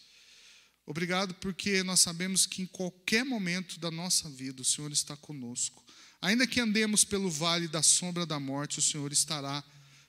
Obrigado 0.86 1.34
porque 1.36 1.84
nós 1.84 2.00
sabemos 2.00 2.46
que 2.46 2.62
em 2.62 2.66
qualquer 2.66 3.26
momento 3.26 3.78
da 3.78 3.92
nossa 3.92 4.30
vida 4.30 4.62
o 4.62 4.66
Senhor 4.66 4.94
está 4.94 5.18
conosco. 5.18 5.84
Ainda 6.22 6.48
que 6.48 6.62
andemos 6.62 7.04
pelo 7.04 7.30
vale 7.30 7.68
da 7.68 7.84
sombra 7.84 8.26
da 8.26 8.40
morte, 8.40 8.80
o 8.80 8.82
Senhor 8.82 9.12
estará 9.12 9.62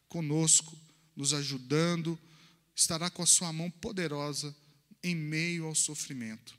conosco, 0.08 0.78
nos 1.16 1.34
ajudando, 1.34 2.16
estará 2.76 3.10
com 3.10 3.24
a 3.24 3.26
sua 3.26 3.52
mão 3.52 3.68
poderosa 3.68 4.54
em 5.02 5.16
meio 5.16 5.66
ao 5.66 5.74
sofrimento. 5.74 6.56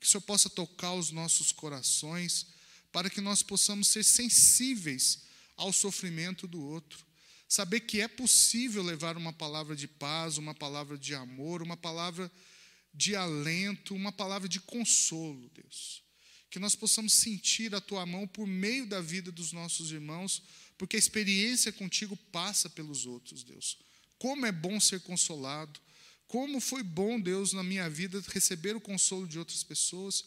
Que 0.00 0.08
o 0.08 0.10
Senhor 0.10 0.22
possa 0.22 0.50
tocar 0.50 0.94
os 0.94 1.12
nossos 1.12 1.52
corações 1.52 2.48
para 2.90 3.08
que 3.08 3.20
nós 3.20 3.44
possamos 3.44 3.86
ser 3.86 4.02
sensíveis 4.02 5.30
ao 5.56 5.72
sofrimento 5.72 6.46
do 6.46 6.60
outro. 6.60 7.04
Saber 7.48 7.80
que 7.80 8.00
é 8.00 8.08
possível 8.08 8.82
levar 8.82 9.16
uma 9.16 9.32
palavra 9.32 9.76
de 9.76 9.86
paz, 9.86 10.38
uma 10.38 10.54
palavra 10.54 10.96
de 10.96 11.14
amor, 11.14 11.62
uma 11.62 11.76
palavra 11.76 12.30
de 12.94 13.14
alento, 13.14 13.94
uma 13.94 14.10
palavra 14.10 14.48
de 14.48 14.60
consolo, 14.60 15.50
Deus. 15.50 16.02
Que 16.50 16.58
nós 16.58 16.74
possamos 16.74 17.12
sentir 17.12 17.74
a 17.74 17.80
tua 17.80 18.06
mão 18.06 18.26
por 18.26 18.46
meio 18.46 18.86
da 18.86 19.00
vida 19.00 19.30
dos 19.30 19.52
nossos 19.52 19.92
irmãos, 19.92 20.42
porque 20.78 20.96
a 20.96 20.98
experiência 20.98 21.70
contigo 21.72 22.16
passa 22.30 22.70
pelos 22.70 23.04
outros, 23.04 23.42
Deus. 23.42 23.78
Como 24.18 24.46
é 24.46 24.52
bom 24.52 24.80
ser 24.80 25.00
consolado, 25.00 25.78
como 26.26 26.60
foi 26.60 26.82
bom, 26.82 27.20
Deus, 27.20 27.52
na 27.52 27.62
minha 27.62 27.90
vida 27.90 28.22
receber 28.28 28.74
o 28.74 28.80
consolo 28.80 29.26
de 29.26 29.38
outras 29.38 29.62
pessoas, 29.62 30.24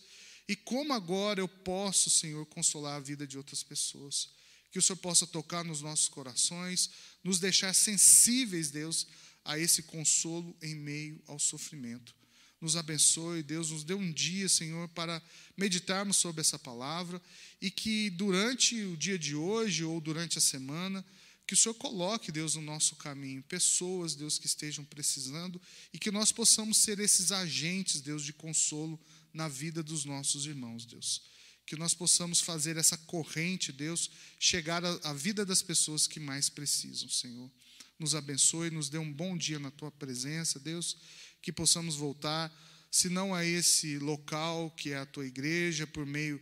e 0.47 0.55
como 0.55 0.93
agora 0.93 1.39
eu 1.39 1.47
posso, 1.47 2.11
Senhor, 2.11 2.45
consolar 2.45 2.97
a 2.97 2.99
vida 2.99 3.25
de 3.25 3.35
outras 3.35 3.63
pessoas 3.63 4.34
que 4.75 4.79
o 4.79 4.81
Senhor 4.81 4.97
possa 4.97 5.25
tocar 5.25 5.63
nos 5.63 5.79
nossos 5.79 6.09
corações, 6.09 6.89
nos 7.23 7.39
deixar 7.39 7.73
sensíveis, 7.73 8.69
Deus, 8.69 9.07
a 9.45 9.57
esse 9.57 9.83
consolo 9.83 10.53
em 10.61 10.75
meio 10.75 11.23
ao 11.27 11.39
sofrimento. 11.39 12.13
Nos 12.59 12.75
abençoe, 12.75 13.41
Deus, 13.41 13.71
nos 13.71 13.85
dê 13.85 13.93
um 13.93 14.11
dia, 14.11 14.49
Senhor, 14.49 14.89
para 14.89 15.23
meditarmos 15.55 16.17
sobre 16.17 16.41
essa 16.41 16.59
palavra 16.59 17.21
e 17.61 17.71
que 17.71 18.09
durante 18.09 18.83
o 18.83 18.97
dia 18.97 19.17
de 19.17 19.33
hoje 19.33 19.85
ou 19.85 20.01
durante 20.01 20.39
a 20.39 20.41
semana, 20.41 21.05
que 21.47 21.53
o 21.53 21.57
Senhor 21.57 21.75
coloque, 21.75 22.29
Deus, 22.29 22.55
no 22.55 22.61
nosso 22.61 22.97
caminho 22.97 23.41
pessoas, 23.43 24.13
Deus, 24.13 24.37
que 24.37 24.45
estejam 24.45 24.83
precisando 24.83 25.61
e 25.93 25.97
que 25.97 26.11
nós 26.11 26.33
possamos 26.33 26.79
ser 26.79 26.99
esses 26.99 27.31
agentes, 27.31 28.01
Deus, 28.01 28.25
de 28.25 28.33
consolo 28.33 28.99
na 29.33 29.47
vida 29.47 29.81
dos 29.81 30.03
nossos 30.03 30.45
irmãos, 30.45 30.85
Deus 30.85 31.21
que 31.65 31.75
nós 31.75 31.93
possamos 31.93 32.39
fazer 32.39 32.77
essa 32.77 32.97
corrente, 32.97 33.71
Deus, 33.71 34.11
chegar 34.39 34.83
à 34.85 35.13
vida 35.13 35.45
das 35.45 35.61
pessoas 35.61 36.07
que 36.07 36.19
mais 36.19 36.49
precisam, 36.49 37.09
Senhor. 37.09 37.51
Nos 37.97 38.13
abençoe, 38.13 38.69
nos 38.69 38.89
dê 38.89 38.97
um 38.97 39.11
bom 39.11 39.37
dia 39.37 39.57
na 39.57 39.71
tua 39.71 39.91
presença, 39.91 40.59
Deus, 40.59 40.97
que 41.41 41.51
possamos 41.51 41.95
voltar, 41.95 42.53
se 42.91 43.09
não 43.09 43.33
a 43.33 43.43
esse 43.43 43.97
local 43.99 44.71
que 44.71 44.91
é 44.91 44.97
a 44.97 45.05
tua 45.05 45.25
igreja, 45.25 45.87
por 45.87 46.05
meio 46.05 46.41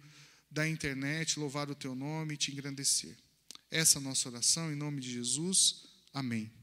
da 0.51 0.67
internet, 0.67 1.39
louvar 1.39 1.69
o 1.69 1.76
teu 1.76 1.95
nome 1.95 2.34
e 2.34 2.38
te 2.38 2.51
engrandecer. 2.51 3.17
Essa 3.71 3.97
é 3.97 4.01
a 4.01 4.03
nossa 4.03 4.30
oração, 4.30 4.71
em 4.71 4.76
nome 4.76 5.01
de 5.01 5.11
Jesus. 5.11 5.86
Amém. 6.13 6.62